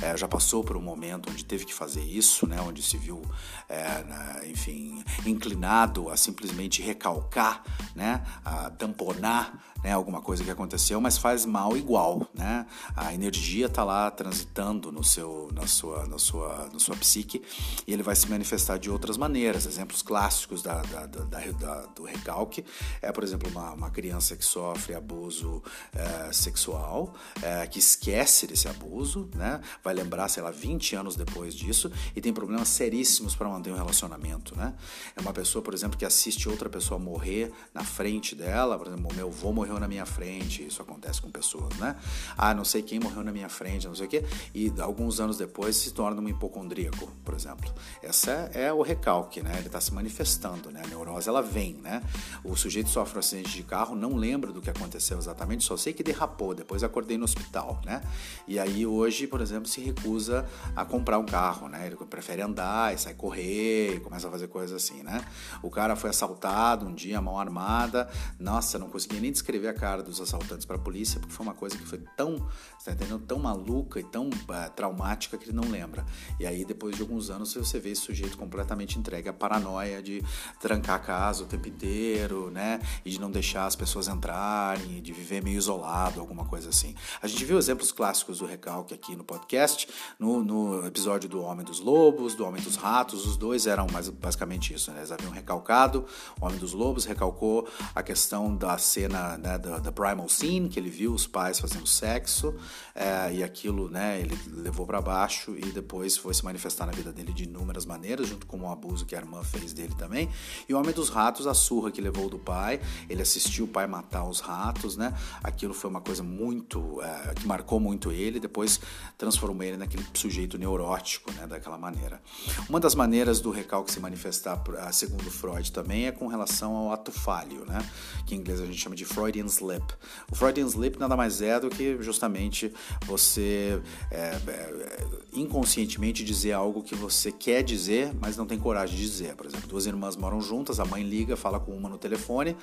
é, 0.01 0.15
já 0.15 0.27
passou 0.27 0.63
por 0.63 0.77
um 0.77 0.81
momento 0.81 1.29
onde 1.31 1.43
teve 1.43 1.65
que 1.65 1.73
fazer 1.73 2.03
isso, 2.03 2.45
né? 2.47 2.61
Onde 2.61 2.84
se 2.84 2.97
viu, 2.97 3.21
é, 3.67 4.03
na, 4.03 4.45
enfim, 4.45 5.03
inclinado 5.25 6.09
a 6.09 6.17
simplesmente 6.17 6.81
recalcar 6.81 7.22
calcar, 7.24 7.63
né, 7.95 8.21
a 8.43 8.69
tamponar 8.71 9.53
né, 9.84 9.91
alguma 9.91 10.21
coisa 10.21 10.43
que 10.43 10.51
aconteceu, 10.51 11.01
mas 11.01 11.17
faz 11.17 11.45
mal 11.45 11.75
igual, 11.75 12.27
né? 12.34 12.65
A 12.95 13.13
energia 13.13 13.65
está 13.65 13.84
lá 13.84 14.09
transitando 14.09 14.91
no 14.91 15.03
seu, 15.03 15.49
na 15.53 15.67
sua, 15.67 16.05
na 16.07 16.17
sua, 16.17 16.69
na 16.71 16.79
sua 16.79 16.95
psique 16.95 17.41
e 17.86 17.93
ele 17.93 18.03
vai 18.03 18.15
se 18.15 18.29
manifestar 18.29 18.77
de 18.77 18.89
outras 18.89 19.17
maneiras. 19.17 19.65
Exemplos 19.65 20.01
clássicos 20.01 20.61
da, 20.61 20.81
da, 20.81 21.05
da, 21.05 21.23
da 21.25 21.86
do 21.88 22.03
recalque 22.03 22.63
é, 23.01 23.11
por 23.11 23.23
exemplo, 23.23 23.49
uma, 23.49 23.73
uma 23.73 23.89
criança 23.89 24.36
que 24.36 24.45
sofre 24.45 24.93
abuso 24.95 25.61
é, 25.93 26.31
sexual, 26.31 27.13
é, 27.41 27.65
que 27.67 27.79
esquece 27.79 28.47
desse 28.47 28.67
abuso, 28.67 29.29
né? 29.36 29.61
Vai 29.84 29.93
lembrar, 29.93 30.27
sei 30.29 30.43
lá, 30.43 30.51
20 30.51 30.95
anos 30.95 31.15
depois 31.15 31.53
disso 31.53 31.91
e 32.15 32.21
tem 32.21 32.34
problemas 32.34 32.69
seríssimos 32.69 33.36
para 33.36 33.49
manter 33.49 33.71
um 33.71 33.75
relacionamento, 33.75 34.55
né? 34.55 34.73
É 35.15 35.21
uma 35.21 35.34
pessoa, 35.34 35.61
por 35.61 35.73
exemplo, 35.73 35.97
que 35.97 36.05
assiste 36.05 36.47
outra 36.47 36.69
pessoa 36.69 36.99
morrer 36.99 37.51
na 37.73 37.84
frente 37.84 38.36
dela, 38.36 38.77
por 38.77 38.88
exemplo, 38.88 39.13
meu 39.13 39.27
avô 39.27 39.51
morreu 39.51 39.72
morreu 39.74 39.80
na 39.80 39.88
minha 39.88 40.05
frente, 40.05 40.65
isso 40.65 40.82
acontece 40.82 41.21
com 41.21 41.30
pessoas, 41.30 41.76
né? 41.78 41.95
Ah, 42.38 42.53
não 42.53 42.63
sei 42.63 42.82
quem 42.82 42.99
morreu 42.99 43.24
na 43.24 43.32
minha 43.32 43.49
frente, 43.49 43.88
não 43.88 43.95
sei 43.95 44.05
o 44.05 44.09
quê, 44.09 44.24
e 44.53 44.71
alguns 44.80 45.19
anos 45.19 45.38
depois 45.38 45.76
se 45.76 45.91
torna 45.91 46.21
um 46.21 46.30
hipocondríaco, 46.30 47.11
por 47.24 47.34
exemplo. 47.34 47.74
Essa 48.01 48.32
é, 48.53 48.71
o 48.71 48.82
recalque, 48.82 49.41
né? 49.41 49.55
Ele 49.57 49.67
está 49.67 49.82
se 49.82 49.93
manifestando, 49.93 50.69
né? 50.71 50.82
A 50.84 50.88
neurose, 50.88 51.28
ela 51.28 51.41
vem, 51.41 51.76
né? 51.76 52.01
O 52.43 52.55
sujeito 52.55 52.89
sofre 52.89 53.17
um 53.17 53.19
acidente 53.19 53.51
de 53.51 53.63
carro, 53.63 53.95
não 53.95 54.15
lembra 54.15 54.51
do 54.51 54.61
que 54.61 54.69
aconteceu 54.69 55.17
exatamente, 55.17 55.63
só 55.63 55.76
sei 55.76 55.93
que 55.93 56.03
derrapou, 56.03 56.53
depois 56.53 56.84
acordei 56.84 57.17
no 57.17 57.26
hospital, 57.26 57.82
né? 57.86 58.01
E 58.47 58.59
aí 58.59 58.86
hoje, 58.86 59.28
por 59.28 59.41
exemplo, 59.41 59.67
se 59.67 59.82
recusa 59.82 60.45
a 60.76 60.86
comprar 60.86 61.17
um 61.17 61.26
carro, 61.26 61.67
né? 61.67 61.88
Ele 61.88 61.95
prefere 61.95 62.41
andar 62.41 62.93
e 62.93 62.97
sai 62.97 63.13
correr, 63.13 63.95
e 63.95 63.99
começa 63.99 64.28
a 64.28 64.32
fazer 64.32 64.47
coisas 64.47 64.84
assim, 64.84 65.01
né? 65.03 65.24
O 65.61 65.69
cara 65.69 65.95
foi 65.95 66.09
assaltado 66.09 66.86
um 66.86 66.93
dia 66.93 67.21
mão 67.21 67.39
armada. 67.39 68.09
Nossa, 68.39 68.78
não 68.78 68.89
conseguia 68.89 69.19
nem 69.19 69.32
descrever 69.32 69.62
a 69.68 69.74
cara 69.74 70.03
dos 70.03 70.20
assaltantes 70.20 70.66
para 70.66 70.76
a 70.76 70.80
polícia, 70.80 71.20
porque 71.20 71.34
foi 71.34 71.45
uma 71.45 71.53
coisa 71.53 71.78
que 71.78 71.86
foi 71.86 71.99
tão, 72.16 72.38
tá 72.84 72.91
entendendo? 72.91 73.20
Tão 73.26 73.39
maluca 73.39 73.99
e 73.99 74.03
tão 74.03 74.30
uh, 74.30 74.72
traumática 74.76 75.38
que 75.38 75.45
ele 75.45 75.55
não 75.55 75.70
lembra. 75.70 76.05
E 76.39 76.45
aí, 76.45 76.66
depois 76.66 76.95
de 76.95 77.01
alguns 77.01 77.30
anos, 77.30 77.53
você 77.53 77.80
vê 77.80 77.91
esse 77.91 78.01
sujeito 78.01 78.38
completamente 78.38 78.97
entregue 78.97 79.30
à 79.30 79.34
paranoia 79.34 80.01
de 80.01 80.24
trancar 80.59 80.95
a 80.95 80.99
casa 80.99 81.43
o 81.43 81.45
tempo 81.45 81.68
inteiro, 81.68 82.49
né? 82.51 82.80
E 83.05 83.09
de 83.09 83.20
não 83.20 83.32
deixar 83.32 83.66
as 83.66 83.76
pessoas 83.76 84.07
entrarem, 84.07 85.01
de 85.01 85.14
viver 85.14 85.43
meio 85.43 85.57
isolado, 85.57 86.20
alguma 86.20 86.45
coisa 86.45 86.70
assim. 86.70 86.95
A 87.22 87.28
gente 87.28 87.43
viu 87.45 87.57
exemplos 87.57 87.91
clássicos 87.91 88.39
do 88.39 88.45
recalque 88.45 88.93
aqui 88.93 89.16
no 89.16 89.24
podcast, 89.24 89.88
no, 90.20 90.43
no 90.43 90.86
episódio 90.86 91.30
do 91.30 91.41
Homem 91.41 91.66
dos 91.66 91.80
Lobos, 91.80 92.36
do 92.36 92.45
Homem 92.45 92.61
dos 92.61 92.76
Ratos, 92.76 93.26
os 93.26 93.38
dois 93.38 93.68
eram 93.68 93.88
mais, 93.91 94.09
basicamente 94.09 94.74
isso, 94.74 94.91
né? 94.91 94.99
Eles 94.99 95.11
haviam 95.11 95.32
recalcado, 95.32 96.05
o 96.39 96.45
Homem 96.45 96.57
dos 96.57 96.74
Lobos 96.74 97.05
recalcou 97.05 97.68
a 97.93 98.03
questão 98.03 98.55
da 98.55 98.78
cena 98.78 99.38
né, 99.38 99.52
da, 99.57 99.79
da 99.79 99.91
primal 99.91 100.27
scene, 100.29 100.69
que 100.69 100.79
ele 100.79 100.89
viu 100.89 101.13
os 101.13 101.27
pais 101.27 101.59
fazendo 101.59 101.87
sexo, 101.87 102.53
é, 102.95 103.33
e 103.33 103.43
aquilo, 103.43 103.89
né, 103.89 104.19
ele 104.19 104.37
levou 104.47 104.85
para 104.85 105.01
baixo 105.01 105.55
e 105.57 105.71
depois 105.71 106.15
foi 106.17 106.33
se 106.33 106.43
manifestar 106.43 106.85
na 106.85 106.91
vida 106.91 107.11
dele 107.11 107.33
de 107.33 107.43
inúmeras 107.45 107.85
maneiras, 107.85 108.27
junto 108.27 108.45
com 108.45 108.61
o 108.61 108.71
abuso 108.71 109.05
que 109.05 109.15
a 109.15 109.19
irmã 109.19 109.43
fez 109.43 109.73
dele 109.73 109.93
também. 109.97 110.29
E 110.67 110.73
o 110.73 110.79
Homem 110.79 110.93
dos 110.93 111.09
Ratos, 111.09 111.47
a 111.47 111.53
surra 111.53 111.91
que 111.91 112.01
levou 112.01 112.29
do 112.29 112.37
pai, 112.37 112.79
ele 113.09 113.21
assistiu 113.21 113.65
o 113.65 113.67
pai 113.67 113.87
matar 113.87 114.23
os 114.27 114.39
ratos, 114.39 114.97
né? 114.97 115.13
Aquilo 115.43 115.73
foi 115.73 115.89
uma 115.89 116.01
coisa 116.01 116.23
muito 116.23 117.01
é, 117.01 117.33
que 117.33 117.47
marcou 117.47 117.79
muito 117.79 118.11
ele, 118.11 118.39
depois 118.39 118.79
transformou 119.17 119.63
ele 119.63 119.77
naquele 119.77 120.05
sujeito 120.13 120.57
neurótico, 120.57 121.31
né, 121.33 121.47
daquela 121.47 121.77
maneira. 121.77 122.21
Uma 122.69 122.79
das 122.79 122.95
maneiras 122.95 123.39
do 123.39 123.51
recalque 123.51 123.91
se 123.91 123.99
manifestar, 123.99 124.61
segundo 124.91 125.29
Freud, 125.29 125.71
também 125.71 126.07
é 126.07 126.11
com 126.11 126.27
relação 126.27 126.75
ao 126.75 126.91
ato 126.91 127.11
falho, 127.11 127.65
né? 127.65 127.79
Que 128.25 128.35
em 128.35 128.39
inglês 128.39 128.59
a 128.59 128.65
gente 128.65 128.77
chama 128.77 128.95
de 128.95 129.05
Freudian 129.05 129.42
slip. 129.47 129.83
O 130.31 130.35
Freudian 130.35 130.65
slip 130.67 130.99
nada 130.99 131.15
mais 131.15 131.41
é 131.41 131.59
do 131.59 131.69
que 131.69 132.01
justamente 132.01 132.73
você 133.05 133.81
é, 134.11 134.37
é, 134.47 135.07
inconscientemente 135.33 136.23
dizer 136.23 136.53
algo 136.53 136.83
que 136.83 136.95
você 136.95 137.31
quer 137.31 137.63
dizer, 137.63 138.13
mas 138.19 138.37
não 138.37 138.45
tem 138.45 138.59
coragem 138.59 138.95
de 138.95 139.03
dizer. 139.03 139.35
Por 139.35 139.45
exemplo, 139.45 139.67
duas 139.67 139.85
irmãs 139.85 140.15
moram 140.15 140.41
juntas, 140.41 140.79
a 140.79 140.85
mãe 140.85 141.03
liga, 141.03 141.35
fala 141.35 141.59
com 141.59 141.71
uma 141.75 141.89
no 141.89 141.97
telefone 141.97 142.55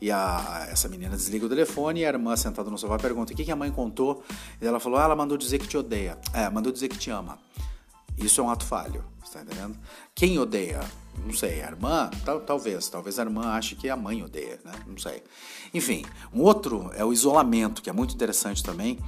e 0.00 0.10
a, 0.10 0.68
essa 0.70 0.88
menina 0.88 1.16
desliga 1.16 1.46
o 1.46 1.48
telefone 1.48 2.00
e 2.00 2.04
a 2.04 2.08
irmã 2.08 2.36
sentada 2.36 2.70
no 2.70 2.78
sofá 2.78 2.98
pergunta 2.98 3.32
o 3.32 3.36
que, 3.36 3.44
que 3.44 3.52
a 3.52 3.56
mãe 3.56 3.70
contou 3.70 4.22
e 4.60 4.66
ela 4.66 4.80
falou, 4.80 4.98
ah, 4.98 5.04
ela 5.04 5.16
mandou 5.16 5.36
dizer 5.36 5.58
que 5.58 5.66
te 5.66 5.76
odeia, 5.76 6.18
é, 6.32 6.48
mandou 6.50 6.72
dizer 6.72 6.88
que 6.88 6.98
te 6.98 7.10
ama. 7.10 7.38
Isso 8.18 8.40
é 8.40 8.44
um 8.44 8.50
ato 8.50 8.64
falho, 8.64 9.04
está 9.26 9.42
entendendo? 9.42 9.76
Quem 10.14 10.38
odeia? 10.38 10.80
Não 11.24 11.32
sei, 11.32 11.62
a 11.62 11.66
irmã? 11.66 12.10
Tal, 12.24 12.40
talvez. 12.40 12.88
Talvez 12.88 13.18
a 13.18 13.22
irmã 13.22 13.48
ache 13.52 13.74
que 13.74 13.88
a 13.88 13.96
mãe 13.96 14.22
odeia, 14.22 14.60
né? 14.64 14.72
Não 14.86 14.98
sei. 14.98 15.22
Enfim, 15.74 16.04
um 16.32 16.42
outro 16.42 16.90
é 16.94 17.04
o 17.04 17.12
isolamento, 17.12 17.82
que 17.82 17.90
é 17.90 17.92
muito 17.92 18.14
interessante 18.14 18.62
também, 18.62 18.98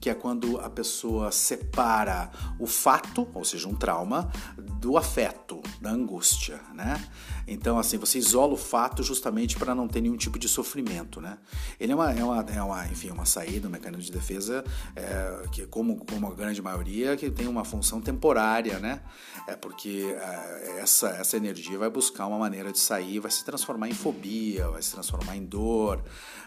que 0.00 0.10
é 0.10 0.14
quando 0.14 0.60
a 0.60 0.68
pessoa 0.68 1.32
separa 1.32 2.30
o 2.58 2.66
fato, 2.66 3.26
ou 3.32 3.44
seja, 3.44 3.66
um 3.66 3.74
trauma, 3.74 4.30
do 4.56 4.98
afeto, 4.98 5.62
da 5.80 5.90
angústia, 5.90 6.60
né? 6.74 7.02
Então, 7.46 7.78
assim, 7.78 7.96
você 7.96 8.18
isola 8.18 8.52
o 8.52 8.56
fato 8.56 9.02
justamente 9.02 9.56
para 9.56 9.74
não 9.74 9.88
ter 9.88 10.02
nenhum 10.02 10.16
tipo 10.16 10.38
de 10.38 10.48
sofrimento, 10.48 11.20
né? 11.20 11.38
Ele 11.80 11.92
é 11.92 11.94
uma, 11.94 12.12
é 12.12 12.22
uma, 12.22 12.40
é 12.42 12.62
uma 12.62 12.86
enfim, 12.88 13.10
uma 13.10 13.24
saída, 13.24 13.66
um 13.66 13.70
mecanismo 13.70 14.04
de 14.04 14.12
defesa 14.12 14.62
é, 14.94 15.48
que, 15.50 15.66
como, 15.66 16.04
como 16.04 16.26
a 16.26 16.34
grande 16.34 16.60
maioria, 16.60 17.16
que 17.16 17.30
tem 17.30 17.48
uma 17.48 17.64
função 17.64 18.00
temporária, 18.00 18.78
né? 18.78 19.00
É 19.46 19.56
porque 19.64 20.14
é, 20.20 20.80
essa, 20.82 21.08
essa 21.08 21.38
energia 21.38 21.78
vai 21.78 21.88
buscar 21.88 22.26
uma 22.26 22.38
maneira 22.38 22.70
de 22.70 22.78
sair, 22.78 23.18
vai 23.18 23.30
se 23.30 23.42
transformar 23.42 23.88
em 23.88 23.94
fobia, 23.94 24.68
vai 24.68 24.82
se 24.82 24.92
transformar 24.92 25.36
em 25.36 25.42
dor, 25.42 26.04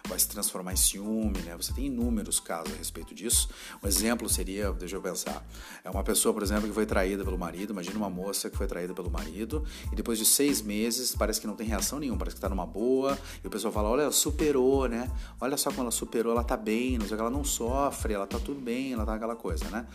vai 0.07 0.19
se 0.19 0.29
transformar 0.29 0.73
em 0.73 0.75
ciúme, 0.75 1.39
né? 1.39 1.57
Você 1.57 1.73
tem 1.73 1.87
inúmeros 1.87 2.39
casos 2.39 2.71
a 2.71 2.77
respeito 2.77 3.15
disso. 3.15 3.49
Um 3.83 3.87
exemplo 3.87 4.29
seria, 4.29 4.71
deixa 4.71 4.97
eu 4.97 5.01
pensar, 5.01 5.43
é 5.83 5.89
uma 5.89 6.03
pessoa, 6.03 6.31
por 6.31 6.43
exemplo, 6.43 6.67
que 6.67 6.75
foi 6.75 6.85
traída 6.85 7.25
pelo 7.25 7.39
marido, 7.39 7.73
imagina 7.73 7.97
uma 7.97 8.09
moça 8.09 8.51
que 8.51 8.55
foi 8.55 8.67
traída 8.67 8.93
pelo 8.93 9.09
marido 9.09 9.65
e 9.91 9.95
depois 9.95 10.19
de 10.19 10.25
seis 10.25 10.61
meses 10.61 11.15
parece 11.15 11.41
que 11.41 11.47
não 11.47 11.55
tem 11.55 11.65
reação 11.65 11.97
nenhuma, 11.97 12.19
parece 12.19 12.35
que 12.35 12.41
tá 12.41 12.49
numa 12.49 12.67
boa 12.67 13.17
e 13.43 13.47
o 13.47 13.49
pessoal 13.49 13.73
fala, 13.73 13.89
olha, 13.89 14.03
ela 14.03 14.11
superou, 14.11 14.87
né? 14.87 15.09
Olha 15.41 15.57
só 15.57 15.71
como 15.71 15.81
ela 15.81 15.91
superou, 15.91 16.33
ela 16.33 16.43
tá 16.43 16.55
bem, 16.55 16.99
não 16.99 17.07
sei 17.07 17.15
o 17.15 17.17
que, 17.17 17.21
ela 17.21 17.31
não 17.31 17.43
sofre, 17.43 18.13
ela 18.13 18.27
tá 18.27 18.37
tudo 18.37 18.61
bem, 18.61 18.93
ela 18.93 19.07
tá 19.07 19.15
aquela 19.15 19.35
coisa, 19.35 19.67
né? 19.71 19.87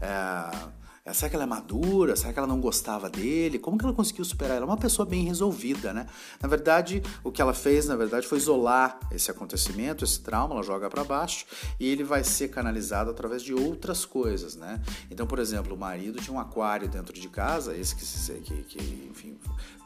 É, 0.00 0.86
será 1.12 1.28
que 1.28 1.36
ela 1.36 1.44
é 1.44 1.46
madura? 1.46 2.16
Será 2.16 2.32
que 2.32 2.38
ela 2.38 2.48
não 2.48 2.60
gostava 2.60 3.08
dele? 3.08 3.58
Como 3.58 3.78
que 3.78 3.84
ela 3.84 3.94
conseguiu 3.94 4.24
superar? 4.24 4.56
Ela 4.56 4.66
é 4.66 4.68
uma 4.68 4.76
pessoa 4.76 5.06
bem 5.06 5.24
resolvida, 5.24 5.92
né? 5.92 6.06
Na 6.40 6.48
verdade, 6.48 7.02
o 7.22 7.30
que 7.30 7.40
ela 7.40 7.54
fez, 7.54 7.86
na 7.86 7.96
verdade, 7.96 8.26
foi 8.26 8.38
isolar 8.38 8.98
esse 9.10 9.30
acontecimento, 9.30 10.04
esse 10.04 10.20
trauma, 10.20 10.54
ela 10.54 10.62
joga 10.62 10.88
para 10.88 11.04
baixo 11.04 11.46
e 11.78 11.88
ele 11.88 12.04
vai 12.04 12.24
ser 12.24 12.48
canalizado 12.48 13.10
através 13.10 13.42
de 13.42 13.54
outras 13.54 14.04
coisas, 14.04 14.56
né? 14.56 14.80
Então, 15.10 15.26
por 15.26 15.38
exemplo, 15.38 15.74
o 15.74 15.78
marido 15.78 16.20
tinha 16.20 16.34
um 16.34 16.40
aquário 16.40 16.88
dentro 16.88 17.12
de 17.12 17.28
casa, 17.28 17.76
esse 17.76 17.94
que, 17.94 18.40
que, 18.40 18.62
que 18.64 19.08
enfim, 19.10 19.38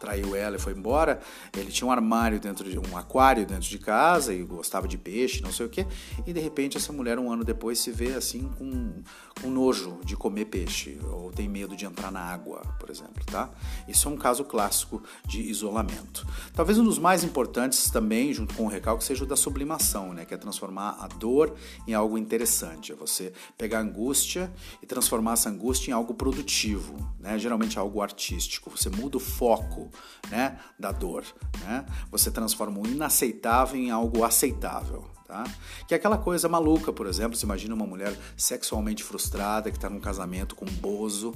traiu 0.03 0.35
ela 0.35 0.57
e 0.57 0.59
foi 0.59 0.73
embora. 0.73 1.21
Ele 1.57 1.71
tinha 1.71 1.87
um 1.87 1.93
armário 1.93 2.41
dentro 2.41 2.69
de 2.69 2.77
um 2.77 2.97
aquário 2.97 3.47
dentro 3.47 3.69
de 3.69 3.79
casa 3.79 4.35
e 4.35 4.43
gostava 4.43 4.89
de 4.89 4.99
peixe, 4.99 5.41
não 5.43 5.53
sei 5.53 5.67
o 5.67 5.69
que. 5.69 5.87
E 6.27 6.33
de 6.33 6.41
repente 6.41 6.77
essa 6.77 6.93
mulher 6.93 7.19
um 7.21 7.33
ano 7.33 7.45
depois 7.45 7.79
se 7.79 7.93
vê 7.93 8.15
assim 8.15 8.51
com, 8.59 9.03
com 9.41 9.49
nojo 9.49 10.01
de 10.05 10.17
comer 10.17 10.47
peixe 10.47 10.99
tem 11.33 11.49
medo 11.49 11.75
de 11.75 11.85
entrar 11.85 12.11
na 12.11 12.21
água, 12.21 12.61
por 12.79 12.91
exemplo, 12.91 13.25
tá? 13.25 13.51
Isso 13.89 14.09
é 14.09 14.13
um 14.13 14.17
caso 14.17 14.45
clássico 14.45 15.03
de 15.27 15.41
isolamento. 15.41 16.27
Talvez 16.55 16.79
um 16.79 16.85
dos 16.85 16.99
mais 16.99 17.25
importantes 17.25 17.91
também, 17.91 18.33
junto 18.33 18.55
com 18.55 18.65
o 18.65 18.69
recalque, 18.69 19.03
seja 19.03 19.25
o 19.25 19.27
da 19.27 19.37
sublimação, 19.37 20.13
né? 20.13 20.25
Que 20.25 20.35
é 20.35 20.37
transformar 20.37 20.97
a 21.01 21.09
dor 21.09 21.55
em 21.87 21.95
algo 21.95 22.19
interessante. 22.19 22.93
É 22.93 22.95
você 22.95 23.33
pegar 23.57 23.79
a 23.79 23.83
angústia 23.83 24.53
e 24.83 24.87
transformar 24.87 25.33
essa 25.33 25.49
angústia 25.49 25.91
em 25.91 25.95
algo 25.95 26.15
produtivo, 26.15 26.95
né? 27.19 27.39
Geralmente 27.39 27.79
algo 27.79 28.03
artístico. 28.03 28.71
Você 28.71 28.91
muda 28.91 29.17
o 29.17 29.21
foco, 29.21 29.91
né? 30.31 30.59
Da 30.79 30.93
dor, 30.93 31.25
né? 31.61 31.87
Você 32.11 32.31
transforma 32.31 32.79
o 32.79 32.87
inaceitável 32.87 33.81
em 33.81 33.91
algo 33.91 34.25
aceitável. 34.25 35.11
Tá? 35.33 35.45
Que 35.89 35.95
é 35.95 35.97
aquela 35.97 36.19
coisa 36.19 36.47
maluca, 36.47 36.93
por 36.93 37.07
exemplo, 37.07 37.39
você 37.39 37.47
imagina 37.47 37.75
uma 37.75 37.87
mulher 37.87 38.15
sexualmente 38.37 39.03
frustrada 39.03 39.71
que 39.71 39.79
está 39.79 39.89
num 39.89 39.99
casamento 39.99 40.55
com 40.55 40.67
um 40.67 40.75
bozo, 40.75 41.33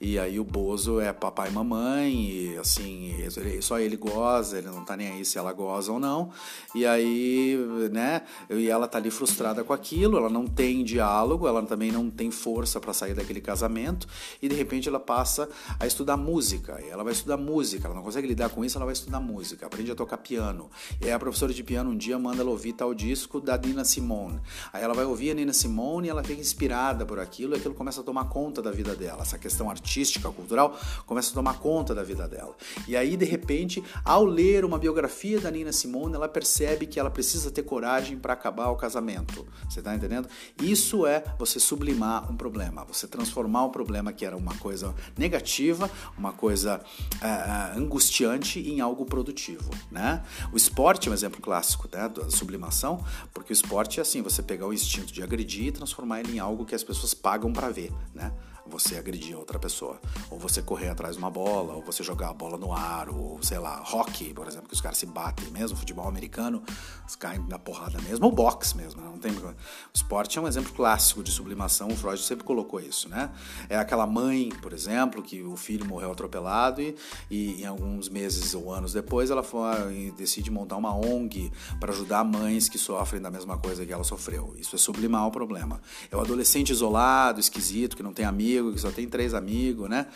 e 0.00 0.20
aí 0.20 0.38
o 0.38 0.44
bozo 0.44 1.00
é 1.00 1.12
papai 1.12 1.48
e 1.48 1.52
mamãe, 1.52 2.14
e 2.14 2.58
assim, 2.58 3.12
só 3.60 3.80
ele 3.80 3.96
goza, 3.96 4.58
ele 4.58 4.68
não 4.68 4.84
tá 4.84 4.96
nem 4.96 5.08
aí 5.08 5.24
se 5.24 5.36
ela 5.36 5.52
goza 5.52 5.90
ou 5.90 5.98
não, 5.98 6.30
e 6.76 6.86
aí, 6.86 7.58
né, 7.90 8.22
e 8.48 8.68
ela 8.68 8.86
tá 8.86 8.98
ali 8.98 9.10
frustrada 9.10 9.64
com 9.64 9.72
aquilo, 9.72 10.16
ela 10.16 10.30
não 10.30 10.46
tem 10.46 10.84
diálogo, 10.84 11.48
ela 11.48 11.60
também 11.64 11.90
não 11.90 12.08
tem 12.08 12.30
força 12.30 12.78
para 12.78 12.92
sair 12.92 13.14
daquele 13.14 13.40
casamento, 13.40 14.06
e 14.40 14.48
de 14.48 14.54
repente 14.54 14.88
ela 14.88 15.00
passa 15.00 15.48
a 15.80 15.88
estudar 15.88 16.16
música, 16.16 16.80
ela 16.88 17.02
vai 17.02 17.12
estudar 17.12 17.36
música, 17.36 17.88
ela 17.88 17.96
não 17.96 18.04
consegue 18.04 18.28
lidar 18.28 18.48
com 18.50 18.64
isso, 18.64 18.78
ela 18.78 18.86
vai 18.86 18.92
estudar 18.92 19.18
música, 19.18 19.66
aprende 19.66 19.90
a 19.90 19.96
tocar 19.96 20.18
piano, 20.18 20.70
e 21.00 21.06
aí 21.06 21.12
a 21.12 21.18
professora 21.18 21.52
de 21.52 21.64
piano 21.64 21.90
um 21.90 21.96
dia 21.96 22.16
manda 22.16 22.42
ela 22.42 22.50
ouvir 22.50 22.74
tal 22.74 22.94
disco 22.94 23.39
da 23.40 23.56
Nina 23.56 23.84
Simone. 23.84 24.40
Aí 24.72 24.82
ela 24.82 24.94
vai 24.94 25.04
ouvir 25.04 25.30
a 25.30 25.34
Nina 25.34 25.52
Simone 25.52 26.08
e 26.08 26.10
ela 26.10 26.22
fica 26.22 26.40
inspirada 26.40 27.04
por 27.04 27.18
aquilo 27.18 27.54
e 27.54 27.58
aquilo 27.58 27.74
começa 27.74 28.00
a 28.00 28.04
tomar 28.04 28.24
conta 28.26 28.62
da 28.62 28.70
vida 28.70 28.94
dela. 28.94 29.22
Essa 29.22 29.38
questão 29.38 29.70
artística, 29.70 30.30
cultural, 30.30 30.78
começa 31.06 31.30
a 31.30 31.34
tomar 31.34 31.58
conta 31.58 31.94
da 31.94 32.02
vida 32.02 32.28
dela. 32.28 32.54
E 32.86 32.96
aí, 32.96 33.16
de 33.16 33.24
repente, 33.24 33.82
ao 34.04 34.24
ler 34.24 34.64
uma 34.64 34.78
biografia 34.78 35.40
da 35.40 35.50
Nina 35.50 35.72
Simone, 35.72 36.14
ela 36.14 36.28
percebe 36.28 36.86
que 36.86 36.98
ela 36.98 37.10
precisa 37.10 37.50
ter 37.50 37.62
coragem 37.62 38.18
para 38.18 38.32
acabar 38.32 38.70
o 38.70 38.76
casamento. 38.76 39.46
Você 39.68 39.80
está 39.80 39.94
entendendo? 39.94 40.28
Isso 40.60 41.06
é 41.06 41.24
você 41.38 41.58
sublimar 41.58 42.30
um 42.30 42.36
problema, 42.36 42.84
você 42.84 43.06
transformar 43.06 43.64
um 43.64 43.70
problema 43.70 44.12
que 44.12 44.24
era 44.24 44.36
uma 44.36 44.54
coisa 44.56 44.94
negativa, 45.16 45.90
uma 46.16 46.32
coisa 46.32 46.80
uh, 46.80 47.78
angustiante, 47.78 48.60
em 48.60 48.80
algo 48.80 49.04
produtivo. 49.04 49.70
Né? 49.90 50.22
O 50.52 50.56
esporte 50.56 51.08
é 51.08 51.10
um 51.10 51.14
exemplo 51.14 51.40
clássico 51.40 51.88
né, 51.92 52.08
da 52.08 52.30
sublimação, 52.30 53.04
porque 53.32 53.52
o 53.52 53.54
esporte 53.54 54.00
é 54.00 54.02
assim, 54.02 54.22
você 54.22 54.42
pegar 54.42 54.66
o 54.66 54.72
instinto 54.72 55.12
de 55.12 55.22
agredir 55.22 55.66
e 55.66 55.72
transformar 55.72 56.20
ele 56.20 56.36
em 56.36 56.38
algo 56.38 56.64
que 56.64 56.74
as 56.74 56.82
pessoas 56.82 57.14
pagam 57.14 57.52
para 57.52 57.68
ver, 57.70 57.92
né? 58.14 58.32
Você 58.70 58.96
agredir 58.96 59.36
outra 59.36 59.58
pessoa, 59.58 60.00
ou 60.30 60.38
você 60.38 60.62
correr 60.62 60.88
atrás 60.88 61.16
de 61.16 61.18
uma 61.18 61.30
bola, 61.30 61.74
ou 61.74 61.82
você 61.82 62.02
jogar 62.02 62.30
a 62.30 62.32
bola 62.32 62.56
no 62.56 62.72
ar, 62.72 63.08
ou 63.08 63.42
sei 63.42 63.58
lá, 63.58 63.82
hockey, 63.92 64.32
por 64.32 64.46
exemplo, 64.46 64.68
que 64.68 64.74
os 64.74 64.80
caras 64.80 64.96
se 64.96 65.06
batem 65.06 65.50
mesmo, 65.50 65.76
futebol 65.76 66.08
americano, 66.08 66.62
os 67.06 67.16
caem 67.16 67.44
na 67.48 67.58
porrada 67.58 68.00
mesmo, 68.02 68.24
ou 68.26 68.32
boxe 68.32 68.76
mesmo, 68.76 69.02
né? 69.02 69.08
não 69.08 69.18
tem 69.18 69.32
o 69.32 69.54
esporte 69.92 70.38
é 70.38 70.40
um 70.40 70.48
exemplo 70.48 70.72
clássico 70.72 71.22
de 71.22 71.30
sublimação, 71.30 71.88
o 71.88 71.96
Freud 71.96 72.20
sempre 72.22 72.44
colocou 72.44 72.80
isso, 72.80 73.08
né? 73.08 73.30
É 73.68 73.76
aquela 73.76 74.06
mãe, 74.06 74.50
por 74.62 74.72
exemplo, 74.72 75.22
que 75.22 75.42
o 75.42 75.56
filho 75.56 75.84
morreu 75.84 76.12
atropelado 76.12 76.80
e, 76.80 76.96
e 77.30 77.62
em 77.62 77.66
alguns 77.66 78.08
meses 78.08 78.54
ou 78.54 78.72
anos 78.72 78.92
depois 78.92 79.30
ela 79.30 79.42
foi, 79.42 80.12
decide 80.16 80.50
montar 80.50 80.76
uma 80.76 80.94
ONG 80.94 81.50
para 81.78 81.92
ajudar 81.92 82.24
mães 82.24 82.68
que 82.68 82.78
sofrem 82.78 83.20
da 83.20 83.30
mesma 83.30 83.58
coisa 83.58 83.84
que 83.84 83.92
ela 83.92 84.04
sofreu. 84.04 84.54
Isso 84.58 84.76
é 84.76 84.78
sublimar 84.78 85.26
o 85.26 85.30
problema. 85.30 85.80
É 86.10 86.16
o 86.16 86.20
adolescente 86.20 86.70
isolado, 86.70 87.40
esquisito, 87.40 87.96
que 87.96 88.02
não 88.02 88.12
tem 88.12 88.24
amigos 88.24 88.59
amigo, 88.60 88.72
que 88.72 88.80
só 88.80 88.90
tem 88.90 89.08
três 89.08 89.34
amigos, 89.34 89.88
né? 89.88 90.06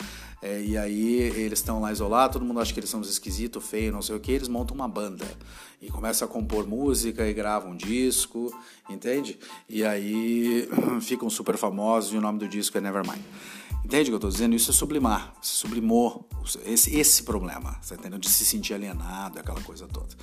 É, 0.42 0.62
e 0.62 0.76
aí 0.76 1.18
eles 1.18 1.58
estão 1.58 1.80
lá 1.80 1.90
isolados, 1.90 2.34
todo 2.34 2.44
mundo 2.44 2.60
acha 2.60 2.72
que 2.72 2.78
eles 2.78 2.90
são 2.90 3.00
esquisitos, 3.00 3.64
feios, 3.64 3.92
não 3.92 4.02
sei 4.02 4.14
o 4.14 4.20
que, 4.20 4.30
eles 4.30 4.46
montam 4.46 4.74
uma 4.74 4.86
banda 4.86 5.26
e 5.80 5.88
começam 5.88 6.28
a 6.28 6.30
compor 6.30 6.66
música 6.66 7.26
e 7.26 7.32
gravam 7.32 7.70
um 7.70 7.76
disco, 7.76 8.54
entende? 8.88 9.38
E 9.68 9.82
aí 9.84 10.68
ficam 11.00 11.30
super 11.30 11.56
famosos 11.56 12.12
e 12.12 12.16
o 12.16 12.20
nome 12.20 12.38
do 12.38 12.48
disco 12.48 12.76
é 12.76 12.80
Nevermind. 12.80 13.22
Entende 13.84 14.04
o 14.04 14.12
que 14.12 14.12
eu 14.12 14.16
estou 14.16 14.30
dizendo? 14.30 14.54
Isso 14.54 14.70
é 14.70 14.74
sublimar, 14.74 15.34
sublimou 15.42 16.26
esse, 16.64 16.94
esse 16.96 17.22
problema, 17.22 17.78
tá 17.86 17.94
entendendo? 17.94 18.20
De 18.20 18.30
se 18.30 18.44
sentir 18.44 18.74
alienado, 18.74 19.38
aquela 19.38 19.60
coisa 19.60 19.86
toda. 19.86 20.14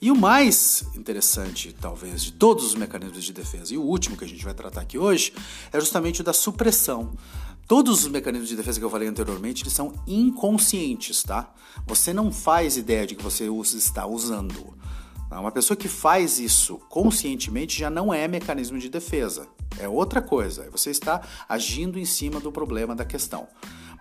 E 0.00 0.10
o 0.10 0.16
mais 0.16 0.84
interessante, 0.96 1.72
talvez, 1.78 2.24
de 2.24 2.32
todos 2.32 2.64
os 2.64 2.74
mecanismos 2.74 3.22
de 3.22 3.32
defesa, 3.32 3.72
e 3.72 3.78
o 3.78 3.82
último 3.82 4.16
que 4.16 4.24
a 4.24 4.28
gente 4.28 4.42
vai 4.42 4.52
tratar 4.52 4.80
aqui 4.80 4.98
hoje, 4.98 5.32
é 5.72 5.78
justamente 5.78 6.22
o 6.22 6.24
da 6.24 6.32
supressão. 6.32 7.12
Todos 7.72 8.04
os 8.04 8.08
mecanismos 8.10 8.50
de 8.50 8.56
defesa 8.56 8.78
que 8.78 8.84
eu 8.84 8.90
falei 8.90 9.08
anteriormente, 9.08 9.62
eles 9.62 9.72
são 9.72 9.94
inconscientes, 10.06 11.22
tá? 11.22 11.54
Você 11.86 12.12
não 12.12 12.30
faz 12.30 12.76
ideia 12.76 13.06
de 13.06 13.14
que 13.14 13.22
você 13.22 13.48
está 13.74 14.06
usando. 14.06 14.76
Tá? 15.30 15.40
Uma 15.40 15.50
pessoa 15.50 15.74
que 15.74 15.88
faz 15.88 16.38
isso 16.38 16.76
conscientemente 16.90 17.78
já 17.78 17.88
não 17.88 18.12
é 18.12 18.28
mecanismo 18.28 18.78
de 18.78 18.90
defesa. 18.90 19.48
É 19.78 19.88
outra 19.88 20.20
coisa. 20.20 20.68
Você 20.70 20.90
está 20.90 21.22
agindo 21.48 21.98
em 21.98 22.04
cima 22.04 22.40
do 22.40 22.52
problema 22.52 22.94
da 22.94 23.06
questão. 23.06 23.48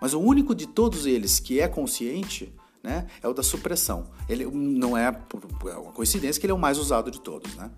Mas 0.02 0.14
o 0.14 0.20
único 0.20 0.54
de 0.54 0.68
todos 0.68 1.06
eles 1.06 1.40
que 1.40 1.62
é 1.62 1.68
consciente 1.70 2.54
né, 2.84 3.08
é 3.24 3.28
o 3.30 3.34
da 3.34 3.42
supressão. 3.42 4.12
Ele 4.28 4.44
não 4.48 4.98
é, 4.98 5.18
uma 5.64 5.94
coincidência 5.94 6.42
que 6.42 6.46
ele 6.46 6.52
é 6.52 6.56
o 6.56 6.60
mais 6.60 6.78
usado 6.78 7.10
de 7.10 7.22
todos. 7.22 7.56
Né? 7.56 7.72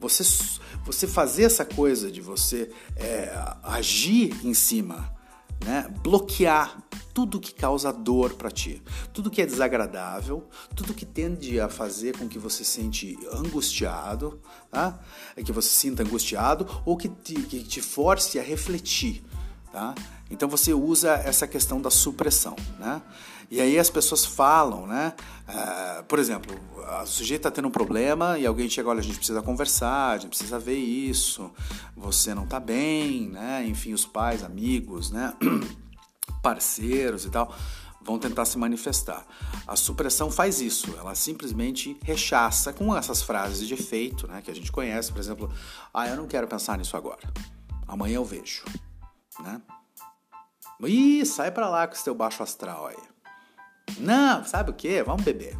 Você, 0.00 0.22
você 0.82 1.06
fazer 1.06 1.42
essa 1.42 1.66
coisa 1.66 2.10
de 2.10 2.22
você 2.22 2.70
é, 2.96 3.38
agir 3.62 4.34
em 4.42 4.54
cima 4.54 5.14
né? 5.64 5.92
bloquear 6.02 6.82
tudo 7.14 7.40
que 7.40 7.54
causa 7.54 7.92
dor 7.92 8.34
para 8.34 8.50
ti, 8.50 8.82
tudo 9.12 9.30
que 9.30 9.40
é 9.40 9.46
desagradável, 9.46 10.46
tudo 10.74 10.92
que 10.92 11.06
tende 11.06 11.58
a 11.58 11.68
fazer 11.68 12.18
com 12.18 12.28
que 12.28 12.38
você 12.38 12.62
se 12.62 12.72
sente 12.72 13.18
angustiado, 13.32 14.40
tá? 14.70 14.98
que 15.44 15.52
você 15.52 15.68
sinta 15.68 16.02
angustiado 16.02 16.66
ou 16.84 16.96
que 16.96 17.08
te, 17.08 17.34
que 17.34 17.62
te 17.62 17.80
force 17.80 18.38
a 18.38 18.42
refletir. 18.42 19.24
Tá? 19.72 19.94
Então 20.30 20.48
você 20.48 20.74
usa 20.74 21.14
essa 21.14 21.46
questão 21.46 21.80
da 21.80 21.90
supressão, 21.90 22.56
né? 22.78 23.00
E 23.50 23.60
aí 23.60 23.78
as 23.78 23.90
pessoas 23.90 24.24
falam, 24.24 24.86
né? 24.86 25.14
Uh, 25.48 26.04
por 26.04 26.18
exemplo, 26.18 26.54
o 27.02 27.06
sujeito 27.06 27.40
está 27.40 27.50
tendo 27.50 27.68
um 27.68 27.70
problema 27.70 28.38
e 28.38 28.46
alguém 28.46 28.68
chega, 28.68 28.88
olha, 28.88 29.00
a 29.00 29.02
gente 29.02 29.18
precisa 29.18 29.40
conversar, 29.42 30.10
a 30.10 30.18
gente 30.18 30.30
precisa 30.30 30.58
ver 30.58 30.76
isso, 30.76 31.50
você 31.96 32.34
não 32.34 32.44
está 32.44 32.58
bem, 32.58 33.28
né? 33.28 33.64
Enfim, 33.66 33.92
os 33.92 34.04
pais, 34.04 34.42
amigos, 34.42 35.10
né? 35.10 35.32
Parceiros 36.42 37.24
e 37.24 37.30
tal 37.30 37.54
vão 38.06 38.18
tentar 38.18 38.44
se 38.44 38.56
manifestar. 38.56 39.26
A 39.66 39.74
supressão 39.74 40.30
faz 40.30 40.60
isso, 40.60 40.94
ela 40.96 41.14
simplesmente 41.14 41.98
rechaça 42.04 42.72
com 42.72 42.96
essas 42.96 43.20
frases 43.20 43.66
de 43.66 43.74
efeito, 43.74 44.28
né, 44.28 44.40
que 44.40 44.50
a 44.50 44.54
gente 44.54 44.70
conhece, 44.70 45.12
por 45.12 45.18
exemplo, 45.18 45.52
ah, 45.92 46.08
eu 46.08 46.16
não 46.16 46.28
quero 46.28 46.46
pensar 46.46 46.78
nisso 46.78 46.96
agora. 46.96 47.28
Amanhã 47.86 48.14
eu 48.14 48.24
vejo, 48.24 48.64
né? 49.40 49.60
Ih, 50.84 51.24
sai 51.26 51.50
para 51.50 51.68
lá 51.68 51.86
com 51.86 51.94
esse 51.94 52.04
teu 52.04 52.14
baixo 52.14 52.42
astral 52.42 52.86
aí. 52.86 53.15
Não, 53.98 54.44
sabe 54.44 54.70
o 54.70 54.74
que? 54.74 55.02
Vamos 55.02 55.24
beber. 55.24 55.56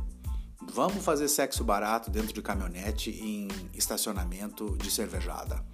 Vamos 0.73 1.05
fazer 1.05 1.29
sexo 1.29 1.65
barato 1.65 2.11
dentro 2.11 2.33
de 2.33 2.43
caminhonete 2.43 3.11
em 3.11 3.49
estacionamento 3.73 4.77
de 4.77 4.91
cervejada. 4.91 5.65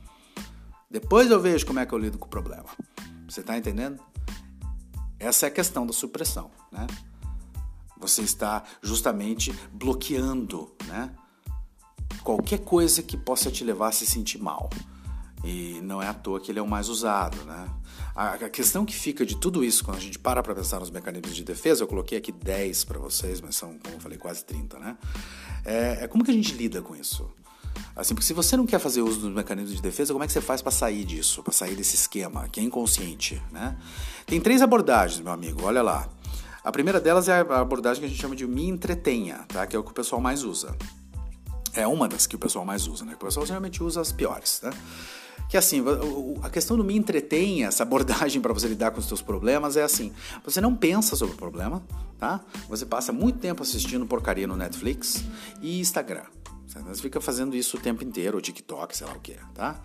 Depois 0.91 1.31
eu 1.31 1.41
vejo 1.41 1.67
como 1.67 1.81
é 1.81 1.87
que 1.87 1.93
eu 1.93 1.99
lido 1.99 2.19
com 2.19 2.27
o 2.27 2.31
problema. 2.31 2.67
Você 3.27 3.41
está 3.41 3.57
entendendo? 3.57 4.01
Essa 5.19 5.47
é 5.47 5.49
a 5.49 5.53
questão 5.53 5.87
da 5.87 5.93
supressão, 5.93 6.51
né? 6.71 6.87
Você 7.99 8.23
está 8.23 8.63
justamente 8.83 9.53
bloqueando, 9.73 10.75
né? 10.87 11.15
Qualquer 12.23 12.59
coisa 12.59 13.03
que 13.03 13.17
possa 13.17 13.51
te 13.51 13.65
levar 13.65 13.89
a 13.89 13.93
se 13.93 14.05
sentir 14.05 14.39
mal. 14.39 14.69
E 15.45 15.81
não 15.83 16.01
é 16.01 16.09
à 16.09 16.15
toa 16.15 16.41
que 16.41 16.51
ele 16.51 16.59
é 16.59 16.63
o 16.63 16.69
mais 16.69 16.89
usado, 16.89 17.37
né? 17.45 17.69
A, 18.15 18.37
questão 18.51 18.85
que 18.85 18.95
fica 18.95 19.25
de 19.25 19.37
tudo 19.37 19.65
isso, 19.65 19.85
quando 19.85 19.97
a 19.97 20.01
gente 20.01 20.19
para 20.19 20.43
para 20.43 20.55
pensar 20.55 20.81
nos 20.81 20.91
mecanismos 20.91 21.35
de 21.35 21.43
defesa, 21.43 21.83
eu 21.83 21.89
coloquei 21.89 22.19
aqui 22.19 22.31
10 22.31 22.85
para 22.85 22.99
vocês, 22.99 23.41
mas 23.41 23.57
são, 23.57 23.79
como 23.79 23.97
eu 23.97 24.01
falei, 24.01 24.19
quase 24.19 24.45
30, 24.45 24.79
né? 24.79 24.97
É, 25.65 26.05
é, 26.05 26.09
como 26.09 26.23
que 26.23 26.31
a 26.31 26.35
gente 26.35 26.55
lida 26.55 26.83
com 26.83 26.95
isso? 26.95 27.29
Assim, 27.97 28.15
porque 28.15 28.27
se 28.27 28.35
você 28.35 28.57
não 28.57 28.67
quer 28.67 28.79
fazer 28.79 29.01
uso 29.01 29.21
dos 29.21 29.35
mecanismos 29.35 29.77
de 29.77 29.83
defesa, 29.83 30.13
como 30.13 30.23
é 30.23 30.27
que 30.27 30.33
você 30.33 30.43
faz 30.43 30.61
para 30.61 30.71
sair 30.71 31.05
disso, 31.05 31.43
para 31.43 31.53
sair 31.53 31.75
desse 31.75 31.97
esquema 31.97 32.49
que 32.49 32.61
é 32.61 32.63
inconsciente, 32.63 33.41
né? 33.51 33.79
Tem 34.27 34.41
três 34.41 34.61
abordagens, 34.61 35.21
meu 35.21 35.33
amigo, 35.33 35.65
olha 35.65 35.83
lá. 35.83 36.07
A 36.63 36.71
primeira 36.71 37.01
delas 37.01 37.29
é 37.29 37.41
a 37.41 37.61
abordagem 37.61 38.01
que 38.01 38.07
a 38.07 38.09
gente 38.09 38.21
chama 38.21 38.37
de 38.37 38.47
me 38.47 38.69
entretenha, 38.69 39.45
tá? 39.49 39.67
Que 39.67 39.75
é 39.75 39.79
o 39.79 39.83
que 39.83 39.91
o 39.91 39.95
pessoal 39.95 40.21
mais 40.21 40.45
usa. 40.45 40.77
É 41.75 41.87
uma 41.87 42.07
das 42.07 42.27
que 42.27 42.37
o 42.37 42.39
pessoal 42.39 42.65
mais 42.65 42.87
usa, 42.87 43.05
né? 43.05 43.15
O 43.15 43.25
pessoal 43.25 43.47
geralmente 43.47 43.83
usa 43.83 44.01
as 44.01 44.13
piores, 44.13 44.61
né? 44.63 44.71
Que 45.49 45.57
assim, 45.57 45.83
a 46.43 46.51
questão 46.51 46.77
do 46.77 46.85
me 46.85 46.97
entretenha, 46.97 47.69
essa 47.69 47.83
abordagem 47.83 48.41
para 48.41 48.53
você 48.53 48.69
lidar 48.69 48.91
com 48.91 49.01
os 49.01 49.07
seus 49.07 49.23
problemas 49.23 49.77
é 49.77 49.83
assim, 49.83 50.13
você 50.45 50.61
não 50.61 50.75
pensa 50.75 51.15
sobre 51.17 51.35
o 51.35 51.39
problema, 51.39 51.83
tá? 52.19 52.41
Você 52.69 52.87
passa 52.87 53.13
muito 53.13 53.39
tempo 53.39 53.63
assistindo 53.63 54.07
porcaria 54.07 54.47
no 54.47 54.57
Netflix 54.57 55.25
e 55.61 55.81
Instagram. 55.81 56.25
Você 56.87 57.03
fica 57.03 57.21
fazendo 57.21 57.55
isso 57.55 57.77
o 57.77 57.81
tempo 57.81 58.03
inteiro, 58.03 58.39
o 58.39 58.41
TikTok, 58.41 58.97
sei 58.97 59.07
lá 59.07 59.13
o 59.13 59.21
que, 59.21 59.37
tá? 59.53 59.79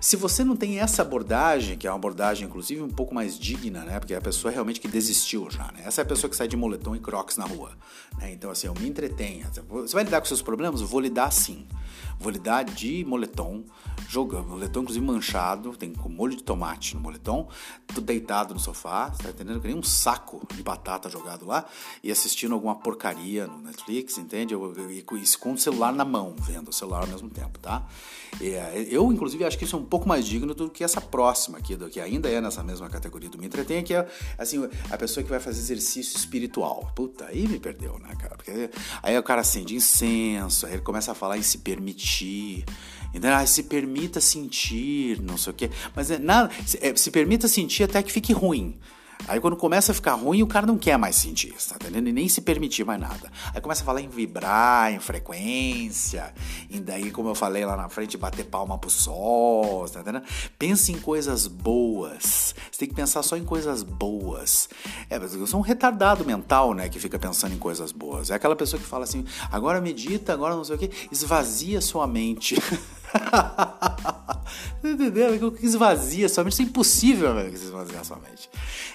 Se 0.00 0.14
você 0.14 0.44
não 0.44 0.54
tem 0.54 0.78
essa 0.78 1.02
abordagem, 1.02 1.76
que 1.76 1.88
é 1.88 1.90
uma 1.90 1.96
abordagem, 1.96 2.46
inclusive, 2.46 2.80
um 2.80 2.88
pouco 2.88 3.12
mais 3.12 3.36
digna, 3.36 3.80
né? 3.84 3.98
Porque 3.98 4.14
é 4.14 4.16
a 4.16 4.20
pessoa 4.20 4.52
realmente 4.52 4.78
que 4.78 4.86
desistiu 4.86 5.50
já, 5.50 5.64
né? 5.72 5.82
Essa 5.84 6.02
é 6.02 6.04
a 6.04 6.06
pessoa 6.06 6.30
que 6.30 6.36
sai 6.36 6.46
de 6.46 6.56
moletom 6.56 6.94
e 6.94 7.00
crocs 7.00 7.36
na 7.36 7.46
rua, 7.46 7.72
né? 8.16 8.30
Então, 8.32 8.48
assim, 8.48 8.68
eu 8.68 8.74
me 8.74 8.88
entretenha. 8.88 9.50
Você 9.68 9.92
vai 9.92 10.04
lidar 10.04 10.20
com 10.20 10.26
seus 10.26 10.40
problemas? 10.40 10.80
vou 10.80 11.00
lidar 11.00 11.32
sim. 11.32 11.66
Vou 12.20 12.30
lidar 12.30 12.64
de 12.64 13.04
moletom, 13.04 13.64
jogando. 14.08 14.48
Moletom, 14.48 14.80
inclusive, 14.80 15.04
manchado, 15.04 15.76
tem 15.76 15.92
com 15.92 16.08
molho 16.08 16.34
de 16.34 16.42
tomate 16.42 16.96
no 16.96 17.02
moletom, 17.02 17.46
tô 17.94 18.00
deitado 18.00 18.54
no 18.54 18.60
sofá, 18.60 19.10
tá 19.10 19.28
entendendo? 19.28 19.60
Que 19.60 19.68
nem 19.68 19.76
um 19.76 19.82
saco 19.82 20.40
de 20.54 20.62
batata 20.62 21.10
jogado 21.10 21.46
lá 21.46 21.66
e 22.02 22.10
assistindo 22.10 22.54
alguma 22.54 22.74
porcaria 22.74 23.46
no 23.46 23.58
Netflix, 23.58 24.16
entende? 24.16 24.54
Eu, 24.54 24.74
e, 24.90 25.02
com 25.02 25.52
o 25.52 25.58
celular 25.58 25.92
na 25.92 26.04
mão, 26.04 26.34
vendo 26.40 26.68
o 26.68 26.72
celular 26.72 27.02
ao 27.02 27.06
mesmo 27.06 27.28
tempo, 27.28 27.58
tá? 27.58 27.86
E, 28.40 28.50
é, 28.50 28.86
eu, 28.90 29.12
inclusive, 29.12 29.44
acho 29.44 29.58
que 29.58 29.64
isso 29.64 29.76
é 29.76 29.78
um 29.78 29.84
pouco 29.84 30.08
mais 30.08 30.26
digno 30.26 30.54
do 30.54 30.70
que 30.70 30.82
essa 30.82 31.00
próxima 31.00 31.58
aqui, 31.58 31.76
do 31.76 31.90
que 31.90 32.00
ainda 32.00 32.30
é 32.30 32.40
nessa 32.40 32.62
mesma 32.62 32.88
categoria 32.88 33.28
do 33.28 33.36
Me 33.36 33.46
Entretém, 33.46 33.84
que 33.84 33.92
é, 33.92 34.08
assim, 34.38 34.66
a 34.90 34.96
pessoa 34.96 35.22
que 35.22 35.28
vai 35.28 35.40
fazer 35.40 35.58
exercício 35.58 36.16
espiritual. 36.16 36.90
Puta, 36.94 37.26
aí 37.26 37.46
me 37.46 37.58
perdeu, 37.58 37.98
né, 37.98 38.14
cara? 38.16 38.36
Porque 38.36 38.70
aí 39.02 39.18
o 39.18 39.22
cara 39.22 39.42
acende 39.42 39.74
incenso, 39.74 40.64
aí 40.64 40.72
ele 40.74 40.82
começa 40.82 41.12
a 41.12 41.14
falar 41.14 41.36
em 41.36 41.42
se 41.42 41.58
permitir, 41.58 42.64
então, 43.12 43.34
ah, 43.34 43.46
se 43.46 43.62
permita 43.64 44.20
sentir, 44.20 45.20
não 45.20 45.36
sei 45.36 45.52
o 45.52 45.56
quê. 45.56 45.70
Mas 45.94 46.10
é, 46.10 46.18
nada, 46.18 46.50
se, 46.66 46.78
é, 46.80 46.94
se 46.94 47.10
permita 47.10 47.48
sentir 47.48 47.84
até 47.84 48.02
que 48.02 48.12
fique 48.12 48.32
ruim. 48.32 48.78
Aí 49.26 49.40
quando 49.40 49.56
começa 49.56 49.92
a 49.92 49.94
ficar 49.94 50.14
ruim, 50.14 50.42
o 50.42 50.46
cara 50.46 50.66
não 50.66 50.78
quer 50.78 50.96
mais 50.96 51.16
sentir, 51.16 51.52
tá 51.68 51.76
entendendo? 51.76 52.08
E 52.08 52.12
nem 52.12 52.28
se 52.28 52.40
permitir 52.40 52.84
mais 52.84 53.00
nada. 53.00 53.30
Aí 53.52 53.60
começa 53.60 53.82
a 53.82 53.84
falar 53.84 54.00
em 54.00 54.08
vibrar, 54.08 54.92
em 54.92 55.00
frequência, 55.00 56.32
e 56.70 56.78
daí, 56.78 57.10
como 57.10 57.28
eu 57.28 57.34
falei 57.34 57.64
lá 57.64 57.76
na 57.76 57.88
frente, 57.88 58.16
bater 58.16 58.44
palma 58.44 58.78
pro 58.78 58.88
sol, 58.88 59.88
tá 59.88 60.00
entendendo? 60.00 60.24
Em 60.88 60.98
coisas 61.00 61.46
boas. 61.46 62.54
Você 62.70 62.78
tem 62.78 62.88
que 62.88 62.94
pensar 62.94 63.22
só 63.22 63.36
em 63.36 63.44
coisas 63.44 63.82
boas. 63.82 64.68
É, 65.10 65.16
eu 65.16 65.46
sou 65.46 65.60
um 65.60 65.62
retardado 65.62 66.24
mental, 66.24 66.72
né, 66.72 66.88
que 66.88 66.98
fica 66.98 67.18
pensando 67.18 67.54
em 67.54 67.58
coisas 67.58 67.92
boas. 67.92 68.30
É 68.30 68.34
aquela 68.34 68.56
pessoa 68.56 68.80
que 68.80 68.86
fala 68.86 69.04
assim, 69.04 69.24
agora 69.50 69.80
medita, 69.80 70.32
agora 70.32 70.54
não 70.54 70.64
sei 70.64 70.76
o 70.76 70.78
quê, 70.78 70.90
esvazia 71.10 71.80
sua 71.80 72.06
mente. 72.06 72.56
Entendeu? 74.82 75.52
Que 75.52 75.66
esvazia 75.66 76.28
sua 76.28 76.44
mente. 76.44 76.52
Isso 76.54 76.62
é 76.62 76.64
impossível, 76.64 77.34
velho, 77.34 77.50
que 77.50 77.56
esvaziar 77.56 78.04
sua 78.04 78.18
mente. 78.18 78.48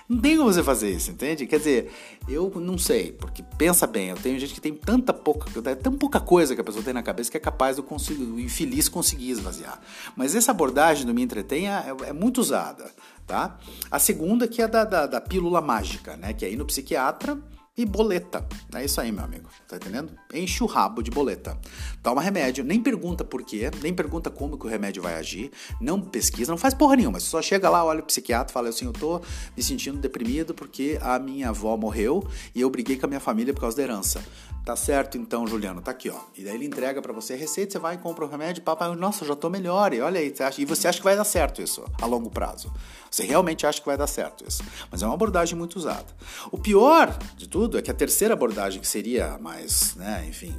Não 0.08 0.20
tem 0.20 0.38
como 0.38 0.52
você 0.52 0.64
fazer 0.64 0.90
isso, 0.92 1.12
entende? 1.12 1.46
Quer 1.46 1.58
dizer, 1.58 1.92
eu 2.28 2.52
não 2.56 2.78
sei, 2.78 3.12
porque 3.12 3.44
pensa 3.58 3.88
bem, 3.88 4.10
eu 4.10 4.16
tenho 4.16 4.40
gente 4.40 4.54
que 4.54 4.62
tem 4.62 4.74
tanta 4.74 5.14
pouca, 5.14 5.50
tão 5.76 5.94
pouca 5.94 6.20
coisa 6.20 6.56
que 6.56 6.62
a 6.62 6.64
pessoa 6.64 6.84
tem 6.84 6.94
na 6.94 7.04
cabeça 7.04 7.32
que 7.32 7.38
é 7.38 7.40
capaz 7.40 7.78
do, 7.78 7.84
do 7.84 8.40
infeliz 8.40 8.90
conseguir 8.90 9.32
esvaziar. 9.32 9.80
Mas 10.16 10.36
essa 10.36 10.52
abordagem 10.52 11.06
do 11.06 11.14
Me 11.14 11.22
Entretenha 11.22 11.84
é, 11.86 12.10
é 12.10 12.14
muito 12.14 12.40
usada, 12.40 12.92
tá? 13.26 13.58
A 13.90 14.00
segunda 14.00 14.48
que 14.48 14.62
é 14.62 14.68
da, 14.68 14.84
da, 14.84 15.08
da 15.08 15.22
pílula 15.22 15.62
mágica, 15.62 16.18
né? 16.18 16.34
Que 16.34 16.46
é 16.46 16.52
ir 16.52 16.58
no 16.58 16.66
psiquiatra 16.66 17.38
e 17.78 17.86
boleta. 17.86 18.46
É 18.74 18.86
isso 18.86 19.00
aí, 19.02 19.12
meu 19.12 19.24
amigo. 19.24 19.50
Tá 19.68 19.78
entendendo? 19.78 20.12
Enche 20.34 20.64
o 20.64 20.68
rabo 20.68 21.02
de 21.02 21.12
boleta. 21.12 21.58
Toma 22.02 22.22
remédio, 22.22 22.64
nem 22.64 22.82
pergunta 22.82 23.24
por 23.24 23.44
quê, 23.44 23.70
nem 23.82 23.94
pergunta 23.94 24.30
como 24.30 24.58
que 24.58 24.66
o 24.66 24.70
remédio 24.70 25.02
vai 25.02 25.16
agir, 25.16 25.52
não 25.80 26.02
pesquisa, 26.02 26.52
não 26.52 26.58
faz 26.58 26.74
porra 26.74 26.96
nenhuma. 26.96 27.20
Só 27.20 27.42
chega 27.42 27.70
lá, 27.70 27.84
olha 27.86 28.00
o 28.00 28.04
psiquiatra 28.04 28.54
fala 28.54 28.70
assim: 28.70 28.86
eu 28.86 28.94
tô 28.94 29.22
me 29.56 29.64
sentindo 29.64 29.98
deprimido 30.00 30.54
porque 30.54 30.98
a 31.02 31.20
minha 31.20 31.50
avó 31.50 31.78
morreu 31.78 32.26
e 32.54 32.62
eu 32.62 32.70
briguei 32.70 32.98
com 32.98 33.06
a 33.06 33.10
minha 33.10 33.20
família 33.20 33.54
por 33.54 33.62
causa 33.62 33.78
da 33.78 33.84
herança. 33.84 34.24
Tá 34.66 34.78
certo 34.78 35.18
então, 35.18 35.46
Juliano, 35.46 35.82
tá 35.82 35.92
aqui, 35.92 36.10
ó. 36.10 36.18
E 36.38 36.44
daí 36.44 36.56
ele 36.56 36.66
entrega 36.66 37.02
para 37.02 37.12
você 37.12 37.34
a 37.34 37.36
receita, 37.36 37.74
você 37.74 37.80
vai 37.80 37.96
e 37.96 37.98
compra 37.98 38.24
o 38.24 38.30
remédio, 38.30 38.64
papai, 38.64 38.96
nossa, 38.96 39.26
já 39.26 39.36
tô 39.36 39.50
melhor. 39.50 39.94
E 39.94 40.00
olha 40.00 40.22
aí, 40.22 40.34
você 40.34 40.42
acha, 40.42 40.62
e 40.62 40.66
você 40.66 40.88
acha 40.88 41.00
que 41.00 41.04
vai 41.04 41.18
dar 41.18 41.26
certo 41.26 41.62
isso 41.62 41.84
a 42.02 42.06
longo 42.06 42.30
prazo. 42.30 42.72
Você 43.12 43.26
realmente 43.26 43.68
acha 43.68 43.82
que 43.82 43.86
vai 43.86 43.98
dar 43.98 44.08
certo 44.08 44.46
isso. 44.48 44.64
Mas 44.90 45.04
é 45.04 45.06
uma 45.06 45.16
abordagem 45.16 45.58
muito 45.58 45.76
usada. 45.76 46.06
O 46.50 46.58
pior 46.58 47.16
de 47.36 47.48
tudo 47.48 47.78
é 47.78 47.82
que 47.82 47.92
a 47.92 47.94
terceira 47.94 48.34
abordagem, 48.34 48.80
que 48.80 48.88
seria 48.88 49.38
mais, 49.38 49.96
né, 49.96 50.23
enfim, 50.26 50.56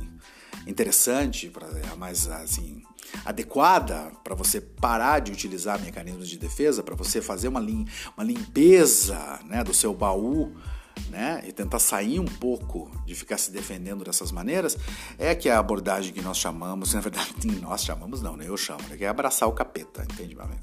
interessante, 0.66 1.52
a 1.92 1.96
mais 1.96 2.26
assim, 2.26 2.82
adequada 3.24 4.12
para 4.22 4.34
você 4.34 4.60
parar 4.60 5.20
de 5.20 5.32
utilizar 5.32 5.80
mecanismos 5.80 6.28
de 6.28 6.38
defesa, 6.38 6.82
para 6.82 6.94
você 6.94 7.20
fazer 7.20 7.48
uma, 7.48 7.60
lim 7.60 7.86
uma 8.16 8.24
limpeza 8.24 9.40
né, 9.44 9.62
do 9.62 9.74
seu 9.74 9.94
baú 9.94 10.54
né, 11.10 11.42
e 11.46 11.52
tentar 11.52 11.78
sair 11.78 12.18
um 12.18 12.24
pouco 12.24 12.90
de 13.04 13.14
ficar 13.14 13.38
se 13.38 13.50
defendendo 13.50 14.04
dessas 14.04 14.32
maneiras, 14.32 14.76
é 15.18 15.34
que 15.34 15.48
a 15.48 15.58
abordagem 15.58 16.12
que 16.12 16.22
nós 16.22 16.38
chamamos, 16.38 16.94
na 16.94 17.00
verdade, 17.00 17.32
nós 17.60 17.84
chamamos 17.84 18.22
não, 18.22 18.36
né, 18.36 18.48
eu 18.48 18.56
chamo, 18.56 18.82
né, 18.88 18.96
que 18.96 19.04
é 19.04 19.08
abraçar 19.08 19.48
o 19.48 19.52
capeta, 19.52 20.02
entende, 20.02 20.34
meu 20.34 20.44
amigo? 20.44 20.62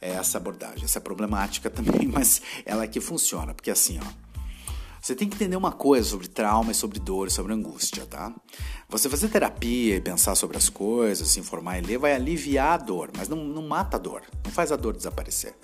É 0.00 0.10
essa 0.10 0.36
abordagem, 0.36 0.84
essa 0.84 0.98
é 0.98 1.00
problemática 1.00 1.68
também, 1.70 2.06
mas 2.06 2.42
ela 2.64 2.84
é 2.84 2.86
que 2.86 3.00
funciona, 3.00 3.54
porque 3.54 3.70
assim, 3.70 3.98
ó, 3.98 4.23
você 5.04 5.14
tem 5.14 5.28
que 5.28 5.34
entender 5.34 5.54
uma 5.54 5.70
coisa 5.70 6.08
sobre 6.08 6.26
trauma 6.26 6.72
e 6.72 6.74
sobre 6.74 6.98
dor 6.98 7.30
sobre 7.30 7.52
angústia, 7.52 8.06
tá? 8.06 8.34
Você 8.88 9.06
fazer 9.10 9.28
terapia 9.28 9.96
e 9.96 10.00
pensar 10.00 10.34
sobre 10.34 10.56
as 10.56 10.70
coisas, 10.70 11.28
se 11.28 11.38
informar 11.38 11.78
e 11.78 11.82
ler, 11.82 11.98
vai 11.98 12.14
aliviar 12.14 12.80
a 12.80 12.82
dor, 12.82 13.10
mas 13.14 13.28
não, 13.28 13.44
não 13.44 13.68
mata 13.68 13.98
a 13.98 14.00
dor, 14.00 14.22
não 14.42 14.50
faz 14.50 14.72
a 14.72 14.76
dor 14.76 14.96
desaparecer. 14.96 15.54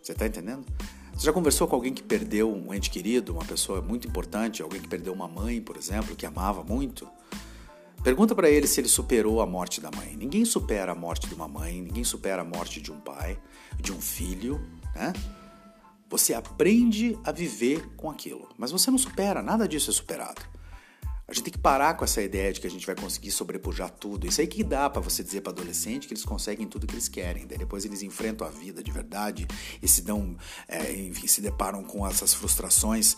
Você 0.00 0.14
tá 0.14 0.28
entendendo? 0.28 0.64
Você 1.12 1.26
já 1.26 1.32
conversou 1.32 1.66
com 1.66 1.74
alguém 1.74 1.92
que 1.92 2.04
perdeu 2.04 2.54
um 2.54 2.72
ente 2.72 2.88
querido, 2.88 3.32
uma 3.32 3.44
pessoa 3.44 3.82
muito 3.82 4.06
importante, 4.06 4.62
alguém 4.62 4.80
que 4.80 4.86
perdeu 4.86 5.12
uma 5.12 5.26
mãe, 5.26 5.60
por 5.60 5.76
exemplo, 5.76 6.14
que 6.14 6.24
amava 6.24 6.62
muito? 6.62 7.08
Pergunta 8.04 8.32
para 8.32 8.48
ele 8.48 8.68
se 8.68 8.80
ele 8.80 8.88
superou 8.88 9.40
a 9.40 9.46
morte 9.46 9.80
da 9.80 9.90
mãe. 9.90 10.16
Ninguém 10.16 10.44
supera 10.44 10.92
a 10.92 10.94
morte 10.94 11.26
de 11.26 11.34
uma 11.34 11.48
mãe, 11.48 11.82
ninguém 11.82 12.04
supera 12.04 12.42
a 12.42 12.44
morte 12.44 12.80
de 12.80 12.92
um 12.92 13.00
pai, 13.00 13.40
de 13.80 13.90
um 13.92 14.00
filho, 14.00 14.64
né? 14.94 15.12
Você 16.08 16.32
aprende 16.32 17.18
a 17.24 17.30
viver 17.30 17.86
com 17.96 18.10
aquilo, 18.10 18.48
mas 18.56 18.70
você 18.70 18.90
não 18.90 18.98
supera, 18.98 19.42
nada 19.42 19.68
disso 19.68 19.90
é 19.90 19.92
superado. 19.92 20.40
A 21.30 21.34
gente 21.34 21.44
tem 21.44 21.52
que 21.52 21.58
parar 21.58 21.92
com 21.92 22.06
essa 22.06 22.22
ideia 22.22 22.50
de 22.50 22.58
que 22.58 22.66
a 22.66 22.70
gente 22.70 22.86
vai 22.86 22.96
conseguir 22.96 23.30
sobrepujar 23.30 23.90
tudo. 23.90 24.26
Isso 24.26 24.40
aí 24.40 24.46
que 24.46 24.64
dá 24.64 24.88
para 24.88 25.02
você 25.02 25.22
dizer 25.22 25.42
para 25.42 25.52
adolescente 25.52 26.08
que 26.08 26.14
eles 26.14 26.24
conseguem 26.24 26.66
tudo 26.66 26.86
que 26.86 26.94
eles 26.94 27.06
querem. 27.06 27.46
Daí 27.46 27.58
depois 27.58 27.84
eles 27.84 28.00
enfrentam 28.02 28.46
a 28.46 28.50
vida 28.50 28.82
de 28.82 28.90
verdade 28.90 29.46
e 29.82 29.86
se 29.86 30.00
dão, 30.00 30.38
é, 30.66 30.90
enfim, 30.90 31.26
se 31.26 31.42
deparam 31.42 31.84
com 31.84 32.06
essas 32.06 32.32
frustrações 32.32 33.14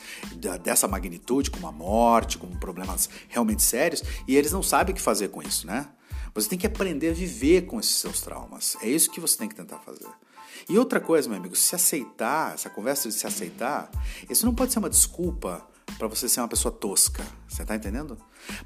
dessa 0.61 0.89
magnitude, 0.89 1.53
como 1.53 1.69
a 1.69 1.73
morte, 1.73 2.37
com 2.37 2.49
problemas 2.59 3.09
realmente 3.29 3.63
sérios, 3.63 4.03
e 4.27 4.35
eles 4.35 4.51
não 4.51 4.61
sabem 4.63 4.93
o 4.93 4.97
que 4.97 5.01
fazer 5.01 5.29
com 5.29 5.41
isso, 5.41 5.65
né? 5.65 5.89
Você 6.35 6.49
tem 6.49 6.59
que 6.59 6.67
aprender 6.67 7.11
a 7.11 7.15
viver 7.15 7.67
com 7.67 7.79
esses 7.79 7.95
seus 7.95 8.21
traumas. 8.21 8.77
É 8.83 8.89
isso 8.89 9.09
que 9.09 9.21
você 9.21 9.39
tem 9.39 9.49
que 9.49 9.55
tentar 9.55 9.79
fazer. 9.79 10.09
E 10.71 10.79
outra 10.79 11.01
coisa, 11.01 11.29
meu 11.29 11.37
amigo, 11.37 11.57
se 11.57 11.75
aceitar, 11.75 12.55
essa 12.55 12.71
conversa 12.71 13.09
de 13.09 13.15
se 13.17 13.27
aceitar, 13.27 13.91
isso 14.31 14.47
não 14.47 14.55
pode 14.55 14.73
ser 14.73 14.79
uma 14.79 14.89
desculpa 14.89 15.67
para 15.99 16.07
você 16.07 16.29
ser 16.29 16.41
uma 16.41 16.47
pessoa 16.47 16.71
tosca. 16.71 17.27
Você 17.49 17.65
tá 17.65 17.75
entendendo? 17.75 18.17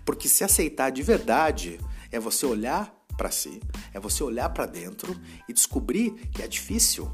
Porque 0.04 0.28
se 0.28 0.44
aceitar 0.44 0.90
de 0.90 1.02
verdade 1.02 1.80
é 2.12 2.20
você 2.20 2.44
olhar 2.44 2.94
para 3.16 3.30
si, 3.30 3.58
é 3.94 3.98
você 3.98 4.22
olhar 4.22 4.50
para 4.50 4.66
dentro 4.66 5.18
e 5.48 5.54
descobrir 5.54 6.10
que 6.30 6.42
é 6.42 6.46
difícil 6.46 7.10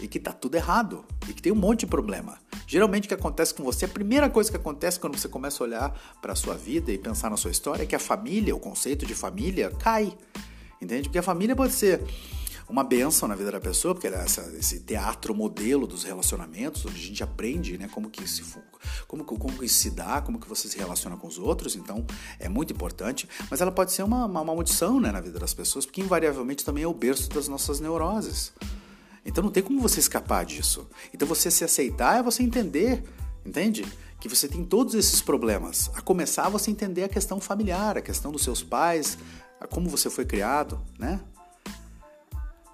e 0.00 0.06
que 0.06 0.20
tá 0.20 0.32
tudo 0.32 0.54
errado 0.54 1.04
e 1.28 1.34
que 1.34 1.42
tem 1.42 1.50
um 1.50 1.56
monte 1.56 1.80
de 1.80 1.86
problema. 1.88 2.38
Geralmente 2.68 3.06
o 3.06 3.08
que 3.08 3.14
acontece 3.14 3.52
com 3.52 3.64
você, 3.64 3.86
a 3.86 3.88
primeira 3.88 4.30
coisa 4.30 4.48
que 4.48 4.56
acontece 4.56 5.00
quando 5.00 5.18
você 5.18 5.28
começa 5.28 5.60
a 5.60 5.66
olhar 5.66 6.18
para 6.22 6.34
a 6.34 6.36
sua 6.36 6.54
vida 6.54 6.92
e 6.92 6.98
pensar 6.98 7.30
na 7.30 7.36
sua 7.36 7.50
história 7.50 7.82
é 7.82 7.86
que 7.86 7.96
a 7.96 7.98
família, 7.98 8.54
o 8.54 8.60
conceito 8.60 9.04
de 9.04 9.14
família 9.16 9.72
cai. 9.72 10.16
Entende? 10.80 11.08
Porque 11.08 11.18
a 11.18 11.22
família 11.22 11.56
pode 11.56 11.72
ser 11.72 12.00
uma 12.70 12.84
benção 12.84 13.28
na 13.28 13.34
vida 13.34 13.50
da 13.50 13.60
pessoa, 13.60 13.94
porque 13.94 14.06
é 14.06 14.14
essa, 14.14 14.42
esse 14.56 14.80
teatro 14.80 15.34
modelo 15.34 15.86
dos 15.86 16.04
relacionamentos, 16.04 16.86
onde 16.86 16.94
a 16.94 17.04
gente 17.04 17.22
aprende 17.22 17.76
né, 17.76 17.88
como, 17.92 18.08
que 18.08 18.26
se, 18.28 18.42
como, 19.08 19.24
como 19.24 19.58
que 19.58 19.68
se 19.68 19.90
dá, 19.90 20.20
como 20.20 20.38
que 20.38 20.48
você 20.48 20.68
se 20.68 20.78
relaciona 20.78 21.16
com 21.16 21.26
os 21.26 21.38
outros, 21.38 21.74
então 21.74 22.06
é 22.38 22.48
muito 22.48 22.72
importante, 22.72 23.28
mas 23.50 23.60
ela 23.60 23.72
pode 23.72 23.92
ser 23.92 24.04
uma, 24.04 24.24
uma 24.24 24.44
maldição 24.44 25.00
né, 25.00 25.10
na 25.10 25.20
vida 25.20 25.38
das 25.38 25.52
pessoas, 25.52 25.84
porque 25.84 26.00
invariavelmente 26.00 26.64
também 26.64 26.84
é 26.84 26.86
o 26.86 26.94
berço 26.94 27.28
das 27.30 27.48
nossas 27.48 27.80
neuroses. 27.80 28.52
Então 29.24 29.42
não 29.42 29.50
tem 29.50 29.62
como 29.62 29.80
você 29.80 30.00
escapar 30.00 30.44
disso. 30.44 30.88
Então 31.12 31.26
você 31.26 31.50
se 31.50 31.64
aceitar 31.64 32.18
é 32.18 32.22
você 32.22 32.42
entender, 32.42 33.02
entende? 33.44 33.84
Que 34.20 34.28
você 34.28 34.48
tem 34.48 34.64
todos 34.64 34.94
esses 34.94 35.20
problemas. 35.20 35.90
A 35.94 36.00
começar 36.00 36.48
você 36.48 36.70
entender 36.70 37.04
a 37.04 37.08
questão 37.08 37.40
familiar, 37.40 37.98
a 37.98 38.02
questão 38.02 38.32
dos 38.32 38.42
seus 38.42 38.62
pais, 38.62 39.18
como 39.68 39.88
você 39.88 40.08
foi 40.08 40.24
criado, 40.24 40.80
né? 40.98 41.20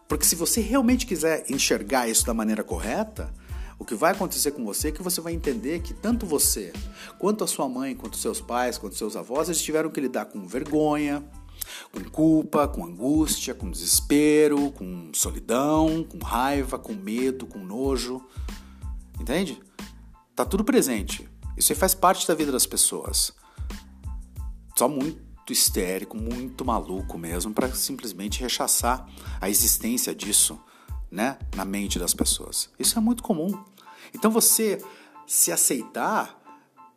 Porque 0.08 0.24
se 0.24 0.36
você 0.36 0.60
realmente 0.60 1.06
quiser 1.06 1.44
enxergar 1.50 2.08
isso 2.08 2.24
da 2.24 2.34
maneira 2.34 2.62
correta, 2.62 3.32
o 3.78 3.84
que 3.84 3.94
vai 3.94 4.12
acontecer 4.12 4.52
com 4.52 4.64
você 4.64 4.88
é 4.88 4.92
que 4.92 5.02
você 5.02 5.20
vai 5.20 5.34
entender 5.34 5.80
que 5.80 5.92
tanto 5.92 6.24
você, 6.24 6.72
quanto 7.18 7.44
a 7.44 7.46
sua 7.46 7.68
mãe, 7.68 7.94
quanto 7.94 8.16
seus 8.16 8.40
pais, 8.40 8.78
quanto 8.78 8.96
seus 8.96 9.16
avós, 9.16 9.48
eles 9.48 9.60
tiveram 9.60 9.90
que 9.90 10.00
lidar 10.00 10.26
com 10.26 10.46
vergonha, 10.46 11.22
com 11.92 12.02
culpa, 12.10 12.66
com 12.68 12.84
angústia, 12.84 13.54
com 13.54 13.70
desespero, 13.70 14.70
com 14.72 15.10
solidão, 15.12 16.04
com 16.04 16.18
raiva, 16.18 16.78
com 16.78 16.94
medo, 16.94 17.46
com 17.46 17.58
nojo. 17.58 18.24
Entende? 19.20 19.60
Tá 20.34 20.44
tudo 20.44 20.64
presente. 20.64 21.28
Isso 21.56 21.72
aí 21.72 21.78
faz 21.78 21.94
parte 21.94 22.26
da 22.26 22.34
vida 22.34 22.52
das 22.52 22.66
pessoas. 22.66 23.32
Só 24.76 24.88
muito 24.88 25.25
muito 25.46 25.52
histérico, 25.52 26.16
muito 26.16 26.64
maluco 26.64 27.16
mesmo, 27.16 27.54
para 27.54 27.72
simplesmente 27.72 28.40
rechaçar 28.40 29.08
a 29.40 29.48
existência 29.48 30.12
disso, 30.12 30.58
né, 31.08 31.38
na 31.54 31.64
mente 31.64 32.00
das 32.00 32.12
pessoas. 32.12 32.68
Isso 32.76 32.98
é 32.98 33.00
muito 33.00 33.22
comum. 33.22 33.56
Então 34.12 34.28
você 34.28 34.82
se 35.24 35.52
aceitar 35.52 36.36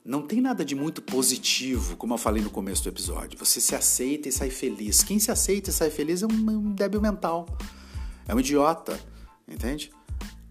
não 0.04 0.24
tem 0.24 0.41
nada 0.41 0.66
de 0.66 0.74
muito 0.74 1.00
positivo, 1.00 1.95
como 1.95 2.16
eu 2.16 2.18
falei 2.18 2.41
no 2.41 2.50
começo 2.50 2.82
do 2.82 2.89
episódio. 2.89 3.38
Você 3.38 3.62
se 3.62 3.76
aceita 3.76 4.28
e 4.28 4.32
sai 4.32 4.50
feliz. 4.50 5.04
Quem 5.04 5.20
se 5.20 5.30
aceita 5.30 5.70
e 5.70 5.74
sai 5.74 5.91
feliz 5.91 6.24
é 6.24 6.26
um, 6.26 6.32
um 6.32 6.72
débil 6.72 7.00
mental, 7.00 7.45
é 8.28 8.34
um 8.34 8.39
idiota, 8.39 9.00
entende? 9.47 9.91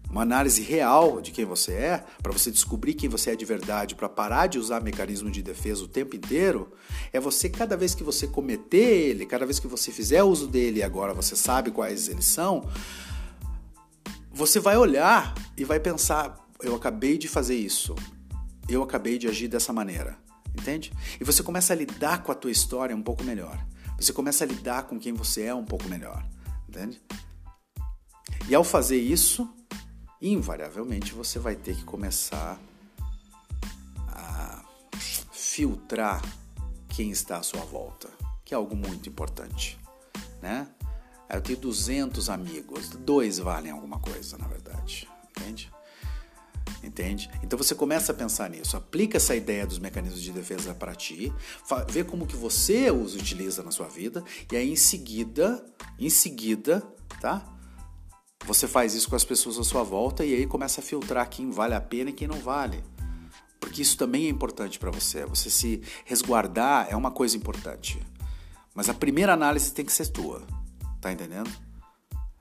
Uma 0.09 0.23
análise 0.23 0.61
real 0.61 1.21
de 1.21 1.31
quem 1.31 1.45
você 1.45 1.73
é, 1.73 2.05
para 2.21 2.31
você 2.31 2.49
descobrir 2.49 2.95
quem 2.95 3.07
você 3.07 3.31
é 3.31 3.35
de 3.35 3.45
verdade, 3.45 3.93
para 3.93 4.09
parar 4.09 4.47
de 4.47 4.57
usar 4.57 4.81
mecanismo 4.81 5.29
de 5.29 5.43
defesa 5.43 5.83
o 5.83 5.87
tempo 5.87 6.15
inteiro, 6.15 6.71
é 7.13 7.19
você, 7.19 7.47
cada 7.47 7.77
vez 7.77 7.93
que 7.93 8.03
você 8.03 8.27
cometer 8.27 8.77
ele, 8.77 9.25
cada 9.25 9.45
vez 9.45 9.59
que 9.59 9.67
você 9.67 9.91
fizer 9.91 10.23
uso 10.23 10.47
dele 10.47 10.79
e 10.79 10.83
agora 10.83 11.13
você 11.13 11.35
sabe 11.35 11.69
quais 11.69 12.09
eles 12.09 12.25
são, 12.25 12.67
você 14.31 14.59
vai 14.59 14.77
olhar 14.77 15.35
e 15.55 15.63
vai 15.63 15.79
pensar: 15.79 16.35
eu 16.61 16.75
acabei 16.75 17.17
de 17.17 17.27
fazer 17.27 17.55
isso, 17.55 17.93
eu 18.67 18.81
acabei 18.81 19.17
de 19.17 19.27
agir 19.27 19.47
dessa 19.47 19.71
maneira, 19.71 20.17
entende? 20.57 20.91
E 21.21 21.23
você 21.23 21.43
começa 21.43 21.73
a 21.73 21.75
lidar 21.75 22.23
com 22.23 22.31
a 22.31 22.35
tua 22.35 22.51
história 22.51 22.95
um 22.95 23.03
pouco 23.03 23.23
melhor. 23.23 23.63
Você 23.99 24.13
começa 24.13 24.43
a 24.45 24.47
lidar 24.47 24.83
com 24.83 24.97
quem 24.97 25.13
você 25.13 25.43
é 25.43 25.53
um 25.53 25.65
pouco 25.65 25.87
melhor, 25.89 26.25
entende? 26.67 27.01
E 28.47 28.55
ao 28.55 28.63
fazer 28.63 28.97
isso, 28.97 29.47
invariavelmente 30.21 31.13
você 31.13 31.39
vai 31.39 31.55
ter 31.55 31.75
que 31.75 31.83
começar 31.83 32.59
a 34.07 34.63
filtrar 35.31 36.21
quem 36.89 37.11
está 37.11 37.37
à 37.37 37.43
sua 37.43 37.61
volta, 37.61 38.09
que 38.43 38.53
é 38.53 38.57
algo 38.57 38.75
muito 38.75 39.07
importante, 39.07 39.79
né? 40.41 40.67
Eu 41.29 41.41
tenho 41.41 41.59
200 41.59 42.29
amigos, 42.29 42.89
dois 42.89 43.37
valem 43.37 43.71
alguma 43.71 43.99
coisa, 43.99 44.37
na 44.37 44.47
verdade, 44.47 45.07
entende? 45.29 45.71
Entende? 46.83 47.29
Então 47.43 47.57
você 47.57 47.75
começa 47.75 48.11
a 48.11 48.15
pensar 48.15 48.49
nisso, 48.49 48.75
aplica 48.75 49.17
essa 49.17 49.35
ideia 49.35 49.67
dos 49.67 49.79
mecanismos 49.79 50.21
de 50.21 50.31
defesa 50.31 50.73
para 50.73 50.95
ti, 50.95 51.31
vê 51.89 52.03
como 52.03 52.25
que 52.25 52.35
você 52.35 52.89
os 52.89 53.15
utiliza 53.15 53.61
na 53.61 53.71
sua 53.71 53.87
vida 53.87 54.23
e 54.51 54.55
aí 54.55 54.71
em 54.71 54.75
seguida, 54.75 55.63
em 55.99 56.09
seguida, 56.09 56.81
tá? 57.21 57.45
Você 58.49 58.67
faz 58.67 58.95
isso 58.95 59.07
com 59.07 59.15
as 59.15 59.23
pessoas 59.23 59.59
à 59.59 59.63
sua 59.63 59.83
volta 59.83 60.25
e 60.25 60.33
aí 60.33 60.47
começa 60.47 60.81
a 60.81 60.83
filtrar 60.83 61.29
quem 61.29 61.51
vale 61.51 61.75
a 61.75 61.79
pena 61.79 62.09
e 62.09 62.13
quem 62.13 62.27
não 62.27 62.39
vale. 62.39 62.83
Porque 63.59 63.79
isso 63.79 63.95
também 63.95 64.25
é 64.25 64.29
importante 64.29 64.79
para 64.79 64.89
você. 64.89 65.23
Você 65.27 65.51
se 65.51 65.83
resguardar 66.03 66.87
é 66.89 66.95
uma 66.95 67.11
coisa 67.11 67.37
importante. 67.37 68.01
Mas 68.73 68.89
a 68.89 68.93
primeira 68.95 69.33
análise 69.33 69.71
tem 69.71 69.85
que 69.85 69.91
ser 69.91 70.07
tua. 70.07 70.41
Tá 70.99 71.11
entendendo? 71.11 71.47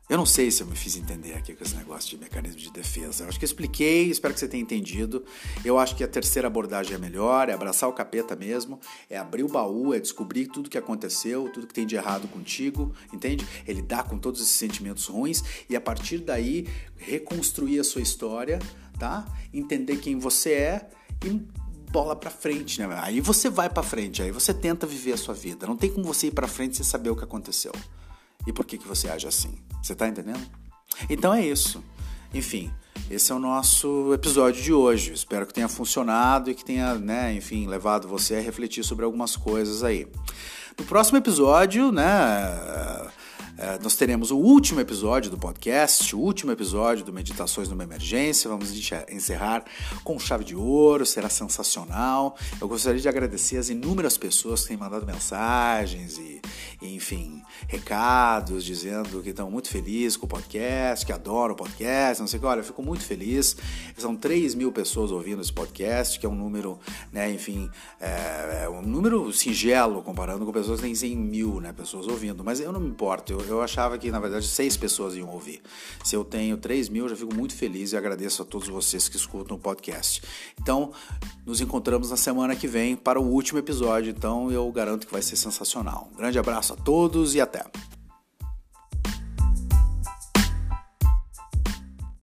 Eu 0.09 0.17
não 0.17 0.25
sei 0.25 0.51
se 0.51 0.63
eu 0.63 0.67
me 0.67 0.75
fiz 0.75 0.97
entender 0.97 1.35
aqui 1.35 1.55
com 1.55 1.63
esse 1.63 1.77
negócio 1.77 2.09
de 2.09 2.17
mecanismo 2.17 2.59
de 2.59 2.73
defesa. 2.73 3.25
Eu 3.25 3.29
acho 3.29 3.39
que 3.39 3.45
eu 3.45 3.47
expliquei, 3.47 4.05
espero 4.09 4.33
que 4.33 4.41
você 4.41 4.49
tenha 4.49 4.63
entendido. 4.63 5.23
Eu 5.63 5.79
acho 5.79 5.95
que 5.95 6.03
a 6.03 6.09
terceira 6.09 6.49
abordagem 6.49 6.95
é 6.95 6.99
melhor, 6.99 7.51
é 7.51 7.53
abraçar 7.53 7.91
o 7.91 7.93
capeta 7.93 8.35
mesmo, 8.35 8.81
é 9.11 9.19
abrir 9.19 9.43
o 9.43 9.49
baú, 9.49 9.93
é 9.93 10.01
descobrir 10.01 10.47
tudo 10.47 10.71
que 10.71 10.79
aconteceu, 10.79 11.51
tudo 11.53 11.67
que 11.67 11.75
tem 11.75 11.87
de 11.87 11.95
errado 11.95 12.27
contigo, 12.27 12.95
entende? 13.13 13.47
É 13.67 13.73
lidar 13.75 14.05
com 14.05 14.19
todos 14.19 14.41
esses 14.41 14.55
sentimentos 14.55 15.05
ruins 15.09 15.45
e 15.69 15.77
a 15.77 15.81
partir 15.81 16.21
daí 16.21 16.67
reconstruir 16.97 17.79
a 17.79 17.85
sua 17.85 18.01
história, 18.01 18.59
tá? 18.99 19.27
Entender 19.53 19.99
quem 19.99 20.19
você 20.19 20.53
é 20.53 20.89
e 21.23 21.29
bola 21.91 22.17
para 22.17 22.31
frente, 22.31 22.81
né? 22.81 22.89
Aí 23.03 23.21
você 23.21 23.51
vai 23.51 23.69
para 23.69 23.83
frente, 23.83 24.23
aí 24.23 24.31
você 24.31 24.55
tenta 24.55 24.87
viver 24.87 25.13
a 25.13 25.19
sua 25.19 25.35
vida. 25.35 25.67
Não 25.67 25.77
tem 25.77 25.93
como 25.93 26.07
você 26.07 26.29
ir 26.29 26.33
para 26.33 26.49
frente 26.49 26.77
sem 26.77 26.85
saber 26.85 27.11
o 27.11 27.17
que 27.17 27.25
aconteceu. 27.25 27.73
E 28.49 28.53
por 28.53 28.65
que, 28.65 28.79
que 28.79 28.89
você 28.89 29.11
age 29.11 29.29
assim? 29.29 29.59
Você 29.83 29.95
tá 29.95 30.09
entendendo? 30.09 30.41
Então 31.11 31.35
é 31.35 31.45
isso. 31.45 31.85
Enfim, 32.33 32.71
esse 33.11 33.31
é 33.31 33.35
o 33.35 33.39
nosso 33.39 34.11
episódio 34.15 34.63
de 34.63 34.73
hoje. 34.73 35.13
Espero 35.13 35.47
que 35.47 35.53
tenha 35.53 35.69
funcionado 35.69 36.51
e 36.51 36.55
que 36.55 36.65
tenha, 36.65 36.95
né, 36.95 37.35
enfim, 37.35 37.67
levado 37.67 38.09
você 38.09 38.37
a 38.37 38.41
refletir 38.41 38.83
sobre 38.83 39.05
algumas 39.05 39.37
coisas 39.37 39.85
aí. 39.85 40.07
No 40.79 40.85
próximo 40.87 41.19
episódio, 41.19 41.93
né, 41.93 42.07
nós 43.83 43.97
teremos 43.97 44.31
o 44.31 44.37
último 44.37 44.81
episódio 44.81 45.31
do 45.31 45.37
podcast, 45.37 46.15
o 46.15 46.19
último 46.21 46.53
episódio 46.53 47.05
do 47.05 47.13
Meditações 47.13 47.69
numa 47.69 47.83
Emergência. 47.83 48.49
Vamos 48.49 48.73
encerrar 49.11 49.65
com 50.05 50.17
chave 50.19 50.45
de 50.45 50.55
ouro, 50.55 51.05
será 51.05 51.29
sensacional. 51.29 52.37
Eu 52.61 52.69
gostaria 52.69 53.01
de 53.01 53.09
agradecer 53.09 53.57
as 53.57 53.69
inúmeras 53.69 54.17
pessoas 54.17 54.63
que 54.63 54.69
têm 54.69 54.77
mandado 54.77 55.05
mensagens 55.05 56.19
e, 56.19 56.41
e 56.81 56.95
enfim, 56.95 57.43
recados 57.67 58.65
dizendo 58.65 59.23
que 59.23 59.31
estão 59.31 59.51
muito 59.51 59.69
felizes 59.69 60.17
com 60.17 60.27
o 60.27 60.29
podcast, 60.29 61.05
que 61.05 61.13
adoram 61.13 61.55
o 61.55 61.57
podcast, 61.57 62.21
não 62.21 62.29
sei 62.29 62.39
o 62.39 62.41
que. 62.41 62.47
Olha, 62.47 62.61
eu 62.61 62.65
fico 62.65 62.83
muito 62.83 63.05
feliz. 63.05 63.57
São 63.97 64.15
3 64.15 64.55
mil 64.55 64.71
pessoas 64.71 65.11
ouvindo 65.11 65.43
esse 65.43 65.53
podcast, 65.53 66.19
que 66.19 66.25
é 66.25 66.29
um 66.29 66.35
número, 66.35 66.79
né, 67.13 67.31
enfim, 67.33 67.69
é, 68.01 68.63
é 68.65 68.69
um 68.69 68.83
número 68.83 69.33
singelo 69.33 70.01
comparando 70.03 70.47
com 70.47 70.53
pessoas 70.53 70.79
que 70.79 70.87
têm 70.87 70.95
100 70.95 71.17
mil 71.17 71.61
né, 71.61 71.73
pessoas 71.73 72.07
ouvindo. 72.07 72.45
Mas 72.45 72.61
eu 72.61 72.73
não 72.73 72.81
me 72.81 72.89
importo, 72.89 73.33
eu, 73.33 73.41
eu 73.51 73.63
achava 73.63 73.99
que 73.99 74.11
na 74.11 74.21
verdade 74.21 74.47
seis 74.47 74.77
pessoas 74.77 75.15
iam 75.15 75.29
ouvir. 75.29 75.61
Se 76.05 76.15
eu 76.15 76.25
tenho 76.25 76.57
3 76.57 76.89
mil, 76.89 77.05
eu 77.05 77.09
já 77.09 77.17
fico 77.17 77.35
muito 77.35 77.55
feliz 77.55 77.93
e 77.93 77.97
agradeço 77.97 78.43
a 78.43 78.45
todos 78.45 78.69
vocês 78.69 79.09
que 79.09 79.17
escutam 79.17 79.57
o 79.57 79.61
podcast. 79.61 80.23
Então, 80.61 80.93
nos 81.45 81.61
encontramos 81.61 82.11
na 82.11 82.17
semana 82.17 82.55
que 82.55 82.67
vem 82.67 82.97
para 82.97 83.21
o 83.21 83.25
último 83.25 83.59
episódio. 83.59 84.11
Então, 84.11 84.51
eu 84.51 84.71
garanto 84.71 85.07
que 85.07 85.13
vai 85.13 85.23
ser 85.23 85.37
sensacional. 85.37 86.09
Um 86.13 86.17
grande 86.17 86.39
abraço 86.39 86.73
a 86.73 86.77
todos 86.77 87.35
e 87.35 87.41
até! 87.41 87.98